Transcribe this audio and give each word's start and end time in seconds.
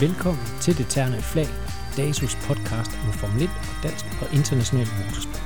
Velkommen 0.00 0.44
til 0.60 0.78
Det 0.78 0.86
Terne 0.86 1.22
Flag, 1.22 1.46
DASUS 1.96 2.34
podcast 2.34 2.90
om 3.06 3.12
Formel 3.12 3.42
1 3.42 3.48
og 3.48 3.82
dansk 3.82 4.04
og 4.22 4.34
international 4.34 4.86
motorsport. 4.98 5.42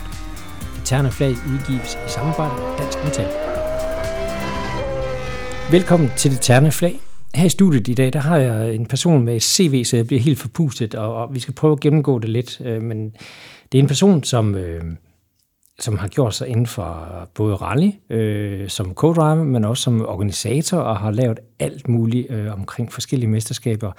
Det 0.77 0.85
Terne 0.85 1.11
Flag 1.11 1.31
udgives 1.31 1.95
i 1.95 2.09
samarbejde 2.09 2.55
med 2.55 2.79
Dansk 2.79 2.99
Metal. 3.05 3.29
Velkommen 5.71 6.11
til 6.17 6.31
Det 6.31 6.41
Terne 6.41 6.73
Flag. 6.73 7.01
Her 7.35 7.47
i 7.47 7.49
studiet 7.49 7.89
i 7.89 7.95
dag, 7.95 8.13
der 8.13 8.19
har 8.19 8.37
jeg 8.37 8.75
en 8.75 8.87
person 8.87 9.25
med 9.25 9.37
et 9.37 9.43
CV, 9.43 9.85
så 9.85 9.97
jeg 9.97 10.07
bliver 10.07 10.21
helt 10.21 10.39
forpustet, 10.39 10.95
og, 10.95 11.15
og 11.15 11.35
vi 11.35 11.41
skal 11.41 11.55
prøve 11.55 11.73
at 11.73 11.81
gennemgå 11.81 12.19
det 12.19 12.31
lidt. 12.31 12.61
Øh, 12.65 12.83
men 12.83 13.11
det 13.73 13.79
er 13.79 13.83
en 13.83 13.89
person, 13.89 14.25
som, 14.25 14.55
øh, 14.55 14.85
som 15.79 15.99
har 15.99 16.09
gjort 16.09 16.35
sig 16.35 16.49
inden 16.49 16.67
for 16.67 17.09
både 17.35 17.55
rally, 17.55 17.91
øh, 18.11 18.69
som 18.69 18.93
co-driver, 18.93 19.45
men 19.45 19.65
også 19.65 19.83
som 19.83 20.07
organisator, 20.07 20.79
og 20.79 20.97
har 20.99 21.11
lavet 21.11 21.39
alt 21.59 21.89
muligt 21.89 22.31
øh, 22.31 22.53
omkring 22.53 22.93
forskellige 22.93 23.31
mesterskaber, 23.31 23.93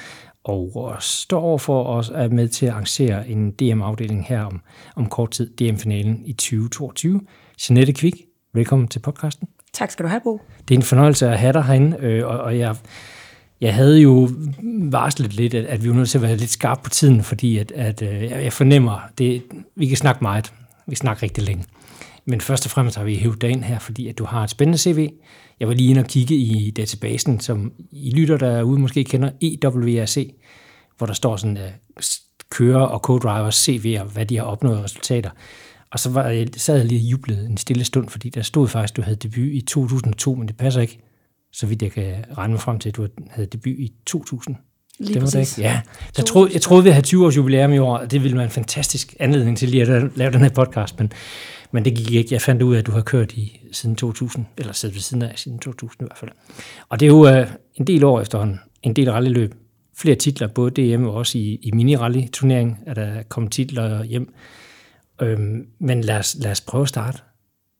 og 0.43 0.95
står 0.99 1.41
over 1.41 1.57
for 1.57 1.83
os 1.83 2.09
er 2.09 2.29
med 2.29 2.47
til 2.47 2.65
at 2.65 2.71
arrangere 2.71 3.29
en 3.29 3.51
DM-afdeling 3.51 4.25
her 4.27 4.41
om, 4.43 4.61
om 4.95 5.05
kort 5.05 5.31
tid, 5.31 5.49
DM-finalen 5.49 6.21
i 6.25 6.33
2022. 6.33 7.21
Jeanette 7.69 7.93
Kvik, 7.93 8.15
velkommen 8.53 8.87
til 8.87 8.99
podcasten. 8.99 9.47
Tak 9.73 9.91
skal 9.91 10.03
du 10.03 10.09
have, 10.09 10.21
Bo. 10.23 10.41
Det 10.67 10.75
er 10.75 10.79
en 10.79 10.83
fornøjelse 10.83 11.29
at 11.29 11.39
have 11.39 11.53
dig 11.53 11.63
herinde, 11.63 11.97
øh, 11.99 12.27
og, 12.27 12.39
og 12.39 12.59
jeg, 12.59 12.75
jeg 13.61 13.75
havde 13.75 13.99
jo 13.99 14.29
varslet 14.91 15.33
lidt, 15.33 15.53
at, 15.53 15.65
at 15.65 15.83
vi 15.83 15.89
var 15.89 15.95
nødt 15.95 16.09
til 16.09 16.17
at 16.17 16.21
være 16.21 16.35
lidt 16.35 16.49
skarpe 16.49 16.81
på 16.83 16.89
tiden, 16.89 17.23
fordi 17.23 17.57
at, 17.57 17.71
at, 17.71 18.01
øh, 18.01 18.21
jeg 18.23 18.53
fornemmer, 18.53 18.99
det, 19.17 19.43
vi 19.75 19.87
kan 19.87 19.97
snakke 19.97 20.21
meget, 20.21 20.53
vi 20.87 20.95
snakker 20.95 21.23
rigtig 21.23 21.43
længe. 21.43 21.63
Men 22.25 22.41
først 22.41 22.65
og 22.65 22.71
fremmest 22.71 22.97
har 22.97 23.03
vi 23.03 23.15
hævet 23.15 23.41
dig 23.41 23.49
ind 23.49 23.63
her, 23.63 23.79
fordi 23.79 24.07
at 24.07 24.17
du 24.17 24.25
har 24.25 24.43
et 24.43 24.49
spændende 24.49 24.77
CV. 24.77 25.09
Jeg 25.59 25.67
var 25.67 25.73
lige 25.73 25.89
inde 25.89 26.01
og 26.01 26.07
kigge 26.07 26.35
i 26.35 26.71
databasen, 26.71 27.39
som 27.39 27.73
I 27.91 28.09
lytter 28.09 28.37
derude 28.37 28.79
måske 28.79 29.03
kender, 29.03 29.31
EWRC, 29.41 30.33
hvor 30.97 31.07
der 31.07 31.13
står 31.13 31.35
sådan, 31.35 31.57
uh, 31.57 32.03
kører 32.49 32.81
og 32.81 33.01
co-drivers 33.09 33.69
CV'er, 33.69 34.03
hvad 34.03 34.25
de 34.25 34.37
har 34.37 34.43
opnået 34.43 34.83
resultater. 34.83 35.29
Og 35.91 35.99
så 35.99 36.09
var 36.09 36.27
jeg, 36.27 36.47
sad 36.57 36.77
jeg 36.77 36.85
lige 36.85 36.99
og 36.99 37.11
jublede 37.11 37.45
en 37.45 37.57
stille 37.57 37.83
stund, 37.83 38.09
fordi 38.09 38.29
der 38.29 38.41
stod 38.41 38.67
faktisk, 38.67 38.93
at 38.93 38.97
du 38.97 39.01
havde 39.01 39.15
debut 39.15 39.47
i 39.47 39.61
2002, 39.61 40.35
men 40.35 40.47
det 40.47 40.57
passer 40.57 40.81
ikke, 40.81 40.99
så 41.51 41.67
vidt 41.67 41.81
jeg 41.81 41.91
kan 41.91 42.25
regne 42.37 42.53
mig 42.53 42.61
frem 42.61 42.79
til, 42.79 42.89
at 42.89 42.95
du 42.95 43.07
havde 43.29 43.47
debut 43.47 43.79
i 43.79 43.93
2000. 44.05 44.55
Lige 44.99 45.13
det 45.13 45.21
var 45.21 45.25
præcis. 45.25 45.49
det 45.49 45.57
ikke? 45.57 45.69
Ja. 45.69 45.81
Jeg 46.17 46.25
troede, 46.25 46.53
jeg 46.53 46.61
troede, 46.61 46.83
vi 46.83 46.89
havde 46.89 47.05
20 47.05 47.25
års 47.25 47.37
jubilæum 47.37 47.73
i 47.73 47.77
år, 47.77 47.97
og 47.97 48.11
det 48.11 48.23
ville 48.23 48.37
være 48.37 48.45
en 48.45 48.51
fantastisk 48.51 49.15
anledning 49.19 49.57
til 49.57 49.69
lige 49.69 49.83
at 49.83 50.17
lave 50.17 50.31
den 50.31 50.41
her 50.41 50.49
podcast, 50.49 50.99
men, 50.99 51.11
men 51.71 51.85
det 51.85 51.95
gik 51.95 52.11
ikke. 52.11 52.33
Jeg 52.33 52.41
fandt 52.41 52.61
ud 52.61 52.75
af, 52.75 52.79
at 52.79 52.87
du 52.87 52.91
har 52.91 53.01
kørt 53.01 53.33
i 53.33 53.59
siden 53.71 53.95
2000, 53.95 54.45
eller 54.57 54.73
siddet 54.73 54.95
ved 54.95 55.01
siden 55.01 55.23
af 55.23 55.33
siden 55.35 55.59
2000 55.59 56.01
i 56.01 56.07
hvert 56.07 56.17
fald. 56.17 56.31
Og 56.89 56.99
det 56.99 57.05
er 57.05 57.09
jo 57.09 57.41
uh, 57.41 57.47
en 57.75 57.87
del 57.87 58.03
år 58.03 58.21
efterhånden, 58.21 58.59
en 58.83 58.93
del 58.93 59.11
rallyløb, 59.11 59.53
flere 59.97 60.15
titler, 60.15 60.47
både 60.47 60.95
DM 60.95 61.05
og 61.05 61.13
også 61.13 61.37
i, 61.37 61.59
i 61.61 61.71
mini-rally-turnering, 61.71 62.79
er 62.85 62.93
der 62.93 63.23
kommet 63.29 63.51
titler 63.51 64.03
hjem. 64.03 64.33
Øhm, 65.21 65.67
men 65.79 66.01
lad 66.01 66.17
os, 66.17 66.35
lad 66.39 66.51
os 66.51 66.61
prøve 66.61 66.81
at 66.81 66.89
starte 66.89 67.19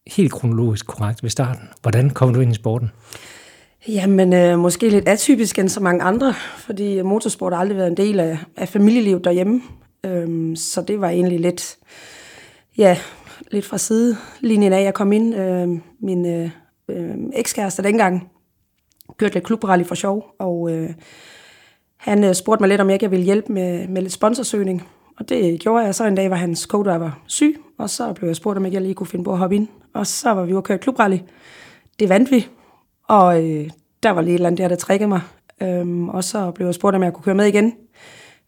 helt 0.07 0.31
kronologisk 0.31 0.87
korrekt 0.87 1.23
ved 1.23 1.29
starten. 1.29 1.69
Hvordan 1.81 2.09
kom 2.09 2.33
du 2.33 2.39
ind 2.39 2.51
i 2.51 2.55
sporten? 2.55 2.91
Jamen, 3.87 4.33
øh, 4.33 4.59
måske 4.59 4.89
lidt 4.89 5.07
atypisk 5.07 5.59
end 5.59 5.69
så 5.69 5.79
mange 5.79 6.03
andre, 6.03 6.33
fordi 6.57 7.01
motorsport 7.01 7.53
har 7.53 7.59
aldrig 7.59 7.77
været 7.77 7.87
en 7.87 7.97
del 7.97 8.19
af, 8.19 8.37
af 8.57 8.69
familielivet 8.69 9.23
derhjemme. 9.23 9.61
Øhm, 10.05 10.55
så 10.55 10.81
det 10.81 11.01
var 11.01 11.09
egentlig 11.09 11.39
lidt, 11.39 11.77
ja, 12.77 12.97
lidt 13.51 13.65
fra 13.65 13.77
sidelinjen 13.77 14.73
af, 14.73 14.83
jeg 14.83 14.93
kom 14.93 15.11
ind. 15.11 15.35
Øh, 15.35 15.69
min 15.99 16.25
øh, 16.25 16.49
øh, 16.89 17.15
ekskæreste 17.33 17.83
dengang 17.83 18.31
kørte 19.17 19.33
lidt 19.33 19.45
klubrally 19.45 19.83
for 19.83 19.95
sjov, 19.95 20.25
og 20.39 20.71
øh, 20.71 20.89
han 21.97 22.23
øh, 22.23 22.33
spurgte 22.33 22.61
mig 22.61 22.69
lidt, 22.69 22.81
om 22.81 22.87
jeg 22.87 22.95
ikke 22.95 23.09
ville 23.09 23.25
hjælpe 23.25 23.53
med, 23.53 23.87
med 23.87 24.01
lidt 24.01 24.13
sponsorsøgning. 24.13 24.87
Og 25.17 25.29
det 25.29 25.59
gjorde 25.59 25.85
jeg. 25.85 25.95
Så 25.95 26.05
en 26.05 26.15
dag 26.15 26.29
var 26.29 26.35
hans 26.35 26.67
co-driver 26.73 27.23
syg, 27.27 27.55
og 27.77 27.89
så 27.89 28.13
blev 28.13 28.27
jeg 28.27 28.35
spurgt, 28.35 28.57
om 28.57 28.65
jeg 28.65 28.81
lige 28.81 28.93
kunne 28.93 29.07
finde 29.07 29.25
på 29.25 29.31
at 29.31 29.37
hoppe 29.37 29.55
ind. 29.55 29.67
Og 29.93 30.07
så 30.07 30.29
var 30.29 30.45
vi 30.45 30.51
jo 30.51 30.61
kørt 30.61 30.79
klubrally. 30.79 31.17
Det 31.99 32.09
vandt 32.09 32.31
vi, 32.31 32.47
og 33.07 33.43
øh, 33.43 33.69
der 34.03 34.09
var 34.09 34.21
lige 34.21 34.33
et 34.33 34.35
eller 34.35 34.47
andet 34.47 34.57
der, 34.57 34.67
der 34.67 34.75
trækkede 34.75 35.07
mig. 35.07 35.21
Øhm, 35.61 36.09
og 36.09 36.23
så 36.23 36.51
blev 36.51 36.67
jeg 36.67 36.75
spurgt, 36.75 36.95
om 36.95 37.03
jeg 37.03 37.13
kunne 37.13 37.23
køre 37.23 37.35
med 37.35 37.45
igen 37.45 37.73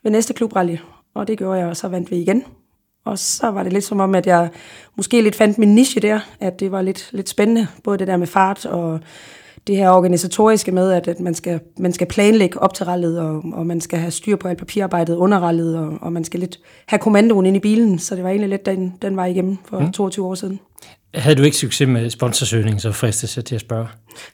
ved 0.03 0.11
næste 0.11 0.33
klubrally. 0.33 0.77
Og 1.13 1.27
det 1.27 1.37
gjorde 1.37 1.59
jeg, 1.59 1.67
og 1.67 1.77
så 1.77 1.87
vandt 1.87 2.11
vi 2.11 2.15
igen. 2.15 2.43
Og 3.05 3.19
så 3.19 3.51
var 3.51 3.63
det 3.63 3.73
lidt 3.73 3.83
som 3.83 3.99
om, 3.99 4.15
at 4.15 4.27
jeg 4.27 4.49
måske 4.95 5.21
lidt 5.21 5.35
fandt 5.35 5.57
min 5.57 5.75
niche 5.75 6.01
der, 6.01 6.19
at 6.39 6.59
det 6.59 6.71
var 6.71 6.81
lidt, 6.81 7.09
lidt 7.11 7.29
spændende, 7.29 7.67
både 7.83 7.97
det 7.97 8.07
der 8.07 8.17
med 8.17 8.27
fart 8.27 8.65
og 8.65 8.99
det 9.67 9.77
her 9.77 9.89
organisatoriske 9.89 10.71
med, 10.71 10.91
at, 10.91 11.07
at 11.07 11.19
man, 11.19 11.33
skal, 11.33 11.59
man 11.77 11.93
skal 11.93 12.07
planlægge 12.07 12.61
op 12.61 12.73
til 12.73 12.85
rallet, 12.85 13.19
og, 13.19 13.43
og 13.53 13.65
man 13.65 13.81
skal 13.81 13.99
have 13.99 14.11
styr 14.11 14.35
på 14.35 14.47
alt 14.47 14.57
papirarbejdet 14.57 15.15
under 15.15 15.39
rallet, 15.39 15.77
og, 15.77 15.93
og 16.01 16.13
man 16.13 16.23
skal 16.23 16.39
lidt 16.39 16.59
have 16.85 16.99
kommandoen 16.99 17.45
ind 17.45 17.57
i 17.57 17.59
bilen, 17.59 17.99
så 17.99 18.15
det 18.15 18.23
var 18.23 18.29
egentlig 18.29 18.49
lidt 18.49 18.65
den, 18.65 18.93
den 19.01 19.15
vej 19.15 19.25
igennem 19.25 19.57
for 19.65 19.79
mm. 19.79 19.91
22 19.91 20.25
år 20.25 20.35
siden. 20.35 20.59
Havde 21.15 21.35
du 21.35 21.43
ikke 21.43 21.57
succes 21.57 21.87
med 21.87 22.09
sponsorsøgning, 22.09 22.81
så 22.81 22.91
fristes 22.91 23.37
jeg 23.37 23.45
til 23.45 23.55
at 23.55 23.61
spørge. 23.61 23.87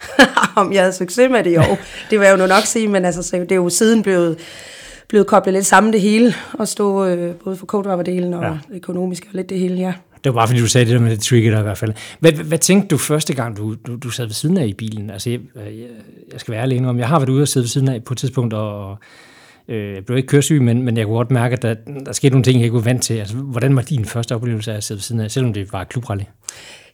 Om 0.55 0.73
jeg 0.73 0.81
havde 0.81 0.93
succes 0.93 1.31
med 1.31 1.43
det, 1.43 1.55
jo. 1.55 1.77
Det 2.09 2.19
var 2.19 2.25
jeg 2.25 2.39
jo 2.39 2.47
nok 2.47 2.65
sige, 2.65 2.87
men 2.87 3.05
altså, 3.05 3.23
så 3.23 3.37
det 3.37 3.51
er 3.51 3.55
jo 3.55 3.69
siden 3.69 4.03
blevet, 4.03 4.37
blevet 5.07 5.27
koblet 5.27 5.53
lidt 5.53 5.65
sammen 5.65 5.93
det 5.93 6.01
hele, 6.01 6.33
og 6.53 6.67
stå 6.67 7.05
øh, 7.05 7.35
både 7.35 7.55
for 7.55 7.65
co-driver-delen 7.65 8.33
og 8.33 8.43
ja. 8.43 8.75
økonomisk 8.75 9.23
og 9.23 9.31
lidt 9.33 9.49
det 9.49 9.59
hele, 9.59 9.75
ja. 9.75 9.93
Det 10.23 10.33
var 10.33 10.39
bare 10.39 10.47
fordi, 10.47 10.59
du 10.59 10.67
sagde 10.67 10.85
det 10.85 10.93
der 10.93 10.99
med 10.99 11.11
det 11.11 11.19
trigger 11.19 11.59
i 11.59 11.63
hvert 11.63 11.77
fald. 11.77 11.93
Hvad, 12.19 12.31
hvad, 12.31 12.45
hvad 12.45 12.57
tænkte 12.57 12.87
du 12.87 12.97
første 12.97 13.33
gang, 13.33 13.57
du, 13.57 13.75
du, 13.87 13.95
du 13.95 14.09
sad 14.09 14.25
ved 14.25 14.33
siden 14.33 14.57
af 14.57 14.65
i 14.65 14.73
bilen? 14.73 15.09
Altså, 15.09 15.29
jeg, 15.29 15.39
jeg, 15.55 15.87
jeg 16.31 16.39
skal 16.39 16.51
være 16.51 16.61
ærlig 16.61 16.87
om, 16.87 16.99
jeg 16.99 17.07
har 17.07 17.19
været 17.19 17.29
ude 17.29 17.41
og 17.41 17.47
sidde 17.47 17.63
ved 17.63 17.69
siden 17.69 17.87
af 17.87 18.03
på 18.03 18.13
et 18.13 18.17
tidspunkt, 18.17 18.53
og 18.53 18.97
øh, 19.67 19.95
jeg 19.95 20.05
blev 20.05 20.17
ikke 20.17 20.27
køresyg, 20.27 20.61
men, 20.61 20.83
men 20.83 20.97
jeg 20.97 21.05
kunne 21.05 21.17
godt 21.17 21.31
mærke, 21.31 21.53
at 21.53 21.61
der, 21.61 21.75
der 22.05 22.11
skete 22.11 22.31
nogle 22.31 22.43
ting, 22.43 22.55
jeg 22.55 22.63
ikke 22.63 22.75
var 22.75 22.81
vant 22.81 23.03
til. 23.03 23.13
Altså, 23.13 23.35
hvordan 23.35 23.75
var 23.75 23.81
din 23.81 24.05
første 24.05 24.35
oplevelse 24.35 24.71
af 24.71 24.77
at 24.77 24.83
sidde 24.83 24.97
ved 24.97 25.01
siden 25.01 25.21
af, 25.21 25.31
selvom 25.31 25.53
det 25.53 25.73
var 25.73 25.83
klubrally? 25.83 26.23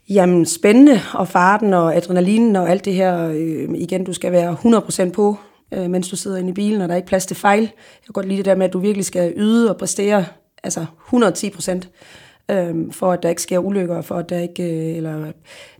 Jamen, 0.09 0.45
spændende, 0.45 1.00
og 1.13 1.28
farten 1.28 1.73
og 1.73 1.95
adrenalinen 1.95 2.55
og 2.55 2.69
alt 2.69 2.85
det 2.85 2.94
her. 2.94 3.29
Øh, 3.29 3.69
igen, 3.75 4.03
du 4.03 4.13
skal 4.13 4.31
være 4.31 4.57
100% 5.07 5.11
på, 5.11 5.38
øh, 5.73 5.89
mens 5.89 6.09
du 6.09 6.16
sidder 6.16 6.38
inde 6.38 6.50
i 6.50 6.53
bilen, 6.53 6.81
og 6.81 6.88
der 6.88 6.94
er 6.94 6.97
ikke 6.97 7.07
plads 7.07 7.25
til 7.25 7.38
fejl. 7.38 7.61
Jeg 7.61 8.05
kan 8.05 8.13
godt 8.13 8.28
lide 8.28 8.38
det 8.38 8.45
der 8.45 8.55
med, 8.55 8.66
at 8.66 8.73
du 8.73 8.79
virkelig 8.79 9.05
skal 9.05 9.34
yde 9.38 9.69
og 9.69 9.78
præstere 9.78 10.25
altså 10.63 10.85
110% 11.13 11.81
øhm, 12.51 12.91
for 12.91 13.11
at 13.11 13.23
der 13.23 13.29
ikke 13.29 13.41
sker 13.41 13.59
ulykker, 13.59 14.01
for 14.01 14.16
at 14.16 14.29
der 14.29 14.39
ikke, 14.39 14.63
øh, 14.63 14.97
eller 14.97 15.23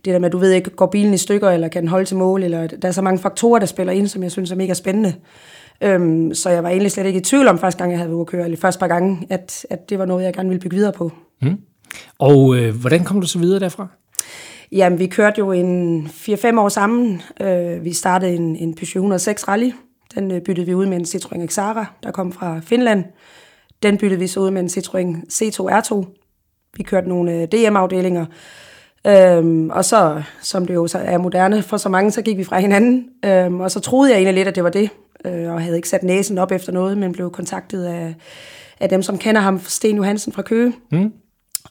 det 0.04 0.12
der 0.12 0.18
med, 0.18 0.26
at 0.26 0.32
du 0.32 0.38
ved 0.38 0.52
ikke, 0.52 0.70
går 0.70 0.86
bilen 0.86 1.14
i 1.14 1.18
stykker, 1.18 1.50
eller 1.50 1.68
kan 1.68 1.82
den 1.82 1.88
holde 1.88 2.04
til 2.04 2.16
mål, 2.16 2.42
eller 2.42 2.66
der 2.66 2.88
er 2.88 2.92
så 2.92 3.02
mange 3.02 3.18
faktorer, 3.18 3.58
der 3.58 3.66
spiller 3.66 3.92
ind, 3.92 4.08
som 4.08 4.22
jeg 4.22 4.32
synes 4.32 4.50
er 4.50 4.56
mega 4.56 4.74
spændende. 4.74 5.14
Øhm, 5.80 6.34
så 6.34 6.50
jeg 6.50 6.62
var 6.62 6.68
egentlig 6.68 6.92
slet 6.92 7.06
ikke 7.06 7.18
i 7.18 7.22
tvivl 7.22 7.48
om 7.48 7.58
første 7.58 7.78
gang, 7.78 7.90
jeg 7.90 7.98
havde 7.98 8.10
været 8.10 8.26
køre, 8.26 8.44
eller 8.44 8.56
første 8.56 8.78
par 8.78 8.88
gange, 8.88 9.26
at, 9.30 9.66
at 9.70 9.90
det 9.90 9.98
var 9.98 10.04
noget, 10.04 10.24
jeg 10.24 10.34
gerne 10.34 10.48
ville 10.48 10.60
bygge 10.60 10.76
videre 10.76 10.92
på. 10.92 11.12
Mm. 11.42 11.56
Og 12.18 12.56
øh, 12.56 12.74
hvordan 12.80 13.04
kom 13.04 13.20
du 13.20 13.26
så 13.26 13.38
videre 13.38 13.60
derfra? 13.60 13.86
Jamen, 14.72 14.98
vi 14.98 15.06
kørte 15.06 15.38
jo 15.38 15.52
en 15.52 16.06
4-5 16.06 16.60
år 16.60 16.68
sammen. 16.68 17.22
Øh, 17.40 17.84
vi 17.84 17.92
startede 17.92 18.34
en, 18.34 18.56
en 18.56 18.74
Peugeot 18.74 18.96
106 18.96 19.48
Rally. 19.48 19.70
Den 20.14 20.30
øh, 20.30 20.40
byttede 20.40 20.66
vi 20.66 20.74
ud 20.74 20.86
med 20.86 20.96
en 20.96 21.04
Citroën 21.04 21.46
Xara, 21.46 21.86
der 22.02 22.10
kom 22.10 22.32
fra 22.32 22.60
Finland. 22.62 23.04
Den 23.82 23.98
byttede 23.98 24.20
vi 24.20 24.26
så 24.26 24.40
ud 24.40 24.50
med 24.50 24.62
en 24.62 24.68
Citroën 24.68 25.16
C2 25.32 25.78
R2. 25.78 26.04
Vi 26.76 26.82
kørte 26.82 27.08
nogle 27.08 27.32
øh, 27.32 27.48
DM-afdelinger. 27.48 28.26
Øhm, 29.06 29.70
og 29.70 29.84
så, 29.84 30.22
som 30.42 30.66
det 30.66 30.74
jo 30.74 30.86
så 30.86 30.98
er 30.98 31.18
moderne 31.18 31.62
for 31.62 31.76
så 31.76 31.88
mange, 31.88 32.10
så 32.10 32.22
gik 32.22 32.38
vi 32.38 32.44
fra 32.44 32.58
hinanden. 32.58 33.08
Øhm, 33.24 33.60
og 33.60 33.70
så 33.70 33.80
troede 33.80 34.10
jeg 34.10 34.16
egentlig 34.16 34.34
lidt, 34.34 34.48
at 34.48 34.54
det 34.54 34.64
var 34.64 34.70
det. 34.70 34.90
Øh, 35.24 35.52
og 35.52 35.62
havde 35.62 35.76
ikke 35.76 35.88
sat 35.88 36.02
næsen 36.02 36.38
op 36.38 36.52
efter 36.52 36.72
noget, 36.72 36.98
men 36.98 37.12
blev 37.12 37.30
kontaktet 37.30 37.84
af, 37.84 38.14
af 38.80 38.88
dem, 38.88 39.02
som 39.02 39.18
kender 39.18 39.40
ham, 39.40 39.60
Sten 39.60 39.96
Johansen 39.96 40.32
fra 40.32 40.42
Køge. 40.42 40.72
Mm. 40.92 41.12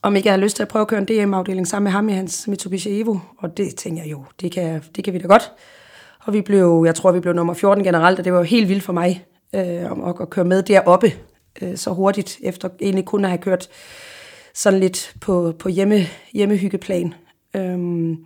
Om 0.02 0.16
ikke 0.16 0.28
jeg 0.28 0.34
havde 0.34 0.44
lyst 0.44 0.56
til 0.56 0.63
at 0.63 0.69
prøve 0.69 0.81
at 0.81 0.88
køre 0.88 1.00
en 1.00 1.06
DM-afdeling 1.06 1.68
sammen 1.68 1.84
med 1.84 1.91
ham 1.91 2.09
i 2.09 2.13
hans 2.13 2.47
Mitsubishi 2.47 3.02
Evo. 3.02 3.17
Og 3.38 3.58
det 3.58 3.76
tænkte 3.76 4.03
jeg 4.03 4.11
jo, 4.11 4.23
det 4.41 4.52
kan, 4.52 4.84
det 4.96 5.03
kan 5.03 5.14
vi 5.14 5.20
da 5.20 5.28
godt. 5.28 5.52
Og 6.26 6.34
vi 6.34 6.41
blev, 6.41 6.84
jeg 6.85 6.96
tror, 6.96 7.11
vi 7.11 7.20
blev 7.20 7.34
nummer 7.34 7.53
14 7.53 7.84
generelt, 7.84 8.20
og 8.20 8.26
det 8.26 8.34
var 8.34 8.40
jo 8.40 8.44
helt 8.44 8.70
vildt 8.70 8.84
for 8.84 8.94
mig 8.94 9.26
øh, 9.55 9.61
at, 9.61 10.16
at 10.22 10.29
køre 10.29 10.46
med 10.46 10.64
deroppe 10.64 11.14
øh, 11.61 11.78
så 11.78 11.90
hurtigt, 11.90 12.40
efter 12.43 12.70
egentlig 12.82 13.05
kun 13.05 13.26
at 13.26 13.29
have 13.29 13.41
kørt 13.41 13.70
sådan 14.53 14.79
lidt 14.79 15.14
på, 15.22 15.53
på 15.59 15.70
hjemme, 15.70 16.00
hjemmehyggeplan. 16.34 17.14
Øhm, 17.55 18.17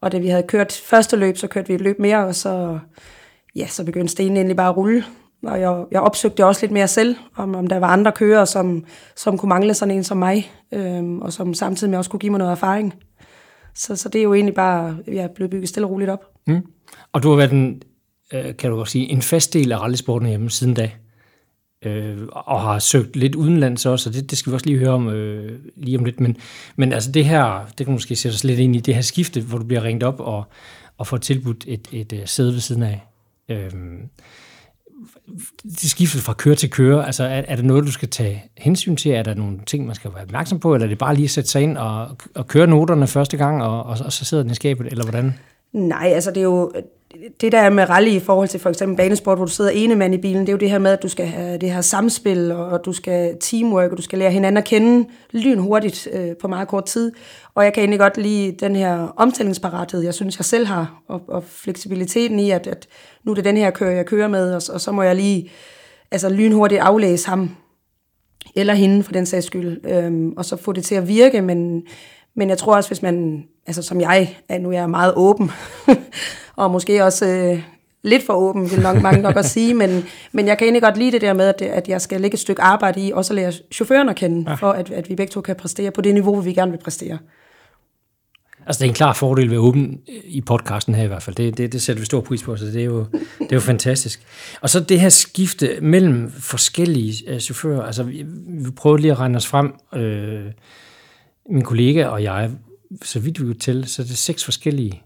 og 0.00 0.12
da 0.12 0.18
vi 0.18 0.28
havde 0.28 0.42
kørt 0.42 0.72
første 0.72 1.16
løb, 1.16 1.36
så 1.36 1.46
kørte 1.46 1.68
vi 1.68 1.74
et 1.74 1.80
løb 1.80 1.98
mere, 1.98 2.26
og 2.26 2.34
så, 2.34 2.78
ja, 3.56 3.66
så 3.66 3.84
begyndte 3.84 4.12
stenen 4.12 4.36
egentlig 4.36 4.56
bare 4.56 4.68
at 4.68 4.76
rulle. 4.76 5.04
Og 5.42 5.60
jeg, 5.60 5.84
jeg 5.90 6.00
opsøgte 6.00 6.46
også 6.46 6.60
lidt 6.62 6.72
mere 6.72 6.88
selv, 6.88 7.16
om, 7.36 7.54
om 7.54 7.66
der 7.66 7.78
var 7.78 7.86
andre 7.86 8.12
kører, 8.12 8.44
som, 8.44 8.84
som 9.16 9.38
kunne 9.38 9.48
mangle 9.48 9.74
sådan 9.74 9.94
en 9.94 10.04
som 10.04 10.16
mig, 10.16 10.52
øhm, 10.72 11.22
og 11.22 11.32
som 11.32 11.54
samtidig 11.54 11.90
med 11.90 11.98
også 11.98 12.10
kunne 12.10 12.20
give 12.20 12.30
mig 12.30 12.38
noget 12.38 12.52
erfaring. 12.52 12.94
Så, 13.74 13.96
så 13.96 14.08
det 14.08 14.18
er 14.18 14.22
jo 14.22 14.34
egentlig 14.34 14.54
bare, 14.54 14.96
jeg 15.06 15.30
blev 15.30 15.48
bygget 15.48 15.68
stille 15.68 15.86
og 15.86 15.90
roligt 15.90 16.10
op. 16.10 16.24
Mm. 16.46 16.66
Og 17.12 17.22
du 17.22 17.28
har 17.30 17.36
været 17.36 17.52
en, 17.52 17.82
øh, 18.32 18.56
kan 18.56 18.70
du 18.70 18.76
godt 18.76 18.88
sige, 18.88 19.10
en 19.10 19.22
fast 19.22 19.52
del 19.52 19.72
af 19.72 19.80
rallysporten 19.80 20.28
hjemme 20.28 20.50
siden 20.50 20.74
da? 20.74 20.90
øh, 21.84 22.18
og 22.30 22.60
har 22.60 22.78
søgt 22.78 23.16
lidt 23.16 23.34
udenlands 23.34 23.86
også, 23.86 24.10
og 24.10 24.14
det, 24.14 24.30
det 24.30 24.38
skal 24.38 24.50
vi 24.50 24.54
også 24.54 24.66
lige 24.66 24.78
høre 24.78 24.90
om 24.90 25.08
øh, 25.08 25.58
lige 25.76 25.98
om 25.98 26.04
lidt. 26.04 26.20
Men, 26.20 26.36
men 26.76 26.92
altså 26.92 27.12
det 27.12 27.24
her, 27.24 27.66
det 27.78 27.86
kan 27.86 27.92
måske 27.92 28.16
sætte 28.16 28.34
os 28.34 28.44
lidt 28.44 28.60
ind 28.60 28.76
i, 28.76 28.80
det 28.80 28.94
her 28.94 29.02
skifte, 29.02 29.40
hvor 29.40 29.58
du 29.58 29.64
bliver 29.64 29.84
ringet 29.84 30.02
op 30.02 30.20
og, 30.20 30.44
og 30.98 31.06
får 31.06 31.16
tilbudt 31.16 31.64
et, 31.68 31.88
et, 31.92 32.12
et 32.12 32.28
sæde 32.28 32.52
ved 32.52 32.60
siden 32.60 32.82
af. 32.82 33.02
Øh, 33.48 33.70
det 35.64 35.90
skiftet 35.90 36.22
fra 36.22 36.32
køre 36.32 36.54
til 36.54 36.70
køre, 36.70 37.06
altså 37.06 37.24
er, 37.24 37.42
er 37.48 37.56
det 37.56 37.64
noget, 37.64 37.86
du 37.86 37.92
skal 37.92 38.08
tage 38.10 38.44
hensyn 38.58 38.96
til? 38.96 39.10
Er 39.10 39.22
der 39.22 39.34
nogle 39.34 39.58
ting, 39.66 39.86
man 39.86 39.94
skal 39.94 40.10
være 40.14 40.22
opmærksom 40.22 40.60
på, 40.60 40.74
eller 40.74 40.86
er 40.86 40.88
det 40.88 40.98
bare 40.98 41.14
lige 41.14 41.24
at 41.24 41.30
sætte 41.30 41.50
sig 41.50 41.62
ind 41.62 41.78
og, 41.78 42.16
og 42.34 42.46
køre 42.46 42.66
noterne 42.66 43.06
første 43.06 43.36
gang, 43.36 43.62
og, 43.62 43.82
og, 43.82 43.96
og 44.04 44.12
så 44.12 44.24
sidder 44.24 44.42
den 44.42 44.52
i 44.52 44.54
skabet, 44.54 44.86
eller 44.86 45.04
hvordan? 45.04 45.34
Nej, 45.72 46.08
altså 46.14 46.30
det 46.30 46.36
er 46.36 46.44
jo 46.44 46.72
det 47.40 47.52
der 47.52 47.58
er 47.58 47.70
med 47.70 47.90
rally 47.90 48.10
i 48.10 48.20
forhold 48.20 48.48
til 48.48 48.60
for 48.60 48.70
eksempel 48.70 48.96
banesport, 48.96 49.38
hvor 49.38 49.44
du 49.44 49.52
sidder 49.52 49.70
ene 49.70 49.94
mand 49.94 50.14
i 50.14 50.18
bilen, 50.18 50.40
det 50.40 50.48
er 50.48 50.52
jo 50.52 50.58
det 50.58 50.70
her 50.70 50.78
med, 50.78 50.90
at 50.90 51.02
du 51.02 51.08
skal 51.08 51.26
have 51.26 51.58
det 51.58 51.72
her 51.72 51.80
samspil, 51.80 52.52
og 52.52 52.84
du 52.84 52.92
skal 52.92 53.36
teamwork, 53.40 53.90
og 53.90 53.96
du 53.96 54.02
skal 54.02 54.18
lære 54.18 54.30
hinanden 54.30 54.56
at 54.56 54.64
kende 54.64 55.08
lynhurtigt 55.32 56.08
øh, 56.12 56.36
på 56.36 56.48
meget 56.48 56.68
kort 56.68 56.84
tid. 56.84 57.12
Og 57.54 57.64
jeg 57.64 57.72
kan 57.72 57.80
egentlig 57.80 58.00
godt 58.00 58.16
lide 58.16 58.52
den 58.52 58.76
her 58.76 59.14
omstillingsparathed, 59.16 60.02
jeg 60.02 60.14
synes, 60.14 60.38
jeg 60.38 60.44
selv 60.44 60.66
har, 60.66 61.02
og, 61.08 61.22
og 61.28 61.44
fleksibiliteten 61.44 62.40
i, 62.40 62.50
at, 62.50 62.66
at 62.66 62.88
nu 63.24 63.30
er 63.30 63.34
det 63.34 63.44
den 63.44 63.56
her 63.56 63.70
kører, 63.70 63.90
jeg 63.90 64.06
kører 64.06 64.28
med, 64.28 64.54
og, 64.54 64.62
og 64.74 64.80
så 64.80 64.92
må 64.92 65.02
jeg 65.02 65.16
lige 65.16 65.50
altså, 66.10 66.28
lynhurtigt 66.28 66.80
aflæse 66.80 67.28
ham, 67.28 67.50
eller 68.56 68.74
hende 68.74 69.02
for 69.02 69.12
den 69.12 69.26
sags 69.26 69.46
skyld, 69.46 69.80
øhm, 69.90 70.32
og 70.36 70.44
så 70.44 70.56
få 70.56 70.72
det 70.72 70.84
til 70.84 70.94
at 70.94 71.08
virke, 71.08 71.42
men, 71.42 71.82
men 72.36 72.48
jeg 72.48 72.58
tror 72.58 72.76
også, 72.76 72.90
hvis 72.90 73.02
man, 73.02 73.44
altså 73.66 73.82
som 73.82 74.00
jeg, 74.00 74.36
at 74.48 74.60
nu 74.60 74.68
er 74.68 74.72
jeg 74.72 74.90
meget 74.90 75.12
åben, 75.16 75.50
og 76.56 76.70
måske 76.70 77.04
også 77.04 77.26
øh, 77.26 77.62
lidt 78.02 78.26
for 78.26 78.32
åben, 78.32 78.70
vil 78.70 78.80
nok 78.80 79.02
mange 79.02 79.22
nok 79.22 79.36
at 79.36 79.44
sige, 79.44 79.74
men, 79.74 80.04
men 80.32 80.46
jeg 80.46 80.58
kan 80.58 80.64
egentlig 80.64 80.82
godt 80.82 80.96
lide 80.96 81.12
det 81.12 81.20
der 81.20 81.32
med, 81.32 81.48
at, 81.48 81.62
at 81.62 81.88
jeg 81.88 82.00
skal 82.00 82.20
lægge 82.20 82.34
et 82.34 82.40
stykke 82.40 82.62
arbejde 82.62 83.00
i, 83.00 83.12
og 83.12 83.24
så 83.24 83.34
lære 83.34 83.52
chaufføren 83.72 84.08
at 84.08 84.16
kende, 84.16 84.50
ja. 84.50 84.54
for 84.54 84.70
at, 84.70 84.90
at 84.90 85.08
vi 85.08 85.14
begge 85.14 85.30
to 85.30 85.40
kan 85.40 85.56
præstere 85.56 85.90
på 85.90 86.00
det 86.00 86.14
niveau, 86.14 86.40
vi 86.40 86.52
gerne 86.52 86.70
vil 86.70 86.78
præstere. 86.78 87.18
Altså, 88.66 88.80
det 88.80 88.84
er 88.84 88.90
en 88.90 88.94
klar 88.94 89.12
fordel 89.12 89.50
ved 89.50 89.58
åben 89.58 90.00
i 90.24 90.40
podcasten 90.40 90.94
her 90.94 91.04
i 91.04 91.06
hvert 91.06 91.22
fald. 91.22 91.36
Det, 91.36 91.58
det, 91.58 91.72
det 91.72 91.82
sætter 91.82 92.00
vi 92.00 92.06
stor 92.06 92.20
pris 92.20 92.42
på, 92.42 92.56
så 92.56 92.64
det 92.64 92.80
er, 92.80 92.84
jo, 92.84 93.06
det 93.38 93.52
er 93.52 93.56
jo 93.56 93.60
fantastisk. 93.60 94.22
Og 94.60 94.70
så 94.70 94.80
det 94.80 95.00
her 95.00 95.08
skifte 95.08 95.78
mellem 95.82 96.30
forskellige 96.30 97.32
uh, 97.32 97.38
chauffører. 97.38 97.82
Altså, 97.82 98.02
vi, 98.02 98.24
vi 98.46 98.70
prøvede 98.70 99.02
lige 99.02 99.12
at 99.12 99.18
regne 99.18 99.36
os 99.36 99.46
frem. 99.46 99.74
Øh, 99.94 100.44
min 101.50 101.62
kollega 101.62 102.06
og 102.06 102.22
jeg, 102.22 102.50
så 103.02 103.20
vidt 103.20 103.40
vi 103.40 103.44
kunne 103.44 103.54
til, 103.54 103.84
så 103.84 104.02
er 104.02 104.06
det 104.06 104.18
seks 104.18 104.44
forskellige 104.44 105.02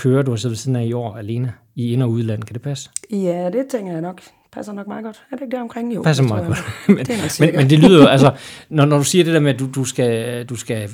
kører, 0.00 0.22
du 0.22 0.30
har 0.30 0.36
siddet 0.36 0.50
ved 0.50 0.56
siden 0.56 0.76
af 0.76 0.84
i 0.84 0.92
år 0.92 1.16
alene 1.16 1.52
i 1.74 1.92
ind- 1.92 2.02
og 2.02 2.10
udland. 2.10 2.42
Kan 2.42 2.54
det 2.54 2.62
passe? 2.62 2.90
Ja, 3.10 3.50
det 3.52 3.66
tænker 3.70 3.92
jeg 3.92 4.00
nok. 4.00 4.20
Passer 4.52 4.72
nok 4.72 4.86
meget 4.86 5.04
godt. 5.04 5.22
Er 5.32 5.36
det 5.36 5.42
ikke 5.42 5.56
der 5.56 5.62
omkring? 5.62 5.94
Jo, 5.94 6.02
passer 6.02 6.24
meget 6.24 6.46
godt. 6.46 6.58
men, 6.96 7.06
det 7.06 7.40
men, 7.40 7.56
men 7.56 7.70
det 7.70 7.78
lyder 7.78 8.02
jo, 8.02 8.06
altså, 8.06 8.32
når, 8.68 8.84
når 8.84 8.98
du 8.98 9.04
siger 9.04 9.24
det 9.24 9.34
der 9.34 9.40
med, 9.40 9.54
at 9.54 9.60
du, 9.60 9.68
du, 9.74 9.84
skal, 9.84 10.44
du 10.46 10.56
skal 10.56 10.90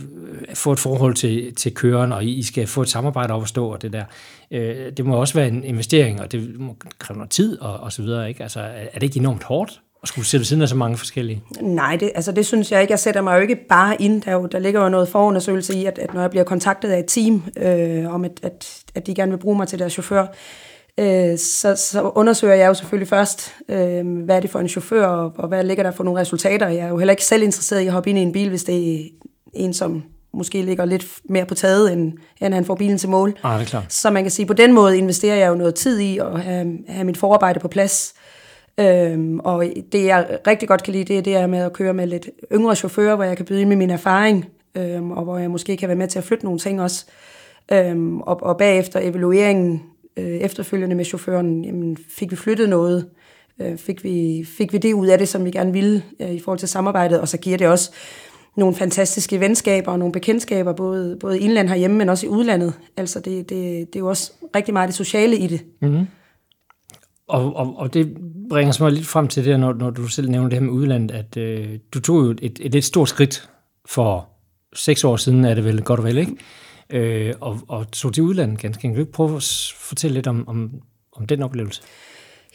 få 0.55 0.73
et 0.73 0.79
forhold 0.79 1.15
til, 1.15 1.55
til 1.55 1.75
køren, 1.75 2.13
og 2.13 2.25
I 2.25 2.43
skal 2.43 2.67
få 2.67 2.83
et 2.83 2.89
samarbejde 2.89 3.35
op 3.35 3.43
at 3.43 3.49
stå, 3.49 3.69
og 3.73 3.83
det 3.83 3.93
der, 3.93 4.05
øh, 4.51 4.93
det 4.97 5.05
må 5.05 5.17
også 5.17 5.35
være 5.35 5.49
en 5.49 5.65
investering, 5.65 6.21
og 6.21 6.33
det 6.33 6.61
må 6.61 6.77
kræve 6.99 7.17
noget 7.17 7.31
tid, 7.31 7.61
og, 7.61 7.77
og 7.77 7.93
så 7.93 8.03
videre, 8.03 8.29
ikke? 8.29 8.43
Altså, 8.43 8.61
er 8.61 8.95
det 8.95 9.03
ikke 9.03 9.19
enormt 9.19 9.43
hårdt? 9.43 9.83
At 10.03 10.09
skulle 10.09 10.27
sætte 10.27 10.47
siden 10.47 10.63
af 10.63 10.69
så 10.69 10.77
mange 10.77 10.97
forskellige? 10.97 11.43
Nej, 11.61 11.97
det, 11.97 12.11
altså 12.15 12.33
det 12.33 12.47
synes 12.47 12.73
jeg 12.73 12.81
ikke. 12.81 12.91
Jeg 12.91 12.99
sætter 12.99 13.21
mig 13.21 13.37
jo 13.37 13.41
ikke 13.41 13.57
bare 13.69 14.03
ind. 14.03 14.23
Der, 14.23 14.33
jo, 14.33 14.47
der 14.47 14.59
ligger 14.59 14.83
jo 14.83 14.89
noget 14.89 15.09
forundersøgelse 15.09 15.75
i, 15.75 15.85
at, 15.85 15.99
at 15.99 16.15
når 16.15 16.21
jeg 16.21 16.31
bliver 16.31 16.45
kontaktet 16.45 16.91
af 16.91 16.99
et 16.99 17.07
team, 17.09 17.43
øh, 17.57 18.15
om 18.15 18.25
at, 18.25 18.41
at, 18.43 18.83
at 18.95 19.07
de 19.07 19.15
gerne 19.15 19.33
vil 19.33 19.39
bruge 19.39 19.57
mig 19.57 19.69
til 19.69 19.79
deres 19.79 19.93
chauffør, 19.93 20.27
øh, 20.99 21.39
så, 21.39 21.75
så 21.77 22.11
undersøger 22.15 22.55
jeg 22.55 22.69
jo 22.69 22.75
selvfølgelig 22.75 23.09
først, 23.09 23.55
øh, 23.69 24.25
hvad 24.25 24.37
er 24.37 24.41
det 24.41 24.51
for 24.51 24.59
en 24.59 24.69
chauffør, 24.69 25.07
og, 25.07 25.33
og 25.37 25.49
hvad 25.49 25.65
ligger 25.65 25.83
der 25.83 25.91
for 25.91 26.05
nogle 26.05 26.21
resultater. 26.21 26.69
Jeg 26.69 26.85
er 26.85 26.89
jo 26.89 26.99
heller 26.99 27.13
ikke 27.13 27.25
selv 27.25 27.43
interesseret 27.43 27.81
i 27.81 27.87
at 27.87 27.93
hoppe 27.93 28.11
ind 28.11 28.19
i 28.19 28.23
en 28.23 28.33
bil, 28.33 28.49
hvis 28.49 28.65
det 28.65 29.01
er 29.01 29.09
en, 29.55 29.75
som 29.75 30.03
måske 30.33 30.63
ligger 30.63 30.85
lidt 30.85 31.07
mere 31.29 31.45
på 31.47 31.55
taget, 31.55 31.93
end, 31.93 32.13
end 32.41 32.55
han 32.55 32.65
får 32.65 32.75
bilen 32.75 32.99
til 32.99 33.09
mål. 33.09 33.39
Ah, 33.43 33.59
det 33.59 33.67
er 33.67 33.71
klart. 33.71 33.93
Så 33.93 34.11
man 34.11 34.25
kan 34.25 34.31
sige, 34.31 34.47
på 34.47 34.53
den 34.53 34.73
måde 34.73 34.99
investerer 34.99 35.37
jeg 35.37 35.49
jo 35.49 35.55
noget 35.55 35.75
tid 35.75 35.99
i 35.99 36.19
at 36.19 36.41
have, 36.41 36.79
have 36.89 37.05
mit 37.05 37.17
forarbejde 37.17 37.61
på 37.61 37.69
plads. 37.69 38.15
Øhm, 38.81 39.39
og 39.39 39.65
det, 39.93 40.05
jeg 40.05 40.39
rigtig 40.47 40.69
godt 40.69 40.83
kan 40.83 40.93
lide, 40.93 41.05
det 41.05 41.19
er 41.19 41.23
det 41.23 41.33
her 41.33 41.47
med 41.47 41.59
at 41.59 41.73
køre 41.73 41.95
med 41.95 42.07
lidt 42.07 42.31
yngre 42.53 42.77
chauffører, 42.77 43.15
hvor 43.15 43.25
jeg 43.25 43.37
kan 43.37 43.47
byde 43.47 43.61
ind 43.61 43.69
med 43.69 43.77
min 43.77 43.91
erfaring, 43.91 44.45
øhm, 44.77 45.11
og 45.11 45.25
hvor 45.25 45.39
jeg 45.39 45.51
måske 45.51 45.77
kan 45.77 45.89
være 45.89 45.97
med 45.97 46.09
til 46.09 46.19
at 46.19 46.25
flytte 46.25 46.45
nogle 46.45 46.59
ting 46.59 46.83
også. 46.83 47.07
Øhm, 47.73 48.21
og, 48.21 48.43
og 48.43 48.57
bagefter 48.57 49.01
evalueringen 49.03 49.83
øh, 50.17 50.25
efterfølgende 50.25 50.97
med 50.97 51.05
chaufføren, 51.05 51.65
jamen, 51.65 51.97
fik 52.09 52.31
vi 52.31 52.37
flyttet 52.37 52.69
noget, 52.69 53.07
øh, 53.61 53.77
fik, 53.77 54.05
vi, 54.05 54.47
fik 54.59 54.73
vi 54.73 54.79
det 54.79 54.93
ud 54.93 55.07
af 55.07 55.19
det, 55.19 55.29
som 55.29 55.45
vi 55.45 55.51
gerne 55.51 55.73
ville 55.73 56.03
øh, 56.21 56.31
i 56.31 56.41
forhold 56.41 56.59
til 56.59 56.69
samarbejdet, 56.69 57.21
og 57.21 57.29
så 57.29 57.39
giver 57.39 57.59
det 57.59 57.67
også 57.67 57.91
nogle 58.57 58.75
fantastiske 58.75 59.41
venskaber 59.41 59.93
og 59.93 59.99
nogle 59.99 60.13
bekendtskaber, 60.13 60.73
både, 60.73 61.17
både 61.21 61.39
i 61.39 61.43
indland 61.43 61.69
herhjemme, 61.69 61.97
men 61.97 62.09
også 62.09 62.27
i 62.27 62.29
udlandet. 62.29 62.73
Altså 62.97 63.21
det, 63.21 63.51
det, 63.51 63.87
det 63.87 63.97
er 63.97 64.01
jo 64.01 64.09
også 64.09 64.33
rigtig 64.57 64.75
meget 64.75 64.89
det 64.89 64.97
sociale 64.97 65.37
i 65.37 65.47
det. 65.47 65.61
Mm-hmm. 65.83 66.07
Og, 67.29 67.57
og, 67.57 67.75
og 67.77 67.95
det 67.95 68.17
bringer 68.49 68.83
mig 68.83 68.93
lidt 68.93 69.07
frem 69.07 69.29
til 69.29 69.45
det, 69.45 69.61
når, 69.61 69.73
når 69.73 69.91
du 69.91 70.09
selv 70.09 70.31
nævner 70.31 70.49
det 70.49 70.59
her 70.59 70.67
med 70.67 70.73
udlandet, 70.73 71.15
at 71.15 71.37
øh, 71.37 71.79
du 71.95 72.01
tog 72.01 72.17
jo 72.17 72.31
et, 72.31 72.59
et, 72.61 72.75
et 72.75 72.85
stort 72.85 73.09
skridt 73.09 73.51
for 73.87 74.29
seks 74.75 75.05
år 75.05 75.17
siden, 75.17 75.45
er 75.45 75.55
det 75.55 75.65
vel 75.65 75.83
godt 75.83 76.01
og 76.01 76.07
vel, 76.07 76.19
ikke? 76.19 76.37
Øh, 76.91 77.35
og, 77.41 77.61
og 77.69 77.91
tog 77.91 78.15
til 78.15 78.23
udlandet 78.23 78.59
ganske 78.59 78.81
Kan 78.81 78.95
du 78.95 79.01
ikke 79.01 79.13
prøve 79.13 79.37
at 79.37 79.73
fortælle 79.77 80.15
lidt 80.15 80.27
om, 80.27 80.49
om, 80.49 80.71
om 81.17 81.27
den 81.27 81.43
oplevelse? 81.43 81.83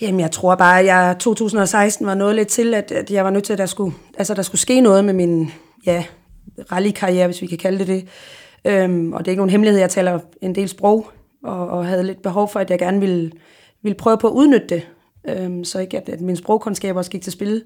Jamen, 0.02 0.20
jeg 0.20 0.32
tror 0.32 0.56
bare, 0.56 0.80
at 0.80 0.86
jeg 0.86 1.16
2016 1.20 2.06
var 2.06 2.16
noget 2.16 2.36
lidt 2.36 2.48
til, 2.48 2.74
at, 2.74 2.92
at 2.92 3.12
jeg 3.12 3.24
var 3.26 3.30
nødt 3.30 3.44
til, 3.44 3.54
at 3.54 3.60
der 3.60 3.66
skulle, 3.66 3.96
altså, 4.18 4.34
der 4.34 4.42
skulle 4.42 4.62
ske 4.62 4.82
noget 4.82 5.06
med 5.06 5.14
min 5.14 5.52
ja, 5.86 6.04
rallykarriere, 6.72 7.28
hvis 7.28 7.42
vi 7.42 7.48
kan 7.48 7.58
kalde 7.58 7.80
det 7.80 7.88
det. 7.88 8.08
Øhm, 8.66 9.14
og 9.14 9.20
det 9.20 9.28
er 9.28 9.32
ikke 9.32 9.40
nogen 9.40 9.50
hemmelighed, 9.50 9.80
jeg 9.80 9.90
taler 9.90 10.20
en 10.42 10.56
del 10.56 10.70
sprog, 10.70 11.12
og, 11.44 11.70
og 11.70 11.86
havde 11.86 12.04
lidt 12.04 12.22
behov 12.22 12.50
for, 12.52 12.60
at 12.60 12.70
jeg 12.70 12.80
gerne 12.80 13.00
ville 13.00 13.32
ville 13.84 13.96
prøve 13.96 14.18
på 14.18 14.28
at 14.28 14.34
udnytte 14.34 14.68
det, 14.68 14.88
øhm, 15.30 15.64
så 15.64 15.80
ikke 15.80 15.98
at, 15.98 16.10
at 16.10 16.22
mine 16.22 16.38
sprogkundskaber 16.38 17.00
også 17.00 17.12
gik 17.12 17.22
til 17.22 17.32
spil. 17.32 17.64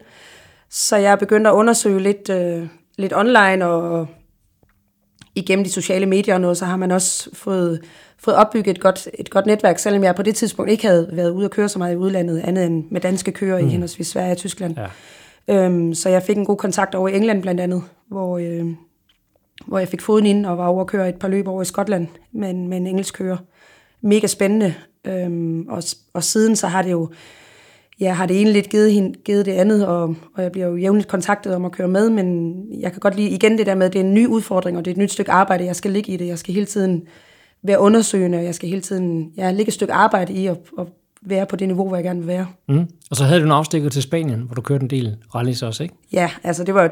Så 0.70 0.98
jeg 0.98 1.20
begyndte 1.20 1.50
at 1.50 1.54
undersøge 1.54 2.00
lidt, 2.00 2.30
øh, 2.30 2.68
lidt 2.98 3.14
online, 3.16 3.66
og 3.66 4.08
igennem 5.36 5.64
de 5.64 5.72
sociale 5.72 6.06
medier 6.06 6.36
og 6.36 6.42
noget, 6.42 6.58
så 6.58 6.66
har 6.66 6.78
man 6.78 6.92
også 6.92 7.30
fået, 7.34 7.82
fået 8.18 8.38
opbygget 8.38 8.78
et 8.78 8.82
godt, 8.82 9.10
et 9.14 9.30
godt 9.30 9.46
netværk, 9.46 9.80
selvom 9.80 10.04
jeg 10.04 10.16
på 10.16 10.24
det 10.24 10.36
tidspunkt 10.36 10.72
ikke 10.72 10.88
havde 10.88 11.10
været 11.12 11.30
ude 11.32 11.46
at 11.46 11.52
køre 11.52 11.70
så 11.70 11.80
meget 11.80 11.94
i 11.94 11.98
udlandet, 11.98 12.40
andet 12.40 12.66
end 12.66 12.86
med 12.92 13.02
danske 13.02 13.32
kører 13.32 13.62
mm. 13.62 13.68
i 13.68 13.70
henholdsvis 13.72 14.08
Sverige 14.08 14.32
og 14.32 14.38
Tyskland. 14.38 14.76
Ja. 14.78 15.66
Øhm, 15.66 15.94
så 15.94 16.10
jeg 16.10 16.24
fik 16.24 16.38
en 16.38 16.46
god 16.46 16.58
kontakt 16.58 16.96
over 16.96 17.10
i 17.10 17.16
England 17.16 17.42
blandt 17.42 17.62
andet, 17.62 17.84
hvor, 18.08 18.38
øh, 18.38 18.66
hvor 19.66 19.80
jeg 19.80 19.88
fik 19.88 20.02
foden 20.02 20.26
ind 20.26 20.46
og 20.46 20.58
var 20.58 20.68
over 20.68 20.82
at 20.82 20.88
køre 20.88 21.10
et 21.10 21.16
par 21.16 21.28
løb 21.28 21.48
over 21.48 21.62
i 21.62 21.66
Skotland 21.66 22.08
med 22.32 22.50
en, 22.50 22.68
med 22.68 22.78
en 22.78 22.88
engelsk 22.88 23.14
kører. 23.14 23.38
Mega 24.02 24.28
spændende, 24.28 24.74
Øhm, 25.08 25.68
og, 25.70 25.84
og 26.14 26.24
siden 26.24 26.56
så 26.56 26.68
har 26.68 26.82
det 26.82 26.92
jo, 26.92 27.10
ja, 28.00 28.14
har 28.14 28.26
det 28.26 28.42
ene 28.42 28.52
lidt 28.52 28.70
givet, 28.70 28.94
hende, 28.94 29.14
givet 29.26 29.46
det 29.46 29.52
andet, 29.52 29.88
og, 29.88 30.16
og 30.36 30.44
jeg 30.44 30.52
bliver 30.52 30.68
jo 30.68 30.76
jævnligt 30.76 31.08
kontaktet 31.08 31.56
om 31.56 31.66
at 31.66 31.72
køre 31.72 31.88
med, 31.88 32.10
men 32.10 32.56
jeg 32.80 32.92
kan 32.92 33.00
godt 33.00 33.16
lide 33.16 33.30
igen 33.30 33.58
det 33.58 33.66
der 33.66 33.76
med, 33.76 33.86
at 33.86 33.94
det 33.94 34.00
er 34.02 34.06
en 34.06 34.14
ny 34.14 34.28
udfordring, 34.28 34.78
og 34.78 34.86
det 34.86 34.92
er 34.92 34.96
et 34.96 35.02
nyt 35.02 35.12
stykke 35.12 35.32
arbejde, 35.32 35.66
jeg 35.66 35.76
skal 35.76 35.92
ligge 35.92 36.14
i 36.14 36.18
det. 36.18 36.28
Jeg 36.28 36.40
skal 36.40 36.54
hele 36.54 36.66
tiden 36.66 37.04
være 37.64 37.80
undersøgende, 37.80 38.38
og 38.38 38.44
jeg 38.44 38.56
skal 38.56 38.70
hele 38.70 38.82
tiden 38.82 39.32
ja, 39.38 39.52
lægge 39.52 39.68
et 39.68 39.74
stykke 39.74 39.94
arbejde 39.94 40.34
i 40.34 40.48
at, 40.48 40.58
at 40.80 40.88
være 41.22 41.46
på 41.46 41.56
det 41.56 41.68
niveau, 41.68 41.88
hvor 41.88 41.96
jeg 41.96 42.04
gerne 42.04 42.20
vil 42.20 42.28
være. 42.28 42.48
Mm. 42.68 42.88
Og 43.10 43.16
så 43.16 43.24
havde 43.24 43.40
du 43.40 43.46
en 43.46 43.52
afstikker 43.52 43.90
til 43.90 44.02
Spanien, 44.02 44.40
hvor 44.40 44.56
du 44.56 44.62
kørte 44.62 44.84
en 44.84 44.90
del 44.90 45.18
rallys 45.36 45.62
også, 45.62 45.84
ikke? 45.84 45.96
Ja, 46.14 46.30
altså 46.44 46.64
det 46.64 46.74
var 46.74 46.86
et 46.86 46.92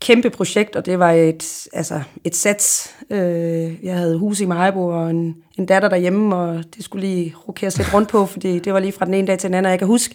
kæmpe 0.00 0.30
projekt, 0.30 0.76
og 0.76 0.86
det 0.86 0.98
var 0.98 1.10
et, 1.10 1.68
altså 1.72 2.00
et 2.24 2.36
sats. 2.36 2.94
Øh, 3.10 3.84
jeg 3.84 3.96
havde 3.96 4.18
hus 4.18 4.40
i 4.40 4.46
Majbo 4.46 4.86
og 4.86 5.10
en, 5.10 5.36
en 5.58 5.66
datter 5.66 5.88
derhjemme, 5.88 6.36
og 6.36 6.64
det 6.76 6.84
skulle 6.84 7.06
lige 7.06 7.34
rokeres 7.48 7.78
lidt 7.78 7.94
rundt 7.94 8.08
på, 8.08 8.26
fordi 8.26 8.58
det 8.58 8.72
var 8.72 8.80
lige 8.80 8.92
fra 8.92 9.04
den 9.04 9.14
ene 9.14 9.26
dag 9.26 9.38
til 9.38 9.48
den 9.48 9.54
anden, 9.54 9.66
og 9.66 9.70
jeg 9.70 9.78
kan 9.78 9.88
huske, 9.88 10.14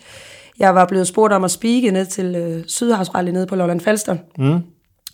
jeg 0.60 0.76
var 0.76 0.86
blevet 0.86 1.08
spurgt 1.08 1.34
om 1.34 1.44
at 1.44 1.52
spike 1.52 1.92
ned 1.92 2.06
til 2.06 2.36
øh, 2.36 2.64
Sydhavsrally 2.68 3.32
nede 3.32 3.48
på 3.48 3.56
Lolland 3.56 3.82
Falster. 3.82 4.18
Mm. 4.38 4.60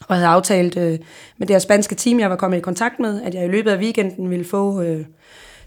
Og 0.08 0.16
havde 0.16 0.28
aftalt 0.28 0.78
øh, 0.78 1.00
med 1.38 1.48
det 1.48 1.54
her 1.54 1.60
spanske 1.60 1.96
team, 1.96 2.20
jeg 2.20 2.30
var 2.30 2.36
kommet 2.36 2.58
i 2.58 2.62
kontakt 2.62 3.00
med, 3.00 3.22
at 3.22 3.34
jeg 3.34 3.46
i 3.46 3.48
løbet 3.48 3.72
af 3.72 3.78
weekenden 3.78 4.30
ville 4.30 4.46
få 4.46 4.82
øh, 4.82 5.06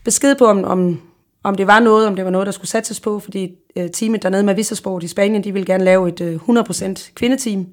besked 0.05 0.35
på, 0.35 0.47
om, 0.47 0.65
om, 0.65 1.01
om 1.43 1.55
det 1.55 1.67
var 1.67 1.81
noget, 1.81 2.07
om 2.07 2.17
det 2.17 2.25
var 2.25 2.31
noget, 2.31 2.47
der 2.47 2.53
skulle 2.53 2.69
satses 2.69 3.01
på, 3.01 3.19
fordi 3.19 3.51
øh, 3.77 3.91
teamet 3.91 4.23
dernede 4.23 4.43
med 4.43 4.55
Vissersport 4.55 5.03
i 5.03 5.09
Spanien, 5.09 5.45
de 5.45 5.53
ville 5.53 5.67
gerne 5.67 5.85
lave 5.85 6.09
et 6.09 6.21
øh, 6.21 6.41
100% 6.49 7.13
kvindeteam 7.15 7.67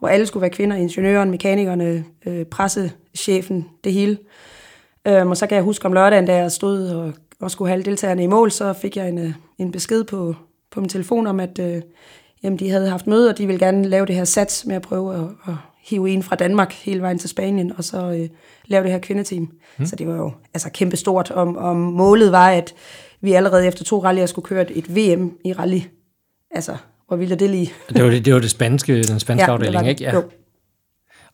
hvor 0.00 0.08
alle 0.08 0.26
skulle 0.26 0.40
være 0.40 0.50
kvinder, 0.50 0.76
ingeniøren, 0.76 1.30
mekanikerne, 1.30 2.04
øh, 2.26 2.44
pressechefen, 2.46 3.68
det 3.84 3.92
hele. 3.92 4.18
Øhm, 5.06 5.30
og 5.30 5.36
så 5.36 5.46
kan 5.46 5.56
jeg 5.56 5.64
huske 5.64 5.86
om 5.86 5.92
lørdagen, 5.92 6.26
da 6.26 6.36
jeg 6.36 6.52
stod 6.52 6.88
og, 6.88 7.12
og 7.40 7.50
skulle 7.50 7.68
have 7.68 7.74
alle 7.74 7.84
deltagerne 7.84 8.22
i 8.22 8.26
mål, 8.26 8.50
så 8.50 8.72
fik 8.72 8.96
jeg 8.96 9.08
en, 9.08 9.18
øh, 9.18 9.32
en 9.58 9.72
besked 9.72 10.04
på, 10.04 10.34
på 10.70 10.80
min 10.80 10.88
telefon 10.88 11.26
om, 11.26 11.40
at 11.40 11.58
øh, 11.58 11.82
jamen, 12.42 12.58
de 12.58 12.70
havde 12.70 12.88
haft 12.88 13.06
møde, 13.06 13.30
og 13.30 13.38
de 13.38 13.46
ville 13.46 13.66
gerne 13.66 13.88
lave 13.88 14.06
det 14.06 14.14
her 14.14 14.24
sats 14.24 14.66
med 14.66 14.76
at 14.76 14.82
prøve 14.82 15.14
at, 15.14 15.24
at 15.48 15.54
hive 15.80 16.10
en 16.10 16.22
fra 16.22 16.36
Danmark 16.36 16.72
hele 16.72 17.02
vejen 17.02 17.18
til 17.18 17.28
Spanien, 17.28 17.72
og 17.76 17.84
så 17.84 18.10
øh, 18.10 18.28
lave 18.66 18.82
det 18.82 18.92
her 18.92 18.98
kvindeteam. 18.98 19.48
Hmm. 19.76 19.86
Så 19.86 19.96
det 19.96 20.08
var 20.08 20.16
jo 20.16 20.32
altså 20.54 20.70
kæmpe 20.70 20.96
stort, 20.96 21.30
og, 21.30 21.46
og 21.56 21.76
målet 21.76 22.32
var, 22.32 22.50
at 22.50 22.74
vi 23.20 23.32
allerede 23.32 23.66
efter 23.66 23.84
to 23.84 24.04
rallyer 24.04 24.26
skulle 24.26 24.46
køre 24.46 24.72
et 24.72 24.96
VM 24.96 25.32
i 25.44 25.52
rally. 25.52 25.80
Altså, 26.50 26.76
hvor 27.10 27.16
vildt 27.16 27.32
er 27.32 27.36
det 27.36 27.50
lige? 27.50 27.72
det, 27.88 28.04
var 28.04 28.10
det, 28.10 28.24
det 28.24 28.34
var 28.34 28.40
det 28.40 28.50
spanske, 28.50 29.02
den 29.02 29.20
spanske 29.20 29.44
ja, 29.44 29.52
afdeling, 29.52 29.88
ikke? 29.88 30.04
Ja. 30.04 30.14
Jo. 30.14 30.22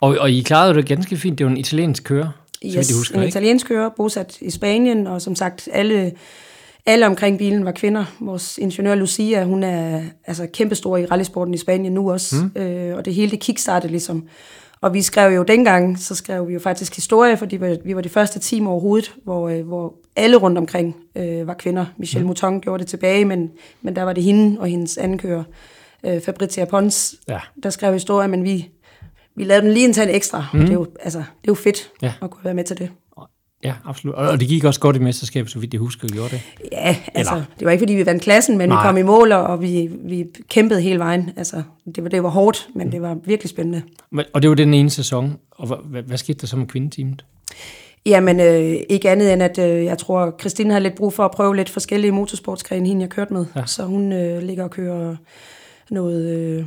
Og, 0.00 0.16
og 0.20 0.30
I 0.30 0.40
klarede 0.40 0.74
det 0.74 0.86
ganske 0.86 1.16
fint. 1.16 1.38
Det 1.38 1.46
var 1.46 1.50
en 1.52 1.58
italiensk 1.58 2.04
kører, 2.04 2.28
yes, 2.64 2.86
så 2.86 2.94
husker, 2.96 3.16
en 3.16 3.22
ikke? 3.22 3.28
italiensk 3.28 3.66
kører, 3.66 3.90
bosat 3.96 4.40
i 4.40 4.50
Spanien, 4.50 5.06
og 5.06 5.22
som 5.22 5.34
sagt, 5.34 5.68
alle, 5.72 6.12
alle 6.86 7.06
omkring 7.06 7.38
bilen 7.38 7.64
var 7.64 7.72
kvinder. 7.72 8.04
Vores 8.20 8.58
ingeniør 8.58 8.94
Lucia, 8.94 9.44
hun 9.44 9.62
er 9.62 10.02
altså 10.26 10.46
kæmpestor 10.52 10.96
i 10.96 11.06
rallysporten 11.06 11.54
i 11.54 11.58
Spanien 11.58 11.92
nu 11.92 12.12
også, 12.12 12.36
mm. 12.36 12.62
øh, 12.62 12.96
og 12.96 13.04
det 13.04 13.14
hele 13.14 13.30
det 13.30 13.40
kickstartede 13.40 13.90
ligesom. 13.90 14.28
Og 14.80 14.94
vi 14.94 15.02
skrev 15.02 15.34
jo 15.34 15.42
dengang, 15.42 15.98
så 15.98 16.14
skrev 16.14 16.48
vi 16.48 16.52
jo 16.52 16.60
faktisk 16.60 16.94
historie, 16.94 17.36
fordi 17.36 17.58
vi 17.84 17.94
var 17.94 18.00
de 18.00 18.08
første 18.08 18.38
team 18.38 18.66
overhovedet, 18.66 19.14
hvor, 19.24 19.48
øh, 19.48 19.66
hvor 19.66 19.94
alle 20.16 20.36
rundt 20.36 20.58
omkring 20.58 20.96
øh, 21.16 21.46
var 21.46 21.54
kvinder. 21.54 21.86
Michelle 21.98 22.22
mm. 22.22 22.26
Mouton 22.26 22.60
gjorde 22.60 22.80
det 22.80 22.88
tilbage, 22.88 23.24
men, 23.24 23.50
men 23.82 23.96
der 23.96 24.02
var 24.02 24.12
det 24.12 24.22
hende 24.22 24.60
og 24.60 24.66
hendes 24.66 24.98
andenkörer, 24.98 25.44
øh, 26.06 26.20
Fabrizia 26.20 26.64
Pons, 26.64 27.14
ja. 27.28 27.38
der 27.62 27.70
skrev 27.70 27.92
historie, 27.92 28.28
men 28.28 28.44
vi, 28.44 28.70
vi 29.36 29.44
lavede 29.44 29.66
den 29.66 29.74
lige 29.74 29.86
en 29.86 29.92
tand 29.92 30.10
ekstra. 30.10 30.46
Mm. 30.52 30.60
Det, 30.60 30.68
er 30.68 30.74
jo, 30.74 30.86
altså, 31.00 31.18
det 31.18 31.24
er 31.24 31.48
jo 31.48 31.54
fedt 31.54 31.90
ja. 32.02 32.12
at 32.22 32.30
kunne 32.30 32.44
være 32.44 32.54
med 32.54 32.64
til 32.64 32.78
det. 32.78 32.90
Ja, 33.66 33.74
absolut. 33.84 34.14
Og 34.14 34.40
det 34.40 34.48
gik 34.48 34.64
også 34.64 34.80
godt 34.80 34.96
i 34.96 34.98
mesterskabet, 34.98 35.52
så 35.52 35.58
vidt 35.58 35.72
jeg 35.72 35.78
husker, 35.78 36.08
gjorde 36.08 36.30
det. 36.30 36.40
Ja, 36.72 36.96
altså, 37.14 37.34
Eller? 37.34 37.44
det 37.58 37.64
var 37.64 37.70
ikke, 37.70 37.82
fordi 37.82 37.94
vi 37.94 38.06
vandt 38.06 38.22
klassen, 38.22 38.58
men 38.58 38.68
Nej. 38.68 38.82
vi 38.82 38.86
kom 38.86 38.96
i 38.96 39.02
mål, 39.02 39.32
og 39.32 39.62
vi, 39.62 39.90
vi 40.04 40.26
kæmpede 40.48 40.80
hele 40.80 40.98
vejen. 40.98 41.30
Altså, 41.36 41.62
det 41.94 42.02
var, 42.02 42.08
det 42.08 42.22
var 42.22 42.28
hårdt, 42.28 42.68
men 42.74 42.86
mm. 42.86 42.90
det 42.90 43.02
var 43.02 43.16
virkelig 43.24 43.50
spændende. 43.50 43.82
Og 44.32 44.42
det 44.42 44.50
var 44.50 44.56
den 44.56 44.74
ene 44.74 44.90
sæson. 44.90 45.36
Og 45.50 45.66
hvad, 45.66 45.76
hvad, 45.84 46.02
hvad 46.02 46.18
skete 46.18 46.38
der 46.38 46.46
så 46.46 46.56
med 46.56 46.66
kvindeteamet? 46.66 47.24
Jamen, 48.06 48.40
øh, 48.40 48.76
ikke 48.88 49.10
andet 49.10 49.32
end, 49.32 49.42
at 49.42 49.58
øh, 49.58 49.84
jeg 49.84 49.98
tror, 49.98 50.34
Christine 50.40 50.72
har 50.72 50.80
lidt 50.80 50.94
brug 50.94 51.12
for 51.12 51.24
at 51.24 51.30
prøve 51.30 51.56
lidt 51.56 51.70
forskellige 51.70 52.12
motorsportsgrene, 52.12 52.88
hende 52.88 53.02
jeg 53.02 53.10
kørte 53.10 53.32
med. 53.32 53.46
Ja. 53.56 53.66
Så 53.66 53.84
hun 53.84 54.12
øh, 54.12 54.42
ligger 54.42 54.64
og 54.64 54.70
kører 54.70 55.16
noget 55.90 56.36
øh, 56.36 56.64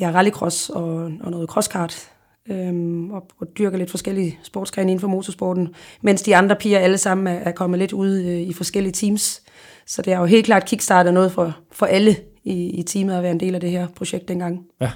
ja, 0.00 0.10
rallycross 0.10 0.70
og, 0.70 0.94
og 1.20 1.30
noget 1.30 1.48
crosskart 1.48 2.11
øhm, 2.50 3.10
og, 3.10 3.28
og 3.40 3.46
dyrker 3.58 3.78
lidt 3.78 3.90
forskellige 3.90 4.38
sportsgrene 4.42 4.90
inden 4.90 5.00
for 5.00 5.08
motorsporten, 5.08 5.68
mens 6.00 6.22
de 6.22 6.36
andre 6.36 6.56
piger 6.56 6.78
alle 6.78 6.98
sammen 6.98 7.26
er, 7.26 7.38
er 7.38 7.52
kommet 7.52 7.78
lidt 7.78 7.92
ud 7.92 8.20
øh, 8.20 8.40
i 8.40 8.52
forskellige 8.52 8.92
teams. 8.92 9.42
Så 9.86 10.02
det 10.02 10.12
er 10.12 10.18
jo 10.18 10.24
helt 10.24 10.46
klart 10.46 10.64
kickstartet 10.64 11.14
noget 11.14 11.32
for, 11.32 11.56
for 11.72 11.86
alle 11.86 12.16
i, 12.44 12.70
i 12.70 12.82
teamet 12.82 13.14
at 13.14 13.22
være 13.22 13.32
en 13.32 13.40
del 13.40 13.54
af 13.54 13.60
det 13.60 13.70
her 13.70 13.88
projekt 13.88 14.28
dengang. 14.28 14.60
Ja. 14.80 14.90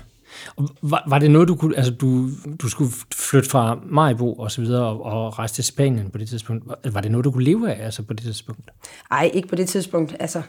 Og 0.57 0.69
var, 0.83 1.05
var 1.09 1.19
det 1.19 1.31
noget, 1.31 1.49
du 1.49 1.57
kunne, 1.57 1.77
altså 1.77 1.93
du, 1.93 2.29
du 2.63 2.69
skulle 2.69 2.93
flytte 3.15 3.49
fra 3.49 3.79
Majbo 3.85 4.33
og 4.33 4.51
så 4.51 4.61
videre 4.61 4.85
og, 4.85 5.03
og 5.03 5.39
rejse 5.39 5.55
til 5.55 5.65
Spanien 5.65 6.11
på 6.11 6.19
det 6.19 6.29
tidspunkt? 6.29 6.67
Var, 6.67 6.79
var 6.91 7.01
det 7.01 7.11
noget, 7.11 7.25
du 7.25 7.31
kunne 7.31 7.45
leve 7.45 7.75
af 7.75 7.85
altså 7.85 8.03
på 8.03 8.13
det 8.13 8.23
tidspunkt? 8.23 8.71
Nej, 9.11 9.31
ikke 9.35 9.49
på 9.49 9.55
det 9.55 9.69
tidspunkt. 9.69 10.17
Altså, 10.21 10.43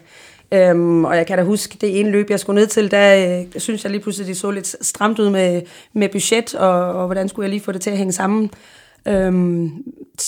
øhm, 0.52 1.06
og 1.06 1.18
jeg 1.18 1.28
kan 1.28 1.38
da 1.38 1.44
huske, 1.44 1.78
det 1.82 2.00
ene 2.00 2.10
løb, 2.10 2.30
jeg 2.30 2.40
skulle 2.40 2.62
ned 2.62 2.68
til, 2.68 2.92
der 2.92 3.40
øh, 3.40 3.62
synes 3.62 3.84
jeg 3.84 3.92
lige 3.92 4.02
pludselig, 4.02 4.28
det 4.28 4.38
så 4.38 4.52
lidt 4.52 4.86
stramt 4.86 5.20
ud 5.20 5.30
med, 5.30 5.62
med 5.94 6.10
budget, 6.10 6.56
og, 6.56 6.94
og 6.94 7.06
hvordan 7.06 7.30
skulle 7.30 7.44
jeg 7.44 7.50
lige 7.50 7.62
få 7.62 7.72
det 7.72 7.82
til 7.82 7.90
at 7.90 7.98
hænge 7.98 8.14
sammen. 8.14 8.52
Øhm, 9.08 9.84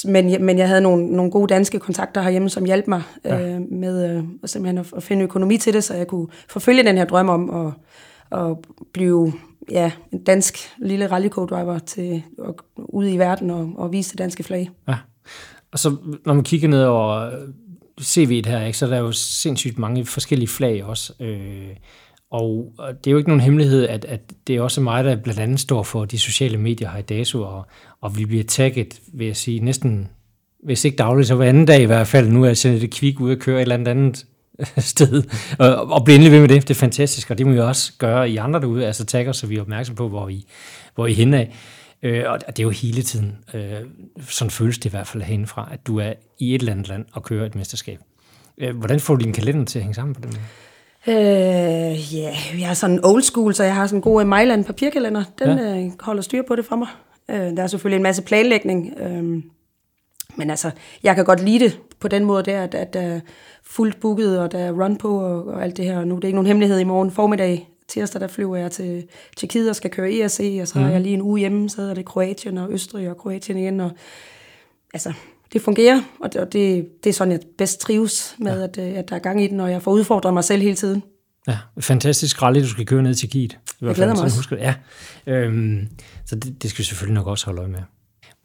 men, 0.05 0.45
men 0.45 0.57
jeg 0.57 0.67
havde 0.67 0.81
nogle, 0.81 1.07
nogle 1.07 1.31
gode 1.31 1.47
danske 1.53 1.79
kontakter 1.79 2.21
herhjemme, 2.21 2.49
som 2.49 2.65
hjalp 2.65 2.87
mig 2.87 3.01
ja. 3.25 3.41
øh, 3.41 3.61
med 3.71 4.17
øh, 4.17 4.23
simpelthen 4.45 4.77
at, 4.77 4.93
at 4.95 5.03
finde 5.03 5.23
økonomi 5.23 5.57
til 5.57 5.73
det, 5.73 5.83
så 5.83 5.93
jeg 5.93 6.07
kunne 6.07 6.27
forfølge 6.49 6.83
den 6.83 6.97
her 6.97 7.05
drøm 7.05 7.29
om 7.29 7.65
at, 7.65 7.73
at 8.39 8.57
blive 8.93 9.33
ja, 9.71 9.91
en 10.11 10.23
dansk 10.23 10.57
lille 10.77 11.07
rallyco-driver 11.07 11.79
til 11.79 12.23
at, 12.47 12.53
ude 12.77 13.13
i 13.13 13.17
verden 13.17 13.49
og, 13.49 13.71
og 13.77 13.91
vise 13.91 14.11
det 14.11 14.17
danske 14.17 14.43
flag. 14.43 14.69
Ja. 14.87 14.95
Og 15.71 15.79
så 15.79 15.95
når 16.25 16.33
man 16.33 16.43
kigger 16.43 16.67
ned 16.67 16.83
over 16.83 17.31
CV'et 17.99 18.49
her, 18.49 18.65
ikke, 18.65 18.77
så 18.77 18.85
er 18.85 18.89
der 18.89 18.97
jo 18.97 19.11
sindssygt 19.11 19.79
mange 19.79 20.05
forskellige 20.05 20.47
flag 20.47 20.83
også. 20.83 21.13
Øh, 21.19 21.69
og 22.31 22.73
det 22.77 23.07
er 23.07 23.11
jo 23.11 23.17
ikke 23.17 23.29
nogen 23.29 23.41
hemmelighed, 23.41 23.87
at, 23.87 24.05
at 24.05 24.19
det 24.47 24.55
er 24.55 24.61
også 24.61 24.81
mig, 24.81 25.03
der 25.03 25.15
blandt 25.15 25.39
andet 25.39 25.59
står 25.59 25.83
for 25.83 26.05
de 26.05 26.19
sociale 26.19 26.57
medier 26.57 26.89
her 26.89 26.99
i 26.99 27.01
DASU, 27.01 27.43
og, 27.43 27.67
og 28.01 28.17
vi 28.17 28.25
bliver 28.25 28.43
tagget, 28.43 28.99
vil 29.13 29.27
jeg 29.27 29.35
sige, 29.35 29.59
næsten, 29.59 30.09
hvis 30.63 30.85
ikke 30.85 30.97
dagligt, 30.97 31.27
så 31.27 31.35
hver 31.35 31.49
anden 31.49 31.65
dag 31.65 31.81
i 31.81 31.85
hvert 31.85 32.07
fald. 32.07 32.27
Nu 32.27 32.43
er 32.43 32.47
jeg 32.47 32.57
sendt 32.57 32.93
kvik 32.93 33.19
ud 33.19 33.31
og 33.31 33.37
køre 33.37 33.57
et 33.57 33.61
eller 33.61 33.75
andet 33.75 34.25
sted, 34.77 35.23
og, 35.59 35.91
og 35.91 36.05
blive 36.05 36.15
endelig 36.15 36.31
ved 36.31 36.39
med 36.39 36.49
det. 36.49 36.67
Det 36.67 36.69
er 36.69 36.79
fantastisk, 36.79 37.31
og 37.31 37.37
det 37.37 37.47
må 37.47 37.53
vi 37.53 37.59
også 37.59 37.93
gøre 37.97 38.29
i 38.29 38.37
andre 38.37 38.61
derude, 38.61 38.87
altså 38.87 39.05
tagger, 39.05 39.31
så 39.31 39.47
vi 39.47 39.55
er 39.55 39.61
opmærksom 39.61 39.95
på, 39.95 40.07
hvor 40.09 40.29
I, 40.29 40.45
hvor 40.95 41.07
I 41.07 41.13
hen 41.13 41.33
af. 41.33 41.55
Øh, 42.03 42.23
og 42.27 42.39
det 42.47 42.59
er 42.59 42.63
jo 42.63 42.69
hele 42.69 43.01
tiden, 43.01 43.37
øh, 43.53 43.81
sådan 44.21 44.51
føles 44.51 44.77
det 44.77 44.85
i 44.85 44.89
hvert 44.89 45.07
fald 45.07 45.23
herindefra, 45.23 45.69
at 45.71 45.87
du 45.87 45.99
er 45.99 46.13
i 46.39 46.55
et 46.55 46.59
eller 46.59 46.71
andet 46.71 46.87
land 46.87 47.05
og 47.13 47.23
kører 47.23 47.45
et 47.45 47.55
mesterskab. 47.55 47.99
Øh, 48.57 48.77
hvordan 48.77 48.99
får 48.99 49.15
du 49.15 49.23
din 49.23 49.33
kalender 49.33 49.65
til 49.65 49.79
at 49.79 49.83
hænge 49.83 49.95
sammen 49.95 50.15
på 50.15 50.21
den 50.21 50.29
måde? 50.29 50.41
Øh, 51.07 52.15
ja, 52.15 52.21
yeah, 52.21 52.61
jeg 52.61 52.69
er 52.69 52.73
sådan 52.73 52.99
old 53.03 53.21
school, 53.21 53.53
så 53.53 53.63
jeg 53.63 53.75
har 53.75 53.87
sådan 53.87 53.97
en 53.97 54.01
god 54.01 54.23
Mailand 54.23 54.65
papirkalender. 54.65 55.23
Den 55.39 55.57
ja. 55.57 55.77
øh, 55.77 55.91
holder 55.99 56.21
styr 56.21 56.43
på 56.47 56.55
det 56.55 56.65
for 56.65 56.75
mig. 56.75 56.87
Øh, 57.29 57.57
der 57.57 57.63
er 57.63 57.67
selvfølgelig 57.67 57.95
en 57.95 58.03
masse 58.03 58.21
planlægning, 58.21 58.93
øh, 58.99 59.43
men 60.35 60.49
altså, 60.49 60.71
jeg 61.03 61.15
kan 61.15 61.25
godt 61.25 61.43
lide 61.43 61.59
det 61.59 61.79
på 61.99 62.07
den 62.07 62.25
måde 62.25 62.43
der, 62.43 62.63
at, 62.63 62.75
at 62.75 62.93
der 62.93 63.01
er 63.01 63.19
fuldt 63.63 63.99
booket, 63.99 64.39
og 64.39 64.51
der 64.51 64.59
er 64.59 64.71
run 64.71 64.97
på 64.97 65.19
og, 65.19 65.47
og 65.47 65.63
alt 65.63 65.77
det 65.77 65.85
her. 65.85 66.03
Nu 66.03 66.15
det 66.15 66.23
er 66.23 66.27
ikke 66.27 66.35
nogen 66.35 66.47
hemmelighed 66.47 66.79
i 66.79 66.83
morgen 66.83 67.11
formiddag, 67.11 67.68
tirsdag, 67.89 68.21
der 68.21 68.27
flyver 68.27 68.55
jeg 68.55 68.71
til 68.71 69.07
Tjekkiet 69.37 69.69
og 69.69 69.75
skal 69.75 69.91
køre 69.91 70.13
ERC, 70.13 70.57
og 70.61 70.67
så 70.67 70.73
mm. 70.75 70.81
har 70.81 70.87
mhm. 70.87 70.93
jeg 70.93 71.01
lige 71.01 71.13
en 71.13 71.21
uge 71.21 71.39
hjemme, 71.39 71.69
så 71.69 71.81
er 71.81 71.93
det 71.93 72.05
Kroatien 72.05 72.57
og 72.57 72.71
Østrig 72.71 73.09
og 73.09 73.17
Kroatien 73.17 73.57
igen, 73.57 73.79
og 73.79 73.91
altså, 74.93 75.13
det 75.53 75.61
fungerer, 75.61 76.01
og 76.19 76.33
det, 76.33 76.53
det, 76.53 76.87
det 77.03 77.09
er 77.09 77.13
sådan, 77.13 77.31
jeg 77.31 77.39
bedst 77.57 77.79
trives 77.79 78.35
med, 78.39 78.57
ja. 78.57 78.63
at, 78.63 78.77
øh, 78.77 78.97
at 78.97 79.09
der 79.09 79.15
er 79.15 79.19
gang 79.19 79.43
i 79.43 79.47
den, 79.47 79.59
og 79.59 79.71
jeg 79.71 79.81
får 79.81 79.91
udfordret 79.91 80.33
mig 80.33 80.43
selv 80.43 80.61
hele 80.61 80.75
tiden. 80.75 81.03
Ja, 81.47 81.57
fantastisk 81.79 82.41
rally, 82.41 82.59
du 82.59 82.67
skal 82.67 82.85
køre 82.85 83.03
ned 83.03 83.15
til 83.15 83.29
Kiet. 83.29 83.57
Jeg 83.81 83.95
glæder 83.95 84.13
mig 84.15 84.23
også. 84.23 84.37
Husker, 84.37 84.57
ja. 84.57 84.73
Øhm, 85.27 85.87
så 86.25 86.35
det, 86.35 86.63
det 86.63 86.69
skal 86.69 86.79
vi 86.79 86.83
selvfølgelig 86.83 87.15
nok 87.15 87.27
også 87.27 87.45
holde 87.45 87.61
øje 87.61 87.69
med. 87.69 87.79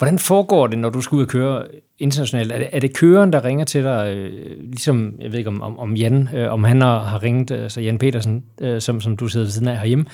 Hvordan 0.04 0.18
foregår 0.18 0.66
det, 0.66 0.78
når 0.78 0.90
du 0.90 1.00
skal 1.00 1.16
ud 1.16 1.22
og 1.22 1.28
køre 1.28 1.64
internationalt? 1.98 2.52
Er 2.52 2.58
det, 2.58 2.68
er 2.72 2.80
det 2.80 2.96
køreren, 2.96 3.32
der 3.32 3.44
ringer 3.44 3.64
til 3.64 3.84
dig, 3.84 4.14
øh, 4.16 4.30
ligesom, 4.60 5.14
jeg 5.20 5.32
ved 5.32 5.38
ikke 5.38 5.50
om, 5.50 5.62
om, 5.62 5.78
om 5.78 5.94
Jan, 5.94 6.28
øh, 6.34 6.52
om 6.52 6.64
han 6.64 6.80
har, 6.80 6.98
har 6.98 7.22
ringet, 7.22 7.50
øh, 7.50 7.62
altså 7.62 7.80
Jan 7.80 7.98
Petersen, 7.98 8.44
øh, 8.60 8.80
som, 8.80 9.00
som 9.00 9.16
du 9.16 9.28
sidder 9.28 9.46
ved 9.46 9.52
siden 9.52 9.68
af 9.68 9.76
herhjemme, 9.78 10.04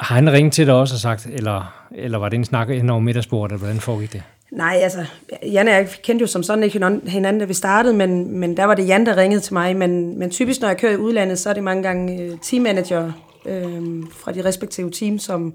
har 0.00 0.14
han 0.14 0.32
ringet 0.32 0.52
til 0.52 0.66
dig 0.66 0.74
også 0.74 0.94
og 0.94 0.98
sagt, 0.98 1.26
eller, 1.32 1.86
eller 1.94 2.18
var 2.18 2.28
det 2.28 2.36
en 2.36 2.44
snak 2.44 2.68
hen 2.68 2.90
over 2.90 3.00
middagsbordet, 3.00 3.52
eller 3.52 3.64
hvordan 3.64 3.80
foregik 3.80 4.12
det? 4.12 4.22
Nej, 4.52 4.78
altså, 4.82 5.04
Jan 5.52 5.68
og 5.68 5.74
jeg 5.74 5.88
kendte 6.02 6.22
jo 6.22 6.26
som 6.26 6.42
sådan 6.42 6.64
ikke 6.64 6.78
hinanden, 7.06 7.38
da 7.38 7.44
vi 7.44 7.54
startede, 7.54 7.94
men, 7.94 8.38
men 8.38 8.56
der 8.56 8.64
var 8.64 8.74
det 8.74 8.88
Jan, 8.88 9.06
der 9.06 9.16
ringede 9.16 9.40
til 9.40 9.54
mig. 9.54 9.76
Men, 9.76 10.18
men 10.18 10.30
typisk, 10.30 10.60
når 10.60 10.68
jeg 10.68 10.78
kører 10.78 10.92
i 10.92 10.96
udlandet, 10.96 11.38
så 11.38 11.50
er 11.50 11.54
det 11.54 11.62
mange 11.62 11.82
gange 11.82 12.22
øh, 12.22 12.38
teammanager 12.42 13.12
øh, 13.46 14.02
fra 14.12 14.32
de 14.32 14.44
respektive 14.44 14.90
team, 14.90 15.18
som 15.18 15.54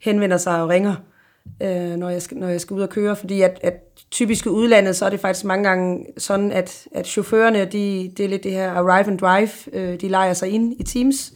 henvender 0.00 0.36
sig 0.36 0.62
og 0.62 0.68
ringer 0.68 0.90
øh, 0.90 1.15
øh, 1.62 1.96
når, 1.96 2.08
jeg 2.08 2.22
skal, 2.22 2.36
når 2.36 2.48
jeg 2.48 2.60
skal 2.60 2.74
ud 2.74 2.82
og 2.82 2.88
køre, 2.88 3.16
fordi 3.16 3.42
at, 3.42 3.58
at 3.62 3.74
typisk 4.10 4.46
i 4.46 4.48
udlandet, 4.48 4.96
så 4.96 5.06
er 5.06 5.10
det 5.10 5.20
faktisk 5.20 5.44
mange 5.44 5.68
gange 5.68 6.06
sådan, 6.18 6.52
at, 6.52 6.88
at 6.92 7.06
chaufførerne, 7.06 7.64
de, 7.64 8.12
det 8.16 8.24
er 8.24 8.28
lidt 8.28 8.44
det 8.44 8.52
her 8.52 8.70
arrive 8.70 9.06
and 9.06 9.18
drive, 9.18 9.50
øh, 9.72 10.00
de 10.00 10.08
leger 10.08 10.32
sig 10.32 10.48
ind 10.48 10.80
i 10.80 10.82
teams, 10.82 11.32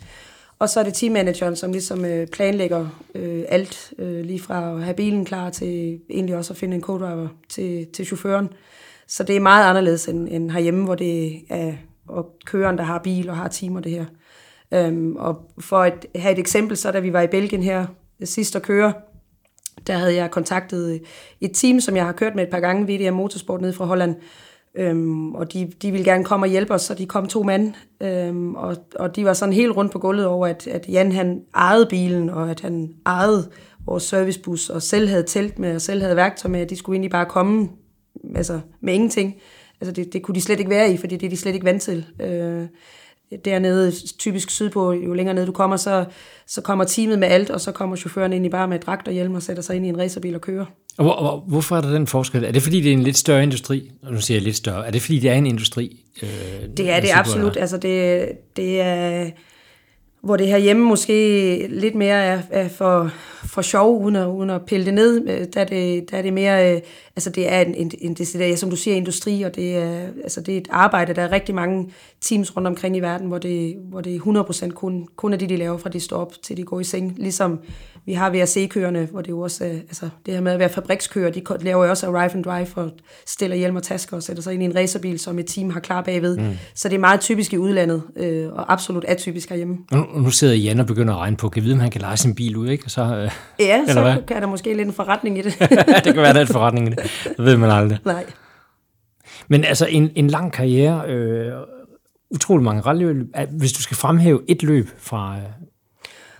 og 0.58 0.68
så 0.68 0.80
er 0.80 0.84
det 0.84 0.94
teammanageren, 0.94 1.56
som 1.56 1.72
ligesom 1.72 2.04
øh, 2.04 2.26
planlægger 2.26 2.86
øh, 3.14 3.44
alt, 3.48 3.92
øh, 3.98 4.24
lige 4.24 4.40
fra 4.40 4.76
at 4.76 4.82
have 4.82 4.94
bilen 4.94 5.24
klar 5.24 5.50
til 5.50 6.00
egentlig 6.10 6.36
også 6.36 6.52
at 6.52 6.56
finde 6.56 6.76
en 6.76 6.82
co-driver 6.82 7.28
til, 7.48 7.86
til 7.86 8.06
chaufføren. 8.06 8.48
Så 9.06 9.22
det 9.22 9.36
er 9.36 9.40
meget 9.40 9.64
anderledes 9.68 10.08
end, 10.08 10.28
end 10.30 10.50
herhjemme, 10.50 10.84
hvor 10.84 10.94
det 10.94 11.42
er 11.48 11.72
og 12.10 12.36
køreren, 12.46 12.78
der 12.78 12.84
har 12.84 12.98
bil 12.98 13.30
og 13.30 13.36
har 13.36 13.48
timer 13.48 13.80
det 13.80 13.92
her. 13.92 14.04
Øhm, 14.74 15.16
og 15.16 15.50
for 15.58 15.78
at 15.78 16.06
have 16.14 16.32
et 16.32 16.38
eksempel, 16.38 16.76
så 16.76 16.92
da 16.92 17.00
vi 17.00 17.12
var 17.12 17.22
i 17.22 17.26
Belgien 17.26 17.62
her 17.62 17.86
øh, 18.20 18.26
sidst 18.26 18.56
at 18.56 18.62
køre, 18.62 18.92
der 19.86 19.94
havde 19.94 20.14
jeg 20.14 20.30
kontaktet 20.30 21.02
et 21.40 21.50
team, 21.54 21.80
som 21.80 21.96
jeg 21.96 22.04
har 22.04 22.12
kørt 22.12 22.34
med 22.34 22.44
et 22.44 22.50
par 22.50 22.60
gange, 22.60 22.86
VDM 22.86 23.14
Motorsport 23.14 23.60
nede 23.60 23.72
fra 23.72 23.84
Holland, 23.84 24.14
Øhm, 24.74 25.34
og 25.34 25.52
de, 25.52 25.72
de 25.82 25.90
ville 25.90 26.04
gerne 26.04 26.24
komme 26.24 26.46
og 26.46 26.50
hjælpe 26.50 26.74
os, 26.74 26.82
så 26.82 26.94
de 26.94 27.06
kom 27.06 27.26
to 27.26 27.42
mand, 27.42 27.74
øhm, 28.00 28.54
og, 28.54 28.76
og 28.96 29.16
de 29.16 29.24
var 29.24 29.32
sådan 29.32 29.54
helt 29.54 29.76
rundt 29.76 29.92
på 29.92 29.98
gulvet 29.98 30.26
over, 30.26 30.46
at, 30.46 30.66
at 30.66 30.88
Jan 30.88 31.12
han 31.12 31.42
ejede 31.54 31.86
bilen, 31.86 32.30
og 32.30 32.50
at 32.50 32.60
han 32.60 32.94
ejede 33.06 33.50
vores 33.86 34.02
servicebus, 34.02 34.70
og 34.70 34.82
selv 34.82 35.08
havde 35.08 35.24
telt 35.26 35.58
med, 35.58 35.74
og 35.74 35.80
selv 35.80 36.02
havde 36.02 36.16
værktøj 36.16 36.50
med, 36.50 36.60
at 36.60 36.70
de 36.70 36.76
skulle 36.76 36.96
egentlig 36.96 37.10
bare 37.10 37.26
komme 37.26 37.68
altså, 38.34 38.60
med 38.80 38.94
ingenting. 38.94 39.34
Altså 39.80 39.92
det, 39.92 40.12
det 40.12 40.22
kunne 40.22 40.34
de 40.34 40.40
slet 40.40 40.58
ikke 40.58 40.70
være 40.70 40.92
i, 40.92 40.96
fordi 40.96 41.16
det 41.16 41.26
er 41.26 41.30
de 41.30 41.36
slet 41.36 41.54
ikke 41.54 41.66
vant 41.66 41.82
til. 41.82 42.06
Øh, 42.20 42.66
dernede, 43.44 43.92
typisk 44.18 44.50
sydpå, 44.50 44.92
jo 44.92 45.14
længere 45.14 45.34
ned 45.34 45.46
du 45.46 45.52
kommer, 45.52 45.76
så, 45.76 46.04
så 46.46 46.60
kommer 46.60 46.84
teamet 46.84 47.18
med 47.18 47.28
alt, 47.28 47.50
og 47.50 47.60
så 47.60 47.72
kommer 47.72 47.96
chaufføren 47.96 48.32
ind 48.32 48.46
i 48.46 48.48
bare 48.48 48.68
med 48.68 48.78
dragt 48.78 49.08
og 49.08 49.14
hjelm 49.14 49.34
og 49.34 49.42
sætter 49.42 49.62
sig 49.62 49.76
ind 49.76 49.86
i 49.86 49.88
en 49.88 49.98
racerbil 49.98 50.34
og 50.34 50.40
kører. 50.40 50.64
Og 50.98 51.04
hvor, 51.04 51.20
hvor, 51.20 51.44
hvorfor 51.46 51.76
er 51.76 51.80
der 51.80 51.92
den 51.92 52.06
forskel? 52.06 52.44
Er 52.44 52.52
det 52.52 52.62
fordi, 52.62 52.80
det 52.80 52.88
er 52.88 52.92
en 52.92 53.02
lidt 53.02 53.16
større 53.16 53.42
industri? 53.42 53.90
Og 54.02 54.12
nu 54.12 54.20
siger 54.20 54.36
jeg 54.36 54.44
lidt 54.44 54.56
større. 54.56 54.86
Er 54.86 54.90
det 54.90 55.02
fordi, 55.02 55.18
det 55.18 55.30
er 55.30 55.34
en 55.34 55.46
industri? 55.46 56.04
Øh, 56.22 56.28
det 56.76 56.90
er 56.90 57.00
det 57.00 57.10
absolut. 57.12 57.56
Altså 57.56 57.76
det, 57.76 58.28
det 58.56 58.80
er 58.80 59.30
hvor 60.22 60.36
det 60.36 60.46
her 60.46 60.58
hjemme 60.58 60.84
måske 60.84 61.66
lidt 61.68 61.94
mere 61.94 62.24
er, 62.24 62.42
er 62.50 62.68
for, 62.68 63.10
for 63.44 63.62
sjov, 63.62 64.04
uden 64.04 64.16
at, 64.16 64.26
uden 64.26 64.50
at 64.50 64.64
pille 64.66 64.86
det 64.86 64.94
ned, 64.94 65.28
øh, 65.28 65.46
der 65.54 65.60
er 65.60 65.64
det, 65.64 66.10
der 66.10 66.16
er 66.16 66.22
det 66.22 66.32
mere, 66.32 66.74
øh, 66.74 66.80
altså 67.16 67.30
det 67.30 67.52
er 67.52 67.60
en, 67.60 67.74
en, 67.74 67.90
en 67.98 68.14
decideret, 68.14 68.58
som 68.58 68.70
du 68.70 68.76
siger, 68.76 68.96
industri, 68.96 69.42
og 69.42 69.54
det 69.54 69.76
er, 69.76 70.06
altså 70.22 70.40
det 70.40 70.54
er 70.54 70.58
et 70.58 70.68
arbejde, 70.70 71.14
der 71.14 71.22
er 71.22 71.32
rigtig 71.32 71.54
mange 71.54 71.92
teams 72.20 72.56
rundt 72.56 72.68
omkring 72.68 72.96
i 72.96 73.00
verden, 73.00 73.28
hvor 73.28 73.38
det, 73.38 73.76
hvor 73.88 74.00
det 74.00 74.14
er 74.14 74.20
100% 74.68 74.70
kun, 74.70 75.08
kun 75.16 75.32
er 75.32 75.36
det, 75.36 75.48
de 75.48 75.56
laver 75.56 75.78
fra 75.78 75.88
de 75.88 76.00
står 76.00 76.16
op 76.16 76.32
til 76.42 76.56
de 76.56 76.64
går 76.64 76.80
i 76.80 76.84
seng, 76.84 77.14
ligesom 77.16 77.58
vi 78.10 78.14
har 78.14 78.30
VRC-køerne, 78.30 79.08
hvor 79.10 79.20
det 79.20 79.28
jo 79.28 79.40
også, 79.40 79.64
øh, 79.64 79.74
altså 79.74 80.08
det 80.26 80.34
her 80.34 80.40
med 80.40 80.52
at 80.52 80.58
være 80.58 80.68
fabrikskører, 80.68 81.30
de 81.30 81.42
laver 81.60 81.84
jo 81.84 81.90
også 81.90 82.06
arrive 82.06 82.32
and 82.34 82.44
drive 82.44 82.66
og 82.74 82.90
stiller 83.26 83.56
hjelm 83.56 83.76
og 83.76 83.82
tasker 83.82 84.16
og 84.16 84.22
sætter 84.22 84.42
sig 84.42 84.54
ind 84.54 84.62
i 84.62 84.66
en 84.66 84.76
racerbil, 84.76 85.18
som 85.18 85.38
et 85.38 85.46
team 85.46 85.70
har 85.70 85.80
klar 85.80 86.02
bagved. 86.02 86.36
Mm. 86.36 86.56
Så 86.74 86.88
det 86.88 86.94
er 86.94 86.98
meget 86.98 87.20
typisk 87.20 87.52
i 87.52 87.56
udlandet, 87.58 88.02
øh, 88.16 88.52
og 88.52 88.72
absolut 88.72 89.04
atypisk 89.08 89.48
herhjemme. 89.48 89.78
Nu, 89.92 90.06
nu 90.14 90.30
sidder 90.30 90.54
Jan 90.54 90.80
og 90.80 90.86
begynder 90.86 91.14
at 91.14 91.20
regne 91.20 91.36
på, 91.36 91.48
kan 91.48 91.62
vide, 91.62 91.72
om 91.74 91.80
han 91.80 91.90
kan 91.90 92.00
lege 92.00 92.16
sin 92.16 92.34
bil 92.34 92.56
ud, 92.56 92.68
ikke? 92.68 92.90
Så, 92.90 93.02
øh, 93.02 93.30
ja, 93.58 93.84
så 93.88 94.00
hvad? 94.00 94.16
kan 94.28 94.42
der 94.42 94.48
måske 94.48 94.74
lidt 94.74 94.88
en 94.88 94.94
forretning 94.94 95.38
i 95.38 95.42
det. 95.42 95.58
det 96.04 96.14
kan 96.14 96.16
være, 96.16 96.32
der 96.32 96.40
er 96.40 96.46
en 96.46 96.52
forretning 96.52 96.86
i 96.86 96.90
det. 96.90 96.98
Det 97.24 97.44
ved 97.44 97.56
man 97.56 97.70
aldrig. 97.70 97.98
Nej. 98.04 98.24
Men 99.48 99.64
altså 99.64 99.86
en, 99.86 100.10
en 100.14 100.28
lang 100.28 100.52
karriere, 100.52 101.08
øh, 101.08 101.52
utrolig 102.30 102.64
mange 102.64 102.80
rallyløb. 102.80 103.26
Hvis 103.50 103.72
du 103.72 103.82
skal 103.82 103.96
fremhæve 103.96 104.40
et 104.48 104.62
løb 104.62 104.88
fra 104.98 105.36
øh, 105.36 105.42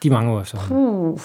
de 0.03 0.11
mange 0.11 0.33
år 0.33 0.41
efterhånden. 0.41 0.77
Uh. 0.77 1.21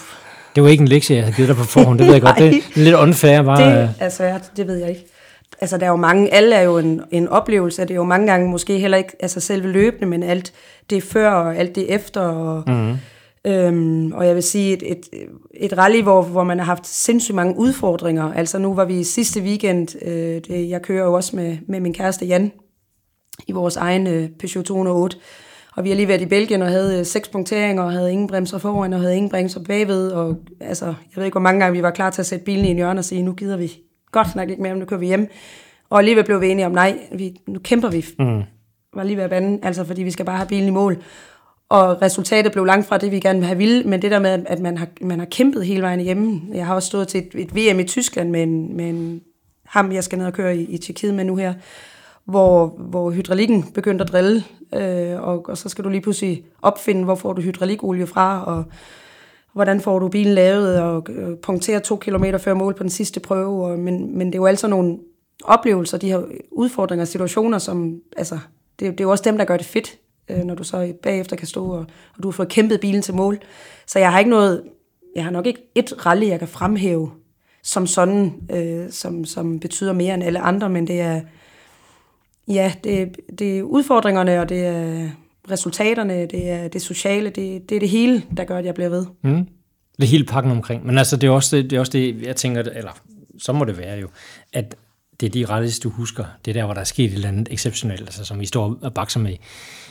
Det 0.56 0.64
var 0.64 0.68
ikke 0.68 0.82
en 0.82 0.88
lektie, 0.88 1.16
jeg 1.16 1.24
havde 1.24 1.36
givet 1.36 1.48
dig 1.48 1.56
på 1.56 1.64
forhånd, 1.64 1.98
det 1.98 2.06
ved 2.06 2.14
jeg 2.14 2.22
godt. 2.22 2.38
Det 2.38 2.54
er 2.54 2.60
lidt 2.74 2.94
unfair. 2.94 3.42
Bare, 3.42 3.82
det 3.82 3.94
er 4.00 4.08
svært, 4.08 4.50
det 4.56 4.66
ved 4.66 4.76
jeg 4.76 4.88
ikke. 4.88 5.06
Altså, 5.60 5.78
der 5.78 5.86
er 5.86 5.90
jo 5.90 5.96
mange, 5.96 6.34
alle 6.34 6.56
er 6.56 6.62
jo 6.62 6.78
en, 6.78 7.02
en 7.10 7.28
oplevelse, 7.28 7.82
det 7.82 7.90
er 7.90 7.94
jo 7.94 8.04
mange 8.04 8.26
gange 8.26 8.50
måske 8.50 8.78
heller 8.78 8.98
ikke 8.98 9.12
altså 9.20 9.40
selve 9.40 9.68
løbende, 9.68 10.06
men 10.06 10.22
alt 10.22 10.52
det 10.90 11.02
før 11.02 11.30
og 11.30 11.56
alt 11.56 11.74
det 11.74 11.94
efter. 11.94 12.20
Og, 12.20 12.62
mm. 12.66 12.96
øhm, 13.44 14.12
og 14.12 14.26
jeg 14.26 14.34
vil 14.34 14.42
sige, 14.42 14.72
et, 14.72 14.82
et, 14.92 15.00
et 15.54 15.78
rally, 15.78 16.02
hvor, 16.02 16.22
hvor 16.22 16.44
man 16.44 16.58
har 16.58 16.66
haft 16.66 16.86
sindssygt 16.86 17.34
mange 17.34 17.56
udfordringer. 17.56 18.32
Altså 18.32 18.58
nu 18.58 18.74
var 18.74 18.84
vi 18.84 19.04
sidste 19.04 19.40
weekend, 19.40 20.04
øh, 20.04 20.40
det, 20.48 20.68
jeg 20.70 20.82
kører 20.82 21.04
jo 21.04 21.12
også 21.12 21.36
med, 21.36 21.56
med 21.68 21.80
min 21.80 21.94
kæreste 21.94 22.26
Jan, 22.26 22.52
i 23.46 23.52
vores 23.52 23.76
egen 23.76 24.06
øh, 24.06 24.28
Peugeot 24.38 24.64
208, 24.64 25.16
og 25.76 25.84
vi 25.84 25.88
har 25.88 25.96
lige 25.96 26.08
været 26.08 26.20
i 26.20 26.26
Belgien 26.26 26.62
og 26.62 26.68
havde 26.68 26.98
øh, 26.98 27.06
seks 27.06 27.28
punkteringer, 27.28 27.82
og 27.82 27.92
havde 27.92 28.12
ingen 28.12 28.26
bremser 28.26 28.58
foran, 28.58 28.92
og 28.92 29.00
havde 29.00 29.16
ingen 29.16 29.30
bremser 29.30 29.60
bagved. 29.60 30.10
Og 30.10 30.36
altså, 30.60 30.86
jeg 30.86 31.16
ved 31.16 31.24
ikke, 31.24 31.34
hvor 31.34 31.40
mange 31.40 31.60
gange 31.60 31.76
vi 31.76 31.82
var 31.82 31.90
klar 31.90 32.10
til 32.10 32.22
at 32.22 32.26
sætte 32.26 32.44
bilen 32.44 32.64
i 32.64 32.68
en 32.68 32.76
hjørne 32.76 33.00
og 33.00 33.04
sige, 33.04 33.22
nu 33.22 33.32
gider 33.32 33.56
vi 33.56 33.72
godt 34.12 34.30
snakke 34.30 34.50
ikke 34.50 34.62
mere 34.62 34.72
om, 34.72 34.78
nu 34.78 34.84
kører 34.84 35.00
vi 35.00 35.06
hjem. 35.06 35.28
Og 35.90 35.98
alligevel 35.98 36.24
blev 36.24 36.40
vi 36.40 36.48
enige 36.48 36.66
om, 36.66 36.72
nej, 36.72 36.98
vi, 37.12 37.36
nu 37.46 37.58
kæmper 37.58 37.88
vi. 37.88 38.04
Mm. 38.18 38.42
Var 38.94 39.04
lige 39.04 39.16
ved 39.16 39.24
at 39.24 39.30
bande, 39.30 39.58
altså 39.62 39.84
fordi 39.84 40.02
vi 40.02 40.10
skal 40.10 40.24
bare 40.24 40.36
have 40.36 40.48
bilen 40.48 40.68
i 40.68 40.70
mål. 40.70 41.02
Og 41.68 42.02
resultatet 42.02 42.52
blev 42.52 42.64
langt 42.64 42.86
fra 42.86 42.98
det, 42.98 43.10
vi 43.10 43.20
gerne 43.20 43.38
vil 43.38 43.46
have 43.46 43.58
ville, 43.58 43.84
men 43.84 44.02
det 44.02 44.10
der 44.10 44.18
med, 44.18 44.44
at 44.46 44.60
man 44.60 44.78
har, 44.78 44.88
man 45.00 45.18
har 45.18 45.26
kæmpet 45.26 45.66
hele 45.66 45.82
vejen 45.82 46.00
hjemme. 46.00 46.42
Jeg 46.54 46.66
har 46.66 46.74
også 46.74 46.86
stået 46.86 47.08
til 47.08 47.20
et, 47.20 47.34
et 47.34 47.56
VM 47.56 47.80
i 47.80 47.84
Tyskland 47.84 48.30
med 48.30 48.42
en, 48.42 48.76
med 48.76 48.88
en 48.88 49.20
ham, 49.66 49.92
jeg 49.92 50.04
skal 50.04 50.18
ned 50.18 50.26
og 50.26 50.32
køre 50.32 50.56
i, 50.56 50.64
i 50.64 50.78
Tjekkiet 50.78 51.14
med 51.14 51.24
nu 51.24 51.36
her, 51.36 51.54
hvor, 52.26 52.66
hvor 52.66 53.10
hydraulikken 53.10 53.62
begyndte 53.74 54.04
at 54.04 54.12
drille, 54.12 54.44
øh, 54.74 55.22
og, 55.22 55.48
og 55.48 55.58
så 55.58 55.68
skal 55.68 55.84
du 55.84 55.88
lige 55.88 56.00
pludselig 56.00 56.44
opfinde, 56.62 57.04
hvor 57.04 57.14
får 57.14 57.32
du 57.32 57.42
hydraulikolie 57.42 58.06
fra, 58.06 58.44
og 58.44 58.64
hvordan 59.52 59.80
får 59.80 59.98
du 59.98 60.08
bilen 60.08 60.34
lavet, 60.34 60.80
og 60.80 61.06
øh, 61.10 61.36
punktere 61.36 61.80
to 61.80 61.96
kilometer 61.96 62.38
før 62.38 62.54
mål 62.54 62.74
på 62.74 62.82
den 62.82 62.90
sidste 62.90 63.20
prøve. 63.20 63.66
Og, 63.66 63.78
men, 63.78 64.18
men 64.18 64.26
det 64.26 64.34
er 64.34 64.38
jo 64.38 64.46
altså 64.46 64.68
nogle 64.68 64.98
oplevelser, 65.44 65.98
de 65.98 66.08
her 66.08 66.22
udfordringer 66.50 67.04
og 67.04 67.08
situationer, 67.08 67.58
som, 67.58 68.00
altså, 68.16 68.38
det, 68.80 68.90
det 68.90 69.00
er 69.00 69.04
jo 69.04 69.10
også 69.10 69.24
dem, 69.24 69.38
der 69.38 69.44
gør 69.44 69.56
det 69.56 69.66
fedt, 69.66 69.98
øh, 70.28 70.44
når 70.44 70.54
du 70.54 70.64
så 70.64 70.92
bagefter 71.02 71.36
kan 71.36 71.46
stå, 71.46 71.66
og, 71.66 71.86
og 72.16 72.22
du 72.22 72.28
har 72.28 72.32
fået 72.32 72.48
kæmpet 72.48 72.80
bilen 72.80 73.02
til 73.02 73.14
mål. 73.14 73.38
Så 73.86 73.98
jeg 73.98 74.12
har 74.12 74.18
ikke 74.18 74.30
noget, 74.30 74.62
jeg 75.16 75.24
har 75.24 75.30
nok 75.30 75.46
ikke 75.46 75.60
et 75.74 76.06
rally, 76.06 76.28
jeg 76.28 76.38
kan 76.38 76.48
fremhæve, 76.48 77.10
som 77.62 77.86
sådan, 77.86 78.32
øh, 78.50 78.90
som, 78.90 79.24
som 79.24 79.60
betyder 79.60 79.92
mere 79.92 80.14
end 80.14 80.24
alle 80.24 80.40
andre, 80.40 80.68
men 80.68 80.86
det 80.86 81.00
er, 81.00 81.20
Ja, 82.48 82.72
det, 82.84 83.16
det 83.38 83.58
er 83.58 83.62
udfordringerne, 83.62 84.40
og 84.40 84.48
det 84.48 84.66
er 84.66 85.08
resultaterne, 85.50 86.26
det 86.26 86.50
er 86.50 86.68
det 86.68 86.82
sociale, 86.82 87.30
det, 87.30 87.68
det 87.68 87.76
er 87.76 87.80
det 87.80 87.88
hele, 87.88 88.22
der 88.36 88.44
gør, 88.44 88.58
at 88.58 88.64
jeg 88.64 88.74
bliver 88.74 88.88
ved. 88.88 89.06
Mm. 89.22 89.48
Det 90.00 90.08
hele 90.08 90.24
pakken 90.24 90.52
omkring. 90.52 90.86
Men 90.86 90.98
altså, 90.98 91.16
det 91.16 91.26
er 91.26 91.30
også 91.30 91.56
det, 91.56 91.70
det, 91.70 91.76
er 91.76 91.80
også 91.80 91.92
det 91.92 92.22
jeg 92.22 92.36
tænker, 92.36 92.62
eller 92.62 93.00
så 93.38 93.52
må 93.52 93.64
det 93.64 93.78
være 93.78 93.98
jo, 93.98 94.08
at 94.52 94.76
det 95.20 95.26
er 95.26 95.30
de 95.30 95.44
rettigheder, 95.46 95.80
du 95.82 95.88
husker. 95.88 96.24
Det 96.44 96.50
er 96.50 96.52
der, 96.52 96.64
hvor 96.64 96.74
der 96.74 96.80
er 96.80 96.84
sket 96.84 97.04
et 97.04 97.14
eller 97.14 97.28
andet 97.28 97.48
exceptionelt, 97.50 98.00
altså, 98.00 98.24
som 98.24 98.40
vi 98.40 98.46
står 98.46 98.78
og 98.82 98.94
bakser 98.94 99.20
med 99.20 99.36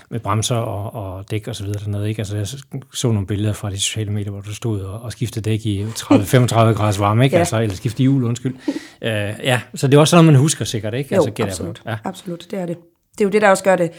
med 0.09 0.19
bremser 0.19 0.55
og, 0.55 1.15
og 1.15 1.31
dæk 1.31 1.47
og 1.47 1.55
så 1.55 1.63
videre 1.63 1.79
dernede. 1.85 2.09
Ikke? 2.09 2.19
Altså, 2.19 2.37
jeg 2.37 2.47
så 2.93 3.11
nogle 3.11 3.27
billeder 3.27 3.53
fra 3.53 3.69
de 3.69 3.79
sociale 3.79 4.11
medier, 4.11 4.31
hvor 4.31 4.41
du 4.41 4.55
stod 4.55 4.81
og, 4.81 5.01
og 5.01 5.11
skiftede 5.11 5.49
dæk 5.49 5.65
i 5.65 5.83
30-35 5.83 6.55
graders 6.77 6.99
varme, 6.99 7.23
ikke? 7.23 7.35
Ja. 7.35 7.39
Altså, 7.39 7.59
eller 7.59 7.75
skiftede 7.75 8.03
hjul, 8.03 8.23
undskyld. 8.23 8.55
Uh, 9.01 9.07
ja, 9.43 9.61
så 9.75 9.87
det 9.87 9.93
er 9.93 9.99
også 9.99 10.11
sådan, 10.11 10.25
man 10.25 10.35
husker 10.35 10.65
sikkert, 10.65 10.93
ikke? 10.93 11.15
Jo, 11.15 11.25
altså, 11.25 11.43
absolut. 11.43 11.81
Ja. 11.85 11.97
absolut, 12.03 12.47
det 12.51 12.59
er 12.59 12.65
det. 12.65 12.77
Det 13.11 13.21
er 13.21 13.25
jo 13.25 13.31
det, 13.31 13.41
der 13.41 13.49
også 13.49 13.63
gør 13.63 13.75
det, 13.75 13.91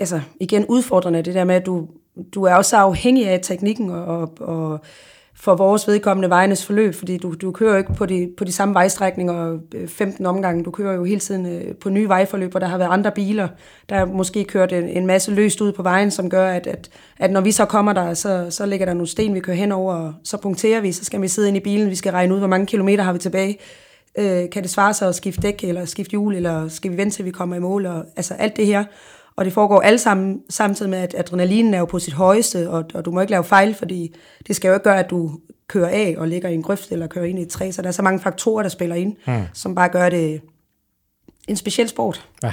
altså 0.00 0.20
igen 0.40 0.66
udfordrende, 0.66 1.22
det 1.22 1.34
der 1.34 1.44
med, 1.44 1.54
at 1.54 1.66
du, 1.66 1.88
du 2.34 2.42
er 2.42 2.54
også 2.54 2.76
afhængig 2.76 3.28
af 3.28 3.40
teknikken 3.42 3.90
og, 3.90 4.06
og, 4.06 4.32
og 4.40 4.80
for 5.40 5.54
vores 5.54 5.88
vedkommende 5.88 6.30
vejenes 6.30 6.66
forløb, 6.66 6.94
fordi 6.94 7.16
du, 7.18 7.34
du 7.34 7.52
kører 7.52 7.70
jo 7.72 7.78
ikke 7.78 7.94
på 7.94 8.06
de, 8.06 8.30
på 8.36 8.44
de 8.44 8.52
samme 8.52 8.74
vejstrækninger 8.74 9.58
øh, 9.74 9.88
15 9.88 10.26
omgange. 10.26 10.64
Du 10.64 10.70
kører 10.70 10.94
jo 10.94 11.04
hele 11.04 11.20
tiden 11.20 11.46
øh, 11.46 11.74
på 11.74 11.90
nye 11.90 12.08
vejforløb, 12.08 12.50
hvor 12.50 12.60
der 12.60 12.66
har 12.66 12.78
været 12.78 12.90
andre 12.90 13.10
biler, 13.10 13.48
der 13.88 14.04
måske 14.04 14.44
kørt 14.44 14.72
en, 14.72 14.88
en 14.88 15.06
masse 15.06 15.30
løst 15.30 15.60
ud 15.60 15.72
på 15.72 15.82
vejen, 15.82 16.10
som 16.10 16.30
gør, 16.30 16.48
at, 16.48 16.66
at, 16.66 16.90
at 17.18 17.30
når 17.30 17.40
vi 17.40 17.52
så 17.52 17.64
kommer 17.64 17.92
der, 17.92 18.14
så, 18.14 18.46
så 18.50 18.66
ligger 18.66 18.86
der 18.86 18.94
nogle 18.94 19.06
sten, 19.06 19.34
vi 19.34 19.40
kører 19.40 19.56
henover, 19.56 19.94
og 19.94 20.14
så 20.24 20.36
punkterer 20.36 20.80
vi, 20.80 20.92
så 20.92 21.04
skal 21.04 21.22
vi 21.22 21.28
sidde 21.28 21.48
ind 21.48 21.56
i 21.56 21.60
bilen, 21.60 21.90
vi 21.90 21.96
skal 21.96 22.12
regne 22.12 22.34
ud, 22.34 22.38
hvor 22.38 22.48
mange 22.48 22.66
kilometer 22.66 23.04
har 23.04 23.12
vi 23.12 23.18
tilbage. 23.18 23.58
Øh, 24.18 24.50
kan 24.50 24.62
det 24.62 24.70
svare 24.70 24.94
sig 24.94 25.08
at 25.08 25.14
skifte 25.14 25.42
dæk, 25.42 25.64
eller 25.64 25.84
skifte 25.84 26.10
hjul, 26.10 26.34
eller 26.34 26.68
skal 26.68 26.92
vi 26.92 26.96
vente 26.96 27.16
til 27.16 27.24
vi 27.24 27.30
kommer 27.30 27.56
i 27.56 27.60
mål, 27.60 27.86
og 27.86 28.04
altså 28.16 28.34
alt 28.34 28.56
det 28.56 28.66
her. 28.66 28.84
Og 29.36 29.44
det 29.44 29.52
foregår 29.52 29.80
alle 29.80 29.98
sammen 29.98 30.42
samtidig 30.50 30.90
med, 30.90 30.98
at 30.98 31.14
adrenalinen 31.18 31.74
er 31.74 31.78
jo 31.78 31.84
på 31.84 31.98
sit 31.98 32.14
højeste, 32.14 32.70
og, 32.70 32.84
og 32.94 33.04
du 33.04 33.10
må 33.10 33.20
ikke 33.20 33.30
lave 33.30 33.44
fejl, 33.44 33.74
fordi 33.74 34.14
det 34.46 34.56
skal 34.56 34.68
jo 34.68 34.74
ikke 34.74 34.84
gøre, 34.84 34.98
at 34.98 35.10
du 35.10 35.40
kører 35.68 35.88
af 35.88 36.14
og 36.18 36.28
ligger 36.28 36.48
i 36.48 36.54
en 36.54 36.62
grøft 36.62 36.92
eller 36.92 37.06
kører 37.06 37.24
ind 37.24 37.38
i 37.38 37.42
et 37.42 37.48
træ. 37.48 37.70
Så 37.70 37.82
der 37.82 37.88
er 37.88 37.92
så 37.92 38.02
mange 38.02 38.20
faktorer, 38.20 38.62
der 38.62 38.68
spiller 38.68 38.96
ind, 38.96 39.16
mm. 39.26 39.42
som 39.52 39.74
bare 39.74 39.88
gør 39.88 40.08
det 40.08 40.40
en 41.48 41.56
speciel 41.56 41.88
sport. 41.88 42.28
Ja. 42.42 42.52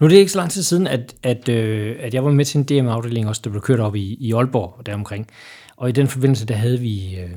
Nu 0.00 0.04
er 0.04 0.08
det 0.08 0.16
ikke 0.16 0.32
så 0.32 0.38
lang 0.38 0.50
tid 0.50 0.62
siden, 0.62 0.86
at, 0.86 1.14
at, 1.22 1.48
øh, 1.48 1.96
at 2.00 2.14
jeg 2.14 2.24
var 2.24 2.30
med 2.30 2.44
til 2.44 2.58
en 2.58 2.64
DM-afdeling 2.64 3.28
også, 3.28 3.42
der 3.44 3.50
blev 3.50 3.62
kørt 3.62 3.80
op 3.80 3.96
i, 3.96 4.16
i 4.20 4.32
Aalborg 4.32 4.74
og 4.78 4.86
deromkring. 4.86 5.28
Og 5.76 5.88
i 5.88 5.92
den 5.92 6.08
forbindelse, 6.08 6.46
der 6.46 6.54
havde 6.54 6.80
vi 6.80 7.16
øh, 7.16 7.30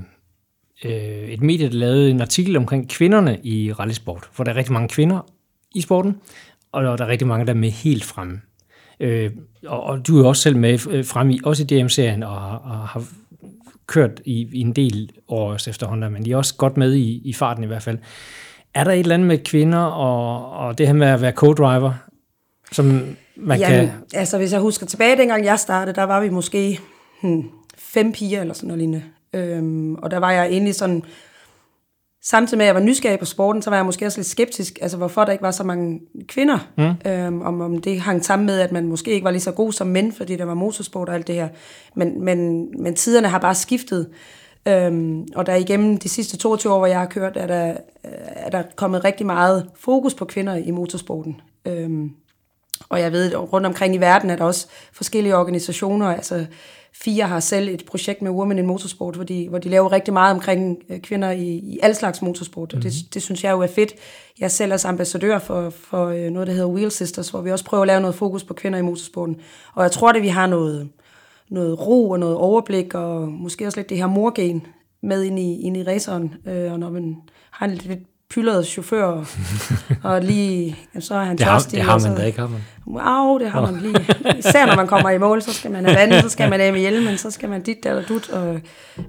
øh, 0.86 1.30
et 1.30 1.41
medie, 1.41 1.67
der 1.69 1.74
lavede 1.74 2.12
en 2.12 2.22
artikel 2.22 2.58
omkring 2.58 2.89
kvinderne 2.89 3.39
i 3.43 3.74
rallysport, 3.74 4.30
for 4.32 4.43
der 4.43 4.52
er 4.52 4.56
rigtig 4.56 4.74
mange 4.74 4.89
kvinder 4.89 5.26
i 5.76 5.82
sporten, 5.82 6.15
og 6.72 6.84
der 6.84 7.06
er 7.06 7.08
rigtig 7.08 7.28
mange, 7.28 7.45
der 7.45 7.54
er 7.54 7.58
med 7.58 7.69
helt 7.69 8.04
fremme. 8.04 8.41
Øh, 9.00 9.32
og, 9.68 9.84
og 9.84 10.08
du 10.08 10.24
er 10.24 10.28
også 10.28 10.42
selv 10.42 10.58
med 10.58 10.88
øh, 10.90 11.06
frem 11.06 11.30
i, 11.30 11.40
også 11.44 11.64
i 11.64 11.66
DM-serien, 11.66 12.24
og, 12.24 12.36
og 12.36 12.88
har 12.88 13.04
kørt 13.88 14.22
i, 14.26 14.48
i 14.54 14.62
en 14.62 14.74
del 14.74 15.12
år 15.28 15.70
efterhånden, 15.70 16.14
men 16.14 16.26
de 16.26 16.32
er 16.32 16.38
også 16.38 16.56
godt 16.56 16.78
med 16.78 16.94
i, 16.94 17.22
i 17.26 17.34
farten 17.34 17.64
i 17.64 17.68
hvert 17.68 17.84
fald. 17.84 17.98
Er 18.74 18.84
der 18.84 18.92
et 18.92 19.00
eller 19.00 19.14
andet 19.14 19.28
med 19.28 19.38
kvinder 19.38 19.80
og, 19.80 20.52
og 20.52 20.78
det 20.78 20.88
her 20.88 20.94
med 20.94 21.08
at 21.08 21.22
være 21.22 21.32
co-driver, 21.32 21.92
som 22.72 22.86
man 23.36 23.60
Jamen, 23.60 23.88
kan... 23.88 23.92
altså 24.14 24.38
hvis 24.38 24.54
jeg 24.54 24.60
husker 24.60 24.86
tilbage, 24.86 25.18
dengang 25.18 25.46
jeg 25.46 25.60
startede, 25.60 25.96
der 25.96 26.04
var 26.04 26.22
vi 26.22 26.30
måske 26.30 26.80
hmm, 27.22 27.50
fem 27.78 28.12
piger 28.12 28.42
eller 28.42 28.54
sådan 28.54 28.68
noget 28.68 28.78
lignende. 28.78 29.04
Øhm, 29.34 29.96
og 29.96 30.12
der 30.12 30.18
var 30.18 30.32
jeg 30.32 30.48
egentlig 30.48 30.76
sådan 30.76 31.04
Samtidig 32.23 32.58
med, 32.58 32.65
at 32.65 32.67
jeg 32.67 32.75
var 32.75 32.82
nysgerrig 32.82 33.19
på 33.19 33.25
sporten, 33.25 33.62
så 33.62 33.69
var 33.69 33.77
jeg 33.77 33.86
måske 33.86 34.05
også 34.05 34.17
lidt 34.17 34.27
skeptisk, 34.27 34.79
altså 34.82 34.97
hvorfor 34.97 35.25
der 35.25 35.32
ikke 35.32 35.41
var 35.41 35.51
så 35.51 35.63
mange 35.63 35.99
kvinder. 36.27 36.60
Mm. 36.77 37.12
Øhm, 37.12 37.41
om, 37.41 37.62
om 37.62 37.82
det 37.82 37.99
hang 37.99 38.25
sammen 38.25 38.45
med, 38.45 38.60
at 38.60 38.71
man 38.71 38.88
måske 38.88 39.12
ikke 39.12 39.25
var 39.25 39.32
lige 39.32 39.41
så 39.41 39.51
god 39.51 39.71
som 39.71 39.88
mænd, 39.88 40.13
fordi 40.13 40.36
der 40.36 40.45
var 40.45 40.53
motorsport 40.53 41.10
og 41.10 41.15
alt 41.15 41.27
det 41.27 41.36
her. 41.36 41.49
Men, 41.95 42.23
men, 42.23 42.67
men 42.84 42.95
tiderne 42.95 43.27
har 43.27 43.39
bare 43.39 43.55
skiftet. 43.55 44.10
Øhm, 44.67 45.27
og 45.36 45.45
der 45.45 45.55
igennem 45.55 45.97
de 45.97 46.10
sidste 46.10 46.38
22 46.38 46.73
år, 46.73 46.77
hvor 46.77 46.88
jeg 46.88 46.99
har 46.99 47.05
kørt, 47.05 47.38
er 47.38 47.47
der, 47.47 47.73
er 48.36 48.49
der 48.49 48.63
kommet 48.75 49.03
rigtig 49.03 49.25
meget 49.25 49.69
fokus 49.75 50.13
på 50.13 50.25
kvinder 50.25 50.55
i 50.55 50.71
motorsporten. 50.71 51.41
Øhm, 51.65 52.12
og 52.89 52.99
jeg 52.99 53.12
ved, 53.12 53.36
rundt 53.36 53.67
omkring 53.67 53.95
i 53.95 53.97
verden 53.97 54.29
er 54.29 54.36
der 54.36 54.43
også 54.43 54.67
forskellige 54.93 55.38
organisationer, 55.38 56.08
altså 56.08 56.45
FIA 56.93 57.25
har 57.25 57.39
selv 57.39 57.69
et 57.69 57.86
projekt 57.86 58.21
med 58.21 58.32
Women 58.32 58.58
in 58.58 58.65
Motorsport, 58.65 59.15
hvor 59.15 59.23
de, 59.23 59.49
hvor 59.49 59.58
de 59.58 59.69
laver 59.69 59.91
rigtig 59.91 60.13
meget 60.13 60.36
omkring 60.36 60.78
øh, 60.89 60.99
kvinder 60.99 61.32
i, 61.32 61.47
i 61.47 61.80
al 61.84 61.95
slags 61.95 62.21
motorsport, 62.21 62.73
mm-hmm. 62.73 62.82
det, 62.82 62.93
mhm. 63.04 63.10
det 63.13 63.21
synes 63.21 63.43
jeg 63.43 63.52
jo 63.52 63.62
er 63.62 63.67
fedt. 63.67 63.93
Jeg 64.39 64.45
er 64.45 64.49
selv 64.49 64.71
er 64.71 64.86
ambassadør 64.86 65.39
for, 65.39 65.69
for 65.69 66.08
øh, 66.08 66.30
noget, 66.30 66.47
der 66.47 66.54
hedder 66.54 66.67
Wheel 66.67 66.91
Sisters, 66.91 67.30
hvor 67.30 67.41
vi 67.41 67.52
også 67.52 67.65
prøver 67.65 67.82
at 67.82 67.88
lave 67.88 68.02
noget 68.02 68.15
fokus 68.15 68.43
på 68.43 68.54
kvinder 68.54 68.80
i 68.80 68.82
motorsporten. 68.82 69.38
Og 69.73 69.84
jeg 69.84 69.91
tror, 69.91 70.10
at 70.10 70.21
vi 70.21 70.28
har 70.28 70.47
noget, 70.47 70.89
noget 71.49 71.88
ro 71.88 72.10
og 72.10 72.19
noget 72.19 72.36
overblik, 72.36 72.93
og 72.93 73.28
måske 73.28 73.67
også 73.67 73.80
lidt 73.80 73.89
det 73.89 73.97
her 73.97 74.08
morgen 74.08 74.67
med 75.04 75.23
ind 75.23 75.39
i, 75.39 75.62
ind 75.62 75.78
i 75.78 75.84
raceren. 75.84 76.34
Øh, 76.47 76.71
og 76.71 76.80
når 76.80 76.89
man 76.89 77.15
har 77.52 77.65
en 77.65 77.71
lidt 77.71 77.99
pyldret 78.30 78.65
chauffør, 78.65 79.25
og 80.04 80.21
lige, 80.32 80.78
så 80.99 81.15
er 81.15 81.23
han 81.23 81.38
det 81.38 81.45
har, 81.45 81.67
Det 81.71 81.82
har 81.82 81.99
man 81.99 82.17
da 82.17 82.23
ikke, 82.23 82.39
har 82.39 82.47
man? 82.47 82.62
Wow, 82.89 83.38
det 83.38 83.49
har 83.49 83.71
man 83.71 83.82
lige. 83.82 84.06
Især 84.38 84.65
når 84.65 84.75
man 84.75 84.88
kommer 84.88 85.10
i 85.10 85.17
mål, 85.17 85.41
så 85.41 85.54
skal 85.54 85.71
man 85.71 85.86
have 85.86 85.97
vand, 85.97 86.21
så 86.21 86.30
skal 86.30 86.49
man 86.49 86.62
af 86.62 86.73
med 86.73 86.80
hjelmen, 86.80 87.17
så 87.17 87.32
skal 87.32 87.49
man 87.49 87.62
dit 87.62 87.86
eller 87.86 88.04
dut, 88.04 88.30
og 88.30 88.60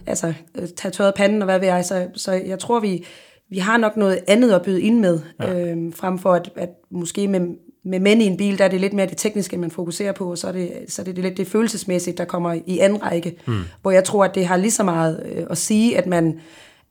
altså, 0.06 0.34
tage 0.76 0.92
tørret 0.92 1.14
panden, 1.14 1.42
og 1.42 1.44
hvad 1.44 1.58
ved 1.58 1.68
jeg. 1.68 1.84
Så, 1.84 2.06
så 2.14 2.32
jeg 2.32 2.58
tror, 2.58 2.80
vi, 2.80 3.06
vi 3.50 3.58
har 3.58 3.76
nok 3.76 3.96
noget 3.96 4.18
andet 4.28 4.52
at 4.52 4.62
byde 4.62 4.82
ind 4.82 4.98
med, 4.98 5.20
ja. 5.40 5.70
øhm, 5.70 5.92
frem 5.92 6.18
for 6.18 6.32
at, 6.32 6.50
at 6.56 6.68
måske 6.90 7.28
med, 7.28 7.40
med 7.84 8.00
mænd 8.00 8.22
i 8.22 8.26
en 8.26 8.36
bil, 8.36 8.58
der 8.58 8.64
er 8.64 8.68
det 8.68 8.80
lidt 8.80 8.92
mere 8.92 9.06
det 9.06 9.16
tekniske, 9.16 9.56
man 9.56 9.70
fokuserer 9.70 10.12
på, 10.12 10.30
og 10.30 10.38
så 10.38 10.48
er 10.48 10.52
det, 10.52 10.72
så 10.88 11.02
er 11.02 11.04
det, 11.04 11.16
det 11.16 11.24
lidt 11.24 11.36
det 11.36 11.46
følelsesmæssige, 11.46 12.16
der 12.16 12.24
kommer 12.24 12.56
i 12.66 12.78
anden 12.78 13.02
række, 13.02 13.36
mm. 13.46 13.62
hvor 13.82 13.90
jeg 13.90 14.04
tror, 14.04 14.24
at 14.24 14.34
det 14.34 14.46
har 14.46 14.56
lige 14.56 14.70
så 14.70 14.82
meget 14.82 15.22
øh, 15.32 15.46
at 15.50 15.58
sige, 15.58 15.98
at 15.98 16.06
man, 16.06 16.40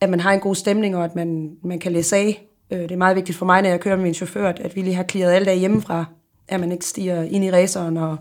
at 0.02 0.10
man 0.10 0.20
har 0.20 0.32
en 0.32 0.40
god 0.40 0.56
stemning, 0.56 0.96
og 0.96 1.04
at 1.04 1.16
man, 1.16 1.52
man 1.64 1.80
kan 1.80 1.92
læse 1.92 2.16
af. 2.16 2.48
Øh, 2.72 2.80
det 2.80 2.92
er 2.92 2.98
meget 2.98 3.16
vigtigt 3.16 3.38
for 3.38 3.46
mig, 3.46 3.62
når 3.62 3.70
jeg 3.70 3.80
kører 3.80 3.96
med 3.96 4.04
min 4.04 4.14
chauffør, 4.14 4.50
at, 4.50 4.60
at 4.60 4.76
vi 4.76 4.82
lige 4.82 4.96
har 4.96 5.04
klaret 5.04 5.34
alt 5.34 5.48
af 5.48 5.60
hjemmefra, 5.60 6.06
at 6.50 6.60
man 6.60 6.72
ikke 6.72 6.86
stiger 6.86 7.24
ind 7.24 7.44
i 7.44 7.52
raceren 7.52 7.98
og 7.98 8.18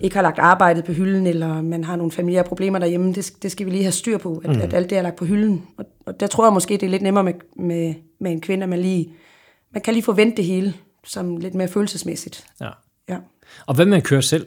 ikke 0.00 0.16
har 0.16 0.22
lagt 0.22 0.38
arbejdet 0.38 0.84
på 0.84 0.92
hylden, 0.92 1.26
eller 1.26 1.62
man 1.62 1.84
har 1.84 1.96
nogle 1.96 2.12
familiære 2.12 2.44
problemer 2.44 2.78
derhjemme, 2.78 3.12
det, 3.12 3.32
det 3.42 3.52
skal 3.52 3.66
vi 3.66 3.70
lige 3.70 3.82
have 3.82 3.92
styr 3.92 4.18
på, 4.18 4.42
at, 4.44 4.56
mm. 4.56 4.62
at 4.62 4.74
alt 4.74 4.90
det 4.90 4.98
er 4.98 5.02
lagt 5.02 5.16
på 5.16 5.24
hylden. 5.24 5.66
Og, 5.76 5.84
og 6.06 6.20
der 6.20 6.26
tror 6.26 6.46
jeg 6.46 6.52
måske, 6.52 6.74
det 6.74 6.82
er 6.82 6.90
lidt 6.90 7.02
nemmere 7.02 7.24
med, 7.24 7.34
med, 7.56 7.94
med 8.20 8.32
en 8.32 8.40
kvinde, 8.40 8.62
at 8.62 8.68
man 8.68 8.78
lige 8.78 9.12
man 9.76 9.82
kan 9.82 9.94
lige 9.94 10.04
forvente 10.04 10.36
det 10.36 10.44
hele, 10.44 10.74
som 11.04 11.36
lidt 11.36 11.54
mere 11.54 11.68
følelsesmæssigt. 11.68 12.46
Ja. 12.60 12.68
ja. 13.08 13.16
Og 13.66 13.74
hvad 13.74 13.86
med 13.86 13.96
at 13.96 14.04
køre 14.04 14.22
selv? 14.22 14.46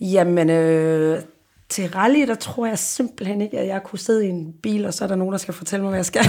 Jamen, 0.00 0.50
øh, 0.50 1.22
til 1.68 1.88
rally, 1.88 2.26
der 2.26 2.34
tror 2.34 2.66
jeg 2.66 2.78
simpelthen 2.78 3.40
ikke, 3.40 3.58
at 3.58 3.66
jeg 3.66 3.82
kunne 3.82 3.98
sidde 3.98 4.26
i 4.26 4.28
en 4.28 4.52
bil, 4.62 4.86
og 4.86 4.94
så 4.94 5.04
er 5.04 5.08
der 5.08 5.16
nogen, 5.16 5.32
der 5.32 5.38
skal 5.38 5.54
fortælle 5.54 5.82
mig, 5.82 5.90
hvad 5.90 5.98
jeg 5.98 6.06
skal. 6.06 6.24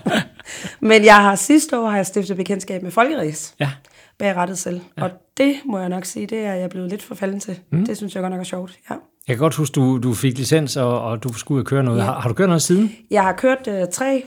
Men 0.90 1.04
jeg 1.04 1.16
har 1.16 1.34
sidste 1.34 1.78
år 1.78 1.88
har 1.88 1.96
jeg 1.96 2.06
stiftet 2.06 2.36
bekendtskab 2.36 2.82
med 2.82 2.90
folkeræs. 2.90 3.54
Ja. 3.60 3.70
Bag 4.20 4.36
rettet 4.36 4.58
selv. 4.58 4.80
Ja. 4.98 5.02
Og 5.04 5.10
det 5.36 5.54
må 5.66 5.78
jeg 5.78 5.88
nok 5.88 6.04
sige, 6.04 6.26
det 6.26 6.38
er 6.38 6.54
jeg 6.54 6.70
blevet 6.70 6.90
lidt 6.90 7.02
forfalden 7.02 7.40
til. 7.40 7.58
Mm. 7.72 7.86
Det 7.86 7.96
synes 7.96 8.14
jeg 8.14 8.22
godt 8.22 8.30
nok 8.30 8.40
er 8.40 8.44
sjovt, 8.44 8.78
ja. 8.90 8.94
Jeg 9.28 9.36
kan 9.36 9.38
godt 9.38 9.54
huske, 9.54 9.74
du, 9.74 9.98
du 9.98 10.14
fik 10.14 10.38
licens, 10.38 10.76
og, 10.76 11.02
og 11.02 11.22
du 11.22 11.32
skulle 11.32 11.56
ud 11.56 11.60
og 11.60 11.66
køre 11.66 11.82
noget. 11.82 11.98
Ja. 11.98 12.04
Har, 12.04 12.20
har 12.20 12.28
du 12.28 12.34
kørt 12.34 12.48
noget 12.48 12.62
siden? 12.62 12.92
Jeg 13.10 13.22
har 13.22 13.32
kørt 13.32 13.68
øh, 13.68 13.88
tre 13.92 14.24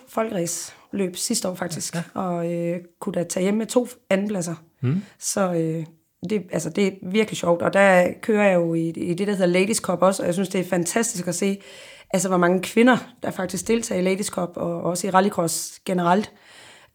løb 0.92 1.16
sidste 1.16 1.50
år 1.50 1.56
faktisk, 1.56 1.96
ja. 1.96 2.02
og 2.14 2.54
øh, 2.54 2.78
kunne 3.00 3.14
da 3.14 3.24
tage 3.24 3.44
hjem 3.44 3.54
med 3.54 3.66
to 3.66 3.88
andenpladser. 4.10 4.56
Mm. 4.82 5.02
Så 5.20 5.54
øh, 5.54 5.86
det, 6.30 6.44
altså, 6.52 6.70
det 6.70 6.88
er 6.88 6.92
virkelig 7.02 7.38
sjovt, 7.38 7.62
og 7.62 7.74
der 7.74 8.08
kører 8.22 8.44
jeg 8.44 8.56
jo 8.56 8.74
i, 8.74 8.90
i 8.90 9.14
det, 9.14 9.28
der 9.28 9.34
hedder 9.34 9.46
Ladies 9.46 9.78
Cup 9.78 10.02
også, 10.02 10.24
og 10.24 10.28
jeg 10.28 10.34
synes, 10.34 10.50
det 10.50 10.62
er 10.62 10.66
fantastisk 10.66 11.28
at 11.28 11.36
se, 11.36 11.62
altså, 12.14 12.28
hvor 12.28 12.38
mange 12.38 12.62
kvinder, 12.62 12.98
der 13.24 13.32
faktisk 13.32 13.68
deltager 13.68 14.02
i 14.02 14.04
Ladies 14.04 14.28
Cup, 14.28 14.50
og 14.56 14.82
også 14.82 15.08
i 15.08 15.10
rallycross 15.10 15.80
generelt, 15.86 16.32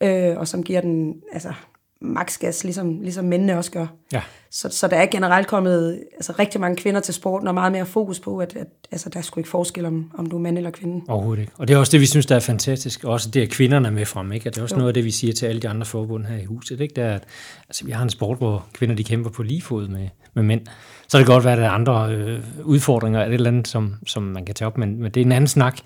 øh, 0.03 0.39
og 0.39 0.49
som 0.49 0.63
giver 0.63 0.81
den, 0.81 1.15
altså, 1.33 1.53
maksgas, 2.01 2.65
ligesom, 2.65 3.01
ligesom 3.01 3.25
mændene 3.25 3.59
også 3.59 3.71
gør. 3.71 3.87
Ja. 4.13 4.23
Så, 4.51 4.69
så 4.69 4.89
der 4.89 4.97
er 4.97 5.07
generelt 5.07 5.47
kommet 5.47 6.03
altså, 6.15 6.33
rigtig 6.39 6.61
mange 6.61 6.77
kvinder 6.77 7.01
til 7.01 7.15
sporten, 7.15 7.49
og 7.49 7.55
meget 7.55 7.73
mere 7.73 7.87
fokus 7.87 8.21
på, 8.21 8.39
at, 8.39 8.57
at 8.57 8.67
altså, 8.93 9.09
der 9.09 9.19
er 9.19 9.23
sgu 9.23 9.41
ikke 9.41 9.51
forskel, 9.51 9.87
om, 9.87 10.11
om 10.19 10.27
du 10.27 10.37
er 10.37 10.41
mand 10.41 10.59
eller 10.59 10.71
kvinde. 10.71 11.05
Overhovedet 11.09 11.41
ikke. 11.41 11.53
Og 11.57 11.69
det 11.69 11.75
er 11.75 11.79
også 11.79 11.93
det, 11.93 12.01
vi 12.01 12.07
synes, 12.07 12.27
der 12.27 12.37
er 12.37 12.41
fantastisk. 12.41 13.05
Også 13.05 13.31
det, 13.31 13.43
at 13.43 13.51
kvinderne 13.51 13.89
er 13.89 13.93
med 13.93 14.07
frem. 14.07 14.33
Ikke? 14.33 14.49
Og 14.49 14.55
det 14.55 14.59
er 14.59 14.63
også 14.63 14.75
jo. 14.75 14.79
noget 14.79 14.89
af 14.89 14.95
det, 14.95 15.05
vi 15.05 15.11
siger 15.11 15.33
til 15.33 15.47
alle 15.47 15.61
de 15.61 15.69
andre 15.69 15.87
forbund 15.87 16.25
her 16.25 16.37
i 16.37 16.45
huset. 16.45 16.81
Ikke? 16.81 16.95
Det 16.95 17.05
er, 17.05 17.15
at 17.15 17.25
altså, 17.69 17.85
vi 17.85 17.91
har 17.91 18.03
en 18.03 18.11
sport, 18.11 18.39
hvor 18.39 18.67
kvinder 18.73 18.95
de 18.95 19.05
kæmper 19.05 19.31
på 19.31 19.43
lige 19.43 19.63
fod 19.63 19.89
med, 19.89 20.09
med 20.35 20.43
mænd. 20.43 20.61
Så 21.09 21.19
det 21.19 21.27
kan 21.27 21.35
godt 21.35 21.45
være, 21.45 21.53
at 21.53 21.59
der 21.59 21.65
er 21.65 21.71
andre 21.71 22.15
øh, 22.15 22.41
udfordringer, 22.65 23.21
eller 23.21 23.35
et 23.35 23.35
eller 23.35 23.51
andet, 23.51 23.69
som, 23.69 23.95
som 24.07 24.23
man 24.23 24.45
kan 24.45 24.55
tage 24.55 24.67
op, 24.67 24.79
men, 24.79 25.03
men 25.03 25.13
det 25.13 25.21
er 25.21 25.25
en 25.25 25.33
anden 25.33 25.49
snak. 25.49 25.79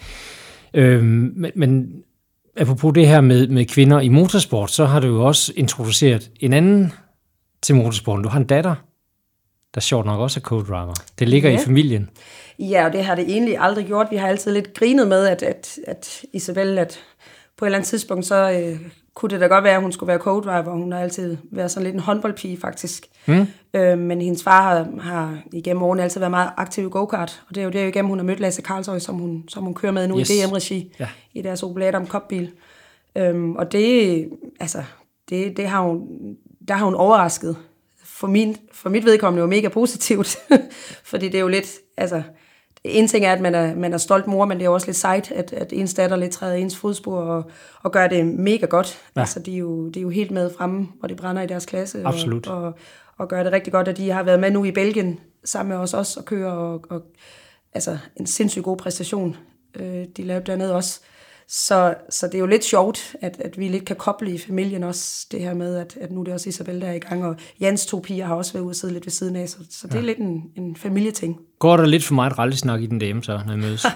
Øh, 0.74 1.02
men, 1.02 1.50
men 1.54 1.92
apropos 2.56 2.94
det 2.94 3.08
her 3.08 3.20
med, 3.20 3.48
med 3.48 3.66
kvinder 3.66 4.00
i 4.00 4.08
motorsport, 4.08 4.70
så 4.70 4.84
har 4.84 5.00
du 5.00 5.06
jo 5.06 5.24
også 5.24 5.52
introduceret 5.56 6.30
en 6.40 6.52
anden 6.52 6.92
til 7.62 7.74
motorsporten. 7.74 8.24
Du 8.24 8.28
har 8.28 8.40
en 8.40 8.46
datter, 8.46 8.74
der 9.74 9.80
sjovt 9.80 10.06
nok 10.06 10.20
også 10.20 10.40
er 10.40 10.44
co-driver. 10.48 10.94
Det 11.18 11.28
ligger 11.28 11.50
ja. 11.50 11.56
i 11.56 11.64
familien. 11.64 12.10
Ja, 12.58 12.84
og 12.84 12.92
det 12.92 13.04
har 13.04 13.14
det 13.14 13.24
egentlig 13.30 13.56
aldrig 13.58 13.86
gjort. 13.86 14.06
Vi 14.10 14.16
har 14.16 14.28
altid 14.28 14.52
lidt 14.52 14.74
grinet 14.74 15.08
med, 15.08 15.26
at, 15.26 15.42
at, 15.42 15.78
at 15.86 16.24
Isabel, 16.32 16.78
at 16.78 17.00
på 17.56 17.64
et 17.64 17.68
eller 17.68 17.78
andet 17.78 17.88
tidspunkt, 17.88 18.26
så 18.26 18.50
øh, 18.50 18.80
kunne 19.14 19.30
det 19.30 19.40
da 19.40 19.46
godt 19.46 19.64
være, 19.64 19.74
at 19.74 19.82
hun 19.82 19.92
skulle 19.92 20.08
være 20.08 20.18
co-driver. 20.18 20.70
Hun 20.70 20.92
har 20.92 21.00
altid 21.00 21.36
været 21.50 21.70
sådan 21.70 21.84
lidt 21.84 21.94
en 21.94 22.00
håndboldpige, 22.00 22.60
faktisk. 22.60 23.06
Mm. 23.26 23.46
Øh, 23.74 23.98
men 23.98 24.20
hendes 24.20 24.42
far 24.42 24.62
har, 24.62 25.00
har 25.00 25.38
igennem 25.52 25.82
årene 25.82 26.02
altid 26.02 26.20
været 26.20 26.30
meget 26.30 26.50
aktiv 26.56 26.86
i 26.86 26.90
go-kart. 26.90 27.42
Og 27.48 27.54
det 27.54 27.60
er 27.60 27.64
jo 27.64 27.70
det, 27.70 27.88
igennem 27.88 28.08
hun 28.08 28.18
har 28.18 28.24
mødt 28.24 28.40
Lasse 28.40 28.62
Karlsøj, 28.62 28.98
som 28.98 29.14
hun, 29.14 29.44
som 29.48 29.64
hun 29.64 29.74
kører 29.74 29.92
med 29.92 30.08
nu 30.08 30.18
yes. 30.18 30.30
i 30.30 30.32
DM-regi 30.32 30.94
ja. 31.00 31.08
i 31.34 31.42
deres 31.42 31.62
Opel 31.62 31.94
om 31.94 32.06
Cup-bil. 32.06 32.50
Øhm, 33.16 33.56
og 33.56 33.72
det, 33.72 34.28
altså, 34.60 34.82
det, 35.28 35.56
det 35.56 35.68
har 35.68 35.82
hun, 35.82 36.06
der 36.68 36.74
har 36.74 36.84
hun 36.84 36.94
overrasket. 36.94 37.56
For, 38.04 38.26
min, 38.26 38.56
for 38.72 38.88
mit 38.90 39.04
vedkommende 39.04 39.40
jo 39.40 39.46
mega 39.46 39.68
positivt. 39.68 40.36
Fordi 41.10 41.26
det 41.26 41.34
er 41.34 41.40
jo 41.40 41.48
lidt, 41.48 41.78
altså, 41.96 42.22
en 42.84 43.08
ting 43.08 43.24
er, 43.24 43.32
at 43.32 43.40
man 43.40 43.54
er, 43.54 43.74
man 43.74 43.92
er 43.92 43.98
stolt 43.98 44.26
mor, 44.26 44.44
men 44.44 44.58
det 44.58 44.64
er 44.64 44.68
også 44.68 44.86
lidt 44.86 44.96
sejt, 44.96 45.30
at, 45.30 45.52
at 45.52 45.72
ens 45.72 45.94
datter 45.94 46.16
lidt 46.16 46.32
træder 46.32 46.54
ens 46.54 46.76
fodspor 46.76 47.20
og, 47.20 47.50
og 47.82 47.92
gør 47.92 48.08
det 48.08 48.26
mega 48.26 48.66
godt. 48.66 48.98
Ja. 49.16 49.20
Altså, 49.20 49.40
de 49.40 49.54
er, 49.54 49.58
jo, 49.58 49.88
de 49.88 49.98
er 49.98 50.02
jo 50.02 50.08
helt 50.08 50.30
med 50.30 50.50
fremme, 50.58 50.88
hvor 50.98 51.08
de 51.08 51.14
brænder 51.14 51.42
i 51.42 51.46
deres 51.46 51.66
klasse. 51.66 52.02
Absolut. 52.04 52.46
Og, 52.46 52.62
og, 52.62 52.74
og 53.18 53.28
gør 53.28 53.42
det 53.42 53.52
rigtig 53.52 53.72
godt, 53.72 53.88
at 53.88 53.96
de 53.96 54.10
har 54.10 54.22
været 54.22 54.40
med 54.40 54.50
nu 54.50 54.64
i 54.64 54.72
Belgien 54.72 55.20
sammen 55.44 55.68
med 55.68 55.82
os 55.82 55.94
også 55.94 56.20
og 56.20 56.26
kører 56.26 56.50
og, 56.50 56.84
og 56.90 57.02
altså 57.74 57.98
en 58.16 58.26
sindssygt 58.26 58.64
god 58.64 58.76
præstation. 58.76 59.36
Øh, 59.74 60.04
de 60.16 60.22
lavede 60.22 60.46
dernede 60.46 60.74
også. 60.74 61.00
Så, 61.48 61.94
så 62.10 62.26
det 62.26 62.34
er 62.34 62.38
jo 62.38 62.46
lidt 62.46 62.64
sjovt, 62.64 63.16
at, 63.20 63.36
at 63.40 63.58
vi 63.58 63.68
lidt 63.68 63.84
kan 63.84 63.96
koble 63.96 64.30
i 64.30 64.38
familien 64.38 64.84
også 64.84 65.26
det 65.32 65.40
her 65.40 65.54
med, 65.54 65.76
at, 65.76 65.96
at 66.00 66.12
nu 66.12 66.20
er 66.20 66.24
det 66.24 66.34
også 66.34 66.48
Isabel, 66.48 66.80
der 66.80 66.86
er 66.86 66.92
i 66.92 66.98
gang, 66.98 67.24
og 67.24 67.36
Jans 67.60 67.86
to 67.86 67.98
piger 67.98 68.26
har 68.26 68.34
også 68.34 68.52
været 68.52 68.64
ude 68.64 68.70
og 68.70 68.76
sidde 68.76 68.92
lidt 68.92 69.06
ved 69.06 69.10
siden 69.10 69.36
af, 69.36 69.48
så, 69.48 69.56
så 69.70 69.86
det 69.86 69.94
ja. 69.94 69.98
er 69.98 70.02
lidt 70.02 70.18
en, 70.18 70.42
en 70.56 70.76
familieting. 70.76 71.38
Går 71.58 71.76
der 71.76 71.86
lidt 71.86 72.04
for 72.04 72.14
meget 72.14 72.38
rallesnak 72.38 72.80
i 72.80 72.86
den 72.86 73.00
DM 73.00 73.22
så, 73.22 73.40
når 73.46 73.54
I 73.54 73.56
mødes? 73.56 73.86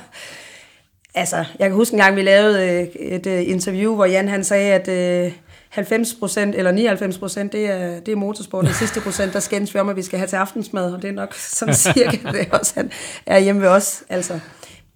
altså, 1.14 1.36
jeg 1.36 1.68
kan 1.68 1.72
huske 1.72 1.94
en 1.94 2.00
gang, 2.00 2.16
vi 2.16 2.22
lavede 2.22 2.70
øh, 2.70 3.02
et 3.02 3.26
uh, 3.26 3.50
interview, 3.50 3.94
hvor 3.94 4.04
Jan 4.04 4.28
han 4.28 4.44
sagde, 4.44 4.72
at 4.72 5.26
uh, 5.26 5.32
90 5.68 6.14
procent 6.14 6.54
eller 6.54 6.72
99 6.72 7.18
procent, 7.18 7.52
det 7.52 7.70
er, 7.70 8.00
det 8.00 8.12
er 8.12 8.16
motorsport. 8.16 8.64
Den 8.64 8.74
sidste 8.74 9.00
procent, 9.00 9.32
der 9.32 9.40
skændes 9.40 9.74
vi 9.74 9.78
om, 9.78 9.88
at 9.88 9.96
vi 9.96 10.02
skal 10.02 10.18
have 10.18 10.28
til 10.28 10.36
aftensmad, 10.36 10.92
og 10.92 11.02
det 11.02 11.08
er 11.08 11.14
nok 11.14 11.34
sådan 11.34 11.74
cirka 11.94 12.30
det 12.32 12.48
også, 12.52 12.72
han 12.76 12.90
er 13.26 13.38
hjemme 13.38 13.62
ved 13.62 13.68
os. 13.68 14.02
Altså. 14.08 14.40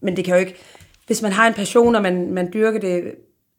Men 0.03 0.17
det 0.17 0.25
kan 0.25 0.35
jo 0.35 0.41
ikke 0.41 0.57
hvis 1.11 1.23
man 1.23 1.33
har 1.33 1.47
en 1.47 1.55
passion, 1.55 1.95
og 1.95 2.03
man, 2.03 2.33
man 2.33 2.51
dyrker 2.53 2.81
det 2.81 3.15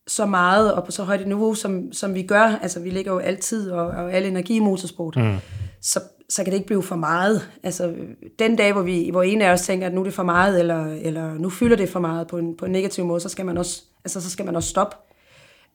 så 0.08 0.26
meget 0.26 0.74
og 0.74 0.86
på 0.86 0.92
så 0.92 1.04
højt 1.04 1.22
et 1.22 1.28
niveau, 1.28 1.54
som, 1.54 1.94
som 1.94 2.14
vi 2.14 2.24
gør, 2.24 2.60
altså 2.62 2.80
vi 2.80 2.90
ligger 2.90 3.12
jo 3.12 3.20
altid 3.20 3.72
og, 3.72 3.88
og 3.88 4.14
al 4.14 4.26
energi 4.26 4.56
i 4.56 4.60
motorsport, 4.60 5.16
mm. 5.16 5.36
så, 5.82 6.00
så 6.30 6.44
kan 6.44 6.52
det 6.52 6.58
ikke 6.58 6.68
blive 6.68 6.84
for 6.84 6.96
meget. 6.96 7.50
Altså 7.64 7.94
den 8.40 8.56
dag, 8.56 8.74
hvor, 8.74 8.82
vi, 8.82 9.10
hvor 9.12 9.24
en 9.24 9.42
af 9.42 9.52
os 9.52 9.62
tænker, 9.62 9.88
at 9.88 9.94
nu 9.94 10.00
er 10.00 10.04
det 10.04 10.14
for 10.14 10.24
meget, 10.24 10.60
eller, 10.60 10.86
eller 10.86 11.34
nu 11.34 11.50
fylder 11.50 11.76
det 11.76 11.90
for 11.90 12.00
meget 12.00 12.28
på 12.28 12.38
en, 12.38 12.58
på 12.58 12.66
en 12.66 12.72
negativ 12.72 13.06
måde, 13.06 13.20
så 13.20 13.30
skal 13.30 13.46
man 13.46 13.58
også, 13.58 13.82
altså, 14.06 14.22
så 14.22 14.30
skal 14.30 14.46
man 14.46 14.56
også 14.56 14.70
stoppe. 14.70 14.96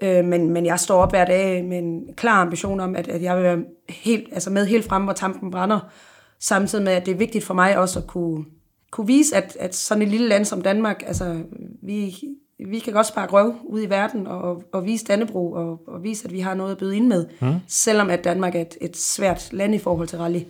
Øh, 0.02 0.24
men, 0.24 0.50
men 0.50 0.66
jeg 0.66 0.80
står 0.80 1.02
op 1.02 1.12
hver 1.12 1.24
dag 1.24 1.64
med 1.64 1.78
en 1.78 2.00
klar 2.16 2.42
ambition 2.42 2.80
om, 2.80 2.96
at, 2.96 3.08
at 3.08 3.22
jeg 3.22 3.36
vil 3.36 3.44
være 3.44 3.58
helt, 3.88 4.28
altså 4.32 4.50
med 4.50 4.66
helt 4.66 4.84
frem, 4.84 5.02
hvor 5.02 5.12
tampen 5.12 5.50
brænder, 5.50 5.80
samtidig 6.40 6.84
med, 6.84 6.92
at 6.92 7.06
det 7.06 7.12
er 7.12 7.18
vigtigt 7.18 7.44
for 7.44 7.54
mig 7.54 7.78
også 7.78 7.98
at 7.98 8.06
kunne, 8.06 8.44
kunne 8.96 9.06
vise, 9.06 9.36
at, 9.36 9.56
at 9.60 9.74
sådan 9.74 10.02
et 10.02 10.08
lille 10.08 10.28
land 10.28 10.44
som 10.44 10.62
Danmark, 10.62 11.02
altså 11.06 11.42
vi, 11.82 12.16
vi 12.68 12.78
kan 12.78 12.92
godt 12.92 13.06
sparke 13.06 13.32
røv 13.32 13.54
ud 13.64 13.82
i 13.82 13.90
verden 13.90 14.26
og, 14.26 14.62
og 14.72 14.84
vise 14.84 15.04
Dannebro 15.04 15.52
og, 15.52 15.80
og 15.86 16.02
vise, 16.02 16.24
at 16.24 16.32
vi 16.32 16.40
har 16.40 16.54
noget 16.54 16.72
at 16.72 16.78
byde 16.78 16.96
ind 16.96 17.06
med, 17.06 17.26
mm. 17.40 17.54
selvom 17.68 18.10
at 18.10 18.24
Danmark 18.24 18.54
er 18.54 18.60
et, 18.60 18.76
et 18.80 18.96
svært 18.96 19.52
land 19.52 19.74
i 19.74 19.78
forhold 19.78 20.08
til 20.08 20.18
rally. 20.18 20.40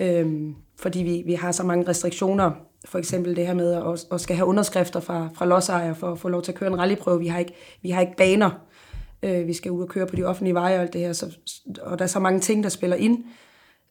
Øhm, 0.00 0.54
fordi 0.76 1.02
vi, 1.02 1.22
vi 1.26 1.34
har 1.34 1.52
så 1.52 1.62
mange 1.62 1.88
restriktioner, 1.88 2.50
for 2.84 2.98
eksempel 2.98 3.36
det 3.36 3.46
her 3.46 3.54
med 3.54 3.72
at, 3.72 4.06
at 4.12 4.20
skal 4.20 4.36
have 4.36 4.46
underskrifter 4.46 5.00
fra, 5.00 5.28
fra 5.34 5.46
lodsejere 5.46 5.94
for 5.94 6.12
at 6.12 6.18
få 6.18 6.28
lov 6.28 6.42
til 6.42 6.52
at 6.52 6.58
køre 6.58 6.70
en 6.70 6.78
rallyprøve. 6.78 7.20
Vi 7.20 7.26
har 7.26 7.38
ikke, 7.38 7.54
vi 7.82 7.90
har 7.90 8.00
ikke 8.00 8.16
baner. 8.16 8.50
Øh, 9.22 9.46
vi 9.46 9.52
skal 9.52 9.70
ud 9.70 9.82
og 9.82 9.88
køre 9.88 10.06
på 10.06 10.16
de 10.16 10.24
offentlige 10.24 10.54
veje 10.54 10.76
og 10.76 10.82
alt 10.82 10.92
det 10.92 11.00
her, 11.00 11.12
så, 11.12 11.36
og 11.82 11.98
der 11.98 12.02
er 12.04 12.08
så 12.08 12.20
mange 12.20 12.40
ting, 12.40 12.62
der 12.62 12.70
spiller 12.70 12.96
ind. 12.96 13.24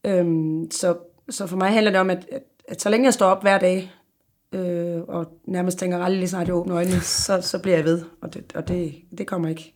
Øhm, 0.06 0.71
så, 0.71 0.98
så 1.30 1.48
for 1.48 1.58
mig 1.58 1.69
handler 1.69 1.91
det 1.91 2.00
om, 2.00 2.10
at, 2.10 2.28
at 2.32 2.41
at 2.67 2.82
så 2.82 2.89
længe 2.89 3.06
jeg 3.06 3.13
står 3.13 3.25
op 3.25 3.41
hver 3.41 3.58
dag, 3.58 3.91
øh, 4.54 5.01
og 5.08 5.28
nærmest 5.47 5.80
tænker 5.80 5.97
aldrig 5.97 6.19
lige 6.19 6.30
snart 6.30 6.47
jeg 6.47 6.56
åbner 6.56 6.75
øjnene, 6.75 7.01
så, 7.01 7.41
så 7.41 7.60
bliver 7.60 7.75
jeg 7.78 7.86
ved. 7.86 8.01
Og 8.21 8.34
det, 8.34 8.54
og 8.56 8.67
det, 8.67 8.95
det 9.17 9.28
kommer 9.28 9.49
ikke. 9.49 9.73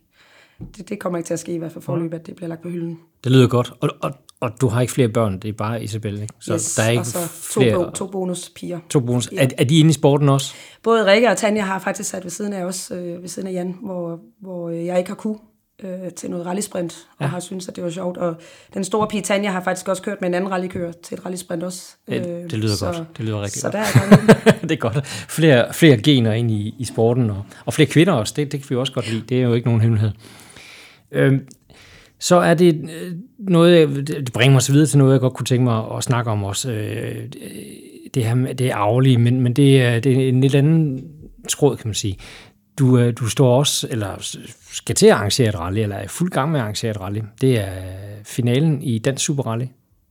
Det, 0.78 0.89
det 0.89 0.99
kommer 0.99 1.17
ikke 1.17 1.28
til 1.28 1.34
at 1.34 1.39
ske, 1.39 1.54
i 1.54 1.58
hvert 1.58 1.71
fald 1.71 1.84
forløb, 1.84 2.13
at 2.13 2.28
det 2.28 2.36
bliver 2.36 2.49
lagt 2.49 2.62
på 2.62 2.69
hylden. 2.69 2.99
Det 3.23 3.32
lyder 3.32 3.47
godt. 3.47 3.73
Og, 3.82 3.89
og, 4.02 4.12
og 4.39 4.52
du 4.62 4.67
har 4.67 4.82
ikke 4.82 4.93
flere 4.93 5.10
børn, 5.10 5.39
det 5.39 5.49
er 5.49 5.54
bare 5.54 5.84
Isabel, 5.84 6.21
ikke? 6.21 6.34
Så 6.39 6.54
yes, 6.54 6.75
der 6.75 6.84
er 6.84 6.89
ikke 6.89 7.02
og 7.02 7.06
så 7.06 7.19
to, 7.54 7.62
flere... 7.62 7.73
to, 7.73 7.91
to 7.91 8.08
bonuspiger. 8.08 8.80
To 8.89 8.99
bonus. 8.99 9.32
Ja. 9.32 9.43
Er, 9.43 9.47
er 9.58 9.63
de 9.63 9.80
inde 9.80 9.89
i 9.89 9.93
sporten 9.93 10.30
også? 10.30 10.54
Både 10.84 11.06
Rikke 11.12 11.30
og 11.30 11.38
Tanja 11.38 11.62
har 11.62 11.80
faktisk 11.80 12.10
sat 12.10 12.23
ved 12.23 12.32
siden 12.32 12.54
af 12.54 12.63
os, 12.63 12.91
øh, 12.95 13.21
ved 13.21 13.28
siden 13.28 13.47
af 13.47 13.54
Jan, 13.54 13.75
hvor, 13.84 14.19
hvor 14.41 14.69
jeg 14.69 14.97
ikke 14.97 15.10
har 15.10 15.15
kunne 15.15 15.38
øh, 15.84 16.12
til 16.15 16.30
noget 16.30 16.46
rallysprint, 16.46 17.08
og 17.18 17.26
ja. 17.26 17.28
har 17.28 17.39
syntes, 17.39 17.68
at 17.68 17.76
det 17.76 17.84
var 17.84 17.89
sjovt. 17.89 18.18
Og 18.18 18.36
den 18.74 18.84
store 18.84 19.08
pige 19.08 19.22
Tanja 19.22 19.52
har 19.52 19.63
faktisk 19.63 19.88
også 19.88 20.04
kørt 20.04 20.22
med 20.22 20.30
en 20.30 20.34
anden 20.34 20.52
rallykører 20.52 20.92
til 20.92 21.18
et 21.18 21.26
rallysprint 21.26 21.63
også. 21.63 21.96
Øh, 22.08 22.15
det 22.15 22.54
lyder 22.54 22.76
så, 22.76 22.86
godt. 22.86 23.18
Det 23.18 23.26
lyder 23.26 23.42
rigtig 23.42 23.62
så 23.62 23.72
godt. 23.72 23.74
Der 23.74 23.80
er 23.80 24.52
det 24.68 24.72
er 24.72 24.76
godt. 24.76 25.08
Flere, 25.08 25.74
flere 25.74 25.98
gener 25.98 26.34
ind 26.34 26.52
i, 26.52 26.76
i 26.80 26.86
sporten, 26.86 27.30
og, 27.30 27.44
og 27.65 27.74
flere 27.74 27.89
kvinder 27.89 28.13
også. 28.13 28.34
Det, 28.38 28.52
det 28.52 28.60
kan 28.60 28.70
vi 28.70 28.76
også 28.76 28.94
godt 28.94 29.12
lide. 29.12 29.24
Det 29.30 29.38
er 29.38 29.42
jo 29.42 29.54
ikke 29.54 29.68
nogen 29.68 29.82
hemmelighed. 29.82 30.12
Øh, 31.12 31.39
så 32.20 32.36
er 32.36 32.54
det 32.54 32.76
øh, 32.76 33.13
noget, 33.39 34.08
det 34.08 34.34
bringer 34.34 34.52
mig 34.52 34.62
så 34.62 34.72
videre 34.72 34.88
til 34.88 34.98
noget, 34.98 35.13
jeg 35.13 35.20
godt 35.20 35.34
kunne 35.34 35.46
tænke 35.46 35.63
mig 35.63 35.84
at 35.98 36.04
snakke 36.04 36.32
om 36.32 36.44
også. 36.44 36.72
Øh, 36.72 37.15
det 38.13 38.26
her 38.26 38.54
det 38.54 38.68
er 38.68 38.76
arvelige, 38.76 39.18
men, 39.18 39.42
men 39.42 39.54
det, 39.54 39.82
er, 39.82 40.00
det 40.00 40.24
er 40.24 40.30
en 40.30 40.42
lidt 40.42 40.56
anden 40.56 41.04
tråd, 41.50 41.78
kan 41.78 41.88
man 41.88 41.96
sige 41.96 42.18
du, 42.80 42.98
øh, 42.98 43.13
du 43.20 43.30
står 43.30 43.58
også, 43.58 43.88
eller 43.92 44.38
skal 44.72 44.96
til 44.96 45.08
at 45.08 45.13
arrangere 45.13 45.50
et 45.50 45.60
rally, 45.60 45.80
eller 45.80 45.96
er 45.96 46.08
fuld 46.08 46.32
gang 46.32 46.52
med 46.52 46.60
at 46.60 46.63
arrangere 46.63 46.92
et 46.92 47.02
rally. 47.02 47.22
Det 47.42 47.60
er 47.60 47.74
finalen 48.24 48.82
i 48.82 49.00
Dansk 49.00 49.26
Super 49.26 49.44
Rally, 49.44 49.65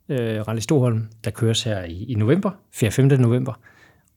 øh, 0.09 0.49
Rally 0.49 0.61
Storholm, 0.61 1.07
der 1.25 1.31
køres 1.31 1.63
her 1.63 1.85
i, 1.85 2.05
i 2.09 2.15
november, 2.15 2.51
4. 2.73 2.91
5. 2.91 3.07
november, 3.07 3.53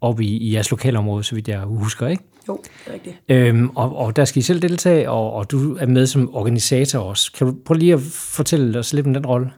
op 0.02 0.20
i, 0.20 0.38
i 0.38 0.54
jeres 0.54 0.72
lokalområde, 0.72 1.24
så 1.24 1.36
vidt 1.36 1.48
jeg 1.48 1.60
husker, 1.60 2.08
ikke? 2.08 2.24
Jo, 2.48 2.60
det 2.64 2.72
er 2.88 2.94
rigtigt. 2.94 3.16
Øhm, 3.30 3.70
og, 3.70 3.96
og 3.96 4.16
der 4.16 4.26
skal 4.26 4.40
I 4.40 4.44
selv 4.44 4.62
deltage, 4.62 5.10
og, 5.10 5.34
og 5.34 5.52
du 5.52 5.76
er 5.76 5.86
med 5.86 6.08
som 6.08 6.36
organisator 6.36 7.00
også. 7.00 7.32
Kan 7.32 7.48
du 7.48 7.56
prøve 7.66 7.78
lige 7.78 7.94
at 7.94 8.00
fortælle 8.12 8.80
os 8.80 8.94
lidt 8.94 9.08
om 9.08 9.14
den 9.14 9.26
rolle? 9.26 9.52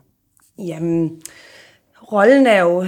Jamen, 0.59 1.11
rollen 2.11 2.47
er 2.47 2.61
jo, 2.61 2.85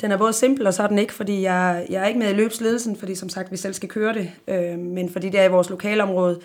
den 0.00 0.12
er 0.12 0.16
både 0.16 0.32
simpel 0.32 0.66
og 0.66 0.74
så 0.74 0.82
er 0.82 0.86
den 0.86 0.98
ikke, 0.98 1.12
fordi 1.12 1.42
jeg, 1.42 1.86
jeg 1.90 2.02
er 2.02 2.06
ikke 2.06 2.18
med 2.18 2.30
i 2.30 2.34
løbsledelsen, 2.34 2.96
fordi 2.96 3.14
som 3.14 3.28
sagt, 3.28 3.52
vi 3.52 3.56
selv 3.56 3.74
skal 3.74 3.88
køre 3.88 4.14
det, 4.14 4.30
øh, 4.48 4.78
men 4.78 5.10
fordi 5.10 5.28
det 5.28 5.40
er 5.40 5.44
i 5.44 5.50
vores 5.50 5.70
lokalområde, 5.70 6.40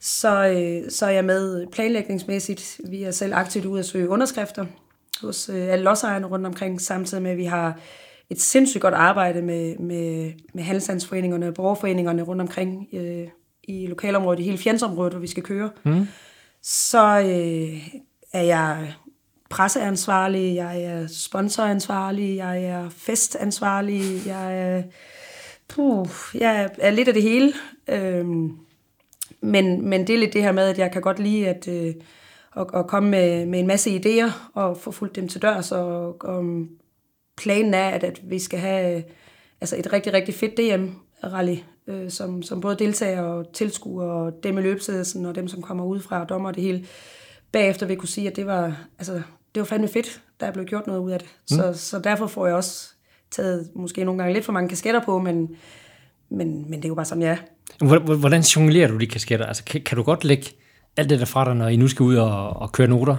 så, 0.00 0.46
øh, 0.46 0.90
så 0.90 1.06
er 1.06 1.10
jeg 1.10 1.24
med 1.24 1.66
planlægningsmæssigt. 1.66 2.80
Vi 2.88 3.02
er 3.02 3.10
selv 3.10 3.34
aktivt 3.34 3.64
ude 3.64 3.78
at 3.78 3.86
søge 3.86 4.08
underskrifter 4.08 4.66
hos 5.22 5.48
øh, 5.48 5.72
alle 5.72 5.84
lodsejerne 5.84 6.26
rundt 6.26 6.46
omkring, 6.46 6.80
samtidig 6.80 7.22
med, 7.22 7.30
at 7.30 7.36
vi 7.36 7.44
har 7.44 7.78
et 8.30 8.40
sindssygt 8.40 8.82
godt 8.82 8.94
arbejde 8.94 9.42
med, 9.42 9.78
med, 9.78 10.32
med 10.54 10.62
handelsstandsforeningerne 10.62 11.48
og 11.48 11.54
borgerforeningerne 11.54 12.22
rundt 12.22 12.42
omkring 12.42 12.88
øh, 12.92 13.28
i 13.64 13.86
lokalområdet, 13.86 14.40
i 14.40 14.42
hele 14.42 14.58
fjendsområdet, 14.58 15.12
hvor 15.12 15.20
vi 15.20 15.26
skal 15.26 15.42
køre. 15.42 15.70
Mm. 15.84 16.06
Så 16.62 17.18
øh, 17.20 17.88
er 18.32 18.42
jeg 18.42 18.94
presseansvarlig, 19.50 20.54
jeg 20.54 20.82
er 20.82 21.06
sponsoransvarlig, 21.06 22.36
jeg 22.36 22.64
er 22.64 22.88
festansvarlig, 22.90 24.26
jeg 24.26 24.58
er, 24.58 24.82
puh, 25.68 26.06
jeg 26.34 26.70
er 26.78 26.90
lidt 26.90 27.08
af 27.08 27.14
det 27.14 27.22
hele. 27.22 27.52
Øhm, 27.88 28.58
men, 29.40 29.88
men 29.88 30.06
det 30.06 30.14
er 30.14 30.18
lidt 30.18 30.32
det 30.32 30.42
her 30.42 30.52
med, 30.52 30.68
at 30.68 30.78
jeg 30.78 30.92
kan 30.92 31.02
godt 31.02 31.18
lide 31.18 31.48
at, 31.48 31.68
øh, 31.68 31.94
at, 32.56 32.66
at 32.74 32.86
komme 32.86 33.10
med, 33.10 33.46
med 33.46 33.60
en 33.60 33.66
masse 33.66 34.00
idéer 34.00 34.32
og 34.54 34.76
få 34.76 34.90
fuldt 34.90 35.16
dem 35.16 35.28
til 35.28 35.42
dørs. 35.42 35.72
Og, 35.72 36.24
og 36.24 36.44
planen 37.36 37.74
er, 37.74 37.88
at, 37.88 38.04
at 38.04 38.20
vi 38.30 38.38
skal 38.38 38.58
have 38.58 39.04
altså 39.60 39.76
et 39.76 39.92
rigtig, 39.92 40.12
rigtig 40.12 40.34
fedt 40.34 40.58
DM-rally, 40.58 41.56
øh, 41.86 42.10
som, 42.10 42.42
som 42.42 42.60
både 42.60 42.76
deltager 42.76 43.22
og 43.22 43.52
tilskuer 43.52 44.06
og 44.06 44.32
dem 44.42 44.58
i 44.58 44.60
løbsædelsen 44.60 45.26
og 45.26 45.34
dem, 45.34 45.48
som 45.48 45.62
kommer 45.62 45.84
ud 45.84 46.00
fra 46.00 46.20
og 46.20 46.28
dommer 46.28 46.52
det 46.52 46.62
hele. 46.62 46.86
Bagefter 47.52 47.86
vil 47.86 47.92
jeg 47.92 47.98
kunne 47.98 48.08
sige, 48.08 48.30
at 48.30 48.36
det 48.36 48.46
var, 48.46 48.76
altså, 48.98 49.22
det 49.54 49.60
var 49.60 49.64
fandme 49.64 49.88
fedt, 49.88 50.20
der 50.40 50.46
er 50.46 50.52
blevet 50.52 50.68
gjort 50.68 50.86
noget 50.86 51.00
ud 51.00 51.10
af 51.10 51.18
det. 51.18 51.28
Mm. 51.50 51.56
Så, 51.56 51.72
så 51.72 51.98
derfor 51.98 52.26
får 52.26 52.46
jeg 52.46 52.56
også 52.56 52.92
taget 53.30 53.70
måske 53.74 54.04
nogle 54.04 54.18
gange 54.18 54.34
lidt 54.34 54.44
for 54.44 54.52
mange 54.52 54.68
kasketter 54.68 55.00
på, 55.04 55.18
men, 55.18 55.48
men, 56.30 56.70
men 56.70 56.78
det 56.78 56.84
er 56.84 56.88
jo 56.88 56.94
bare 56.94 57.04
sådan, 57.04 57.22
ja. 57.22 57.38
Hvordan 58.18 58.40
jonglerer 58.40 58.88
du 58.88 58.96
de 58.96 59.06
kasketter? 59.06 59.46
Altså, 59.46 59.64
kan, 59.64 59.80
kan 59.80 59.96
du 59.96 60.02
godt 60.02 60.24
lægge 60.24 60.46
alt 60.96 61.10
det 61.10 61.18
der 61.18 61.24
fra 61.24 61.44
dig, 61.44 61.54
når 61.54 61.68
I 61.68 61.76
nu 61.76 61.88
skal 61.88 62.02
ud 62.02 62.16
og, 62.16 62.56
og 62.56 62.72
køre 62.72 62.88
noter? 62.88 63.16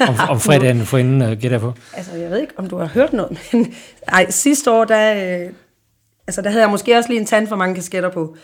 om, 0.00 0.14
om 0.32 0.40
fredagen 0.40 0.80
for 0.80 0.98
inden 0.98 1.22
uh, 1.22 1.38
gætter 1.38 1.58
på? 1.58 1.72
Altså, 1.96 2.16
jeg 2.16 2.30
ved 2.30 2.40
ikke, 2.40 2.52
om 2.56 2.68
du 2.68 2.76
har 2.76 2.86
hørt 2.86 3.12
noget, 3.12 3.38
men 3.52 3.74
ej, 4.08 4.30
sidste 4.30 4.70
år, 4.70 4.84
der, 4.84 5.14
øh, 5.14 5.52
altså, 6.26 6.42
der 6.42 6.50
havde 6.50 6.62
jeg 6.62 6.70
måske 6.70 6.96
også 6.96 7.10
lige 7.10 7.20
en 7.20 7.26
tand 7.26 7.46
for 7.46 7.56
mange 7.56 7.74
kasketter 7.74 8.10
på. 8.10 8.36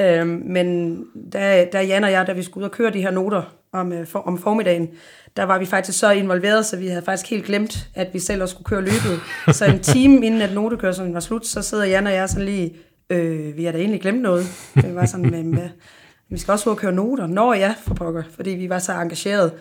Øhm, 0.00 0.42
men 0.46 0.98
da, 1.32 1.64
da 1.72 1.80
Jan 1.80 2.04
og 2.04 2.10
jeg, 2.10 2.26
da 2.26 2.32
vi 2.32 2.42
skulle 2.42 2.64
ud 2.64 2.70
og 2.70 2.76
køre 2.76 2.90
de 2.90 3.00
her 3.00 3.10
noter 3.10 3.42
om, 3.72 3.92
øh, 3.92 4.06
for, 4.06 4.18
om 4.18 4.38
formiddagen, 4.38 4.88
der 5.36 5.42
var 5.42 5.58
vi 5.58 5.66
faktisk 5.66 5.98
så 5.98 6.10
involveret, 6.10 6.66
så 6.66 6.76
vi 6.76 6.88
havde 6.88 7.02
faktisk 7.04 7.30
helt 7.30 7.44
glemt, 7.44 7.88
at 7.94 8.08
vi 8.12 8.18
selv 8.18 8.42
også 8.42 8.52
skulle 8.52 8.66
køre 8.66 8.80
løbet. 8.80 9.20
så 9.56 9.64
en 9.64 9.80
time 9.80 10.26
inden 10.26 10.42
at 10.42 10.52
notekørselen 10.52 11.14
var 11.14 11.20
slut, 11.20 11.46
så 11.46 11.62
sidder 11.62 11.84
Jan 11.84 12.06
og 12.06 12.12
jeg 12.12 12.28
sådan 12.28 12.44
lige, 12.44 12.76
øh, 13.10 13.56
vi 13.56 13.64
har 13.64 13.72
da 13.72 13.78
egentlig 13.78 14.00
glemt 14.00 14.22
noget. 14.22 14.46
Det 14.74 14.94
var 14.94 15.06
sådan, 15.06 15.30
med, 15.30 15.42
med, 15.42 15.68
vi 16.30 16.38
skal 16.38 16.52
også 16.52 16.70
ud 16.70 16.74
og 16.74 16.80
køre 16.80 16.92
noter. 16.92 17.26
Nå 17.26 17.52
ja, 17.52 17.74
for 17.82 17.94
pokker, 17.94 18.22
fordi 18.36 18.50
vi 18.50 18.68
var 18.68 18.78
så 18.78 18.92
engageret. 18.92 19.52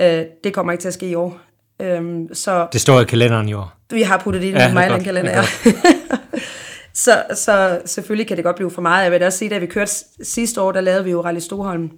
Øh, 0.00 0.24
det 0.44 0.54
kommer 0.54 0.72
ikke 0.72 0.82
til 0.82 0.88
at 0.88 0.94
ske 0.94 1.08
i 1.08 1.14
år. 1.14 1.40
Øhm, 1.82 2.34
så 2.34 2.66
det 2.72 2.80
står 2.80 3.00
i 3.00 3.04
kalenderen 3.04 3.48
i 3.48 3.52
år. 3.52 3.72
Vi 3.90 4.02
har 4.02 4.18
puttet 4.18 4.42
det 4.42 4.48
i 4.48 4.50
ja, 4.50 4.74
Mejland-kalender, 4.74 5.30
ja. 5.30 5.42
så, 7.04 7.22
så 7.34 7.80
selvfølgelig 7.84 8.28
kan 8.28 8.36
det 8.36 8.44
godt 8.44 8.56
blive 8.56 8.70
for 8.70 8.82
meget. 8.82 9.04
Jeg 9.04 9.12
vil 9.12 9.22
også 9.22 9.38
sige, 9.38 9.54
at 9.54 9.60
vi 9.60 9.66
kørte 9.66 9.92
sidste 10.22 10.60
år, 10.60 10.72
der 10.72 10.80
lavede 10.80 11.04
vi 11.04 11.10
jo 11.10 11.20
Rally 11.20 11.38
Stoholm 11.38 11.90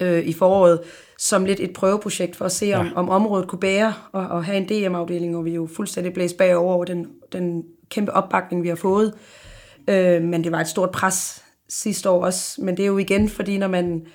øh, 0.00 0.24
i 0.24 0.32
foråret, 0.32 0.80
som 1.18 1.44
lidt 1.44 1.60
et 1.60 1.72
prøveprojekt 1.72 2.36
for 2.36 2.44
at 2.44 2.52
se, 2.52 2.72
om, 2.74 2.86
ja. 2.86 2.92
om 2.94 3.08
området 3.08 3.48
kunne 3.48 3.58
bære 3.60 3.94
og, 4.12 4.26
og 4.26 4.44
have 4.44 4.56
en 4.56 4.68
DM-afdeling, 4.68 5.36
og 5.36 5.44
vi 5.44 5.54
jo 5.54 5.68
fuldstændig 5.76 6.12
blæst 6.12 6.36
bagover 6.36 6.74
over 6.74 6.84
den, 6.84 7.06
den 7.32 7.64
kæmpe 7.90 8.12
opbakning, 8.12 8.62
vi 8.62 8.68
har 8.68 8.76
fået. 8.76 9.14
Øh, 9.88 10.22
men 10.22 10.44
det 10.44 10.52
var 10.52 10.60
et 10.60 10.68
stort 10.68 10.90
pres 10.90 11.44
sidste 11.68 12.10
år 12.10 12.24
også. 12.24 12.62
Men 12.62 12.76
det 12.76 12.82
er 12.82 12.86
jo 12.86 12.98
igen, 12.98 13.28
fordi 13.28 13.58
når, 13.58 13.68
man, 13.68 14.06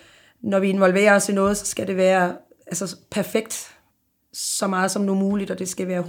når 0.41 0.59
vi 0.59 0.69
involverer 0.69 1.15
os 1.15 1.29
i 1.29 1.33
noget, 1.33 1.57
så 1.57 1.65
skal 1.65 1.87
det 1.87 1.97
være 1.97 2.35
altså, 2.67 2.95
perfekt 3.11 3.75
så 4.33 4.67
meget 4.67 4.91
som 4.91 5.01
nu 5.01 5.15
muligt, 5.15 5.51
og 5.51 5.59
det 5.59 5.69
skal 5.69 5.87
være 5.87 6.03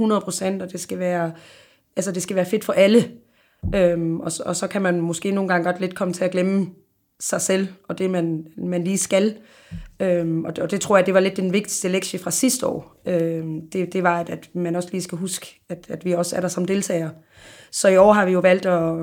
100%, 0.59 0.63
og 0.63 0.73
det 0.73 0.81
skal 0.81 0.99
være, 0.99 1.33
altså, 1.97 2.13
det 2.13 2.23
skal 2.23 2.37
være 2.37 2.47
fedt 2.47 2.65
for 2.65 2.73
alle. 2.73 3.11
Øhm, 3.75 4.21
og, 4.21 4.33
og 4.47 4.57
så 4.57 4.67
kan 4.67 4.83
man 4.83 5.01
måske 5.01 5.31
nogle 5.31 5.49
gange 5.49 5.65
godt 5.65 5.81
lidt 5.81 5.95
komme 5.95 6.15
til 6.15 6.25
at 6.25 6.31
glemme 6.31 6.67
sig 7.21 7.41
selv, 7.41 7.69
og 7.89 7.99
det 7.99 8.11
man, 8.11 8.47
man 8.57 8.85
lige 8.85 8.99
skal. 8.99 9.35
Øhm, 10.01 10.45
og, 10.45 10.57
det, 10.57 10.65
og 10.65 10.71
det 10.71 10.81
tror 10.81 10.97
jeg, 10.97 11.07
det 11.07 11.15
var 11.15 11.21
lidt 11.21 11.37
den 11.37 11.53
vigtigste 11.53 11.89
lektie 11.89 12.19
fra 12.19 12.31
sidste 12.31 12.67
år. 12.67 12.97
Øhm, 13.07 13.71
det, 13.71 13.93
det 13.93 14.03
var, 14.03 14.21
at, 14.21 14.31
at 14.31 14.49
man 14.55 14.77
også 14.77 14.89
lige 14.93 15.03
skal 15.03 15.19
huske, 15.19 15.61
at, 15.69 15.87
at 15.89 16.05
vi 16.05 16.13
også 16.13 16.37
er 16.37 16.41
der 16.41 16.49
som 16.49 16.65
deltagere. 16.65 17.11
Så 17.71 17.89
i 17.89 17.97
år 17.97 18.13
har 18.13 18.27
vi 18.27 18.33
jo 18.33 18.41
valgt 18.41 18.67
at, 18.67 18.95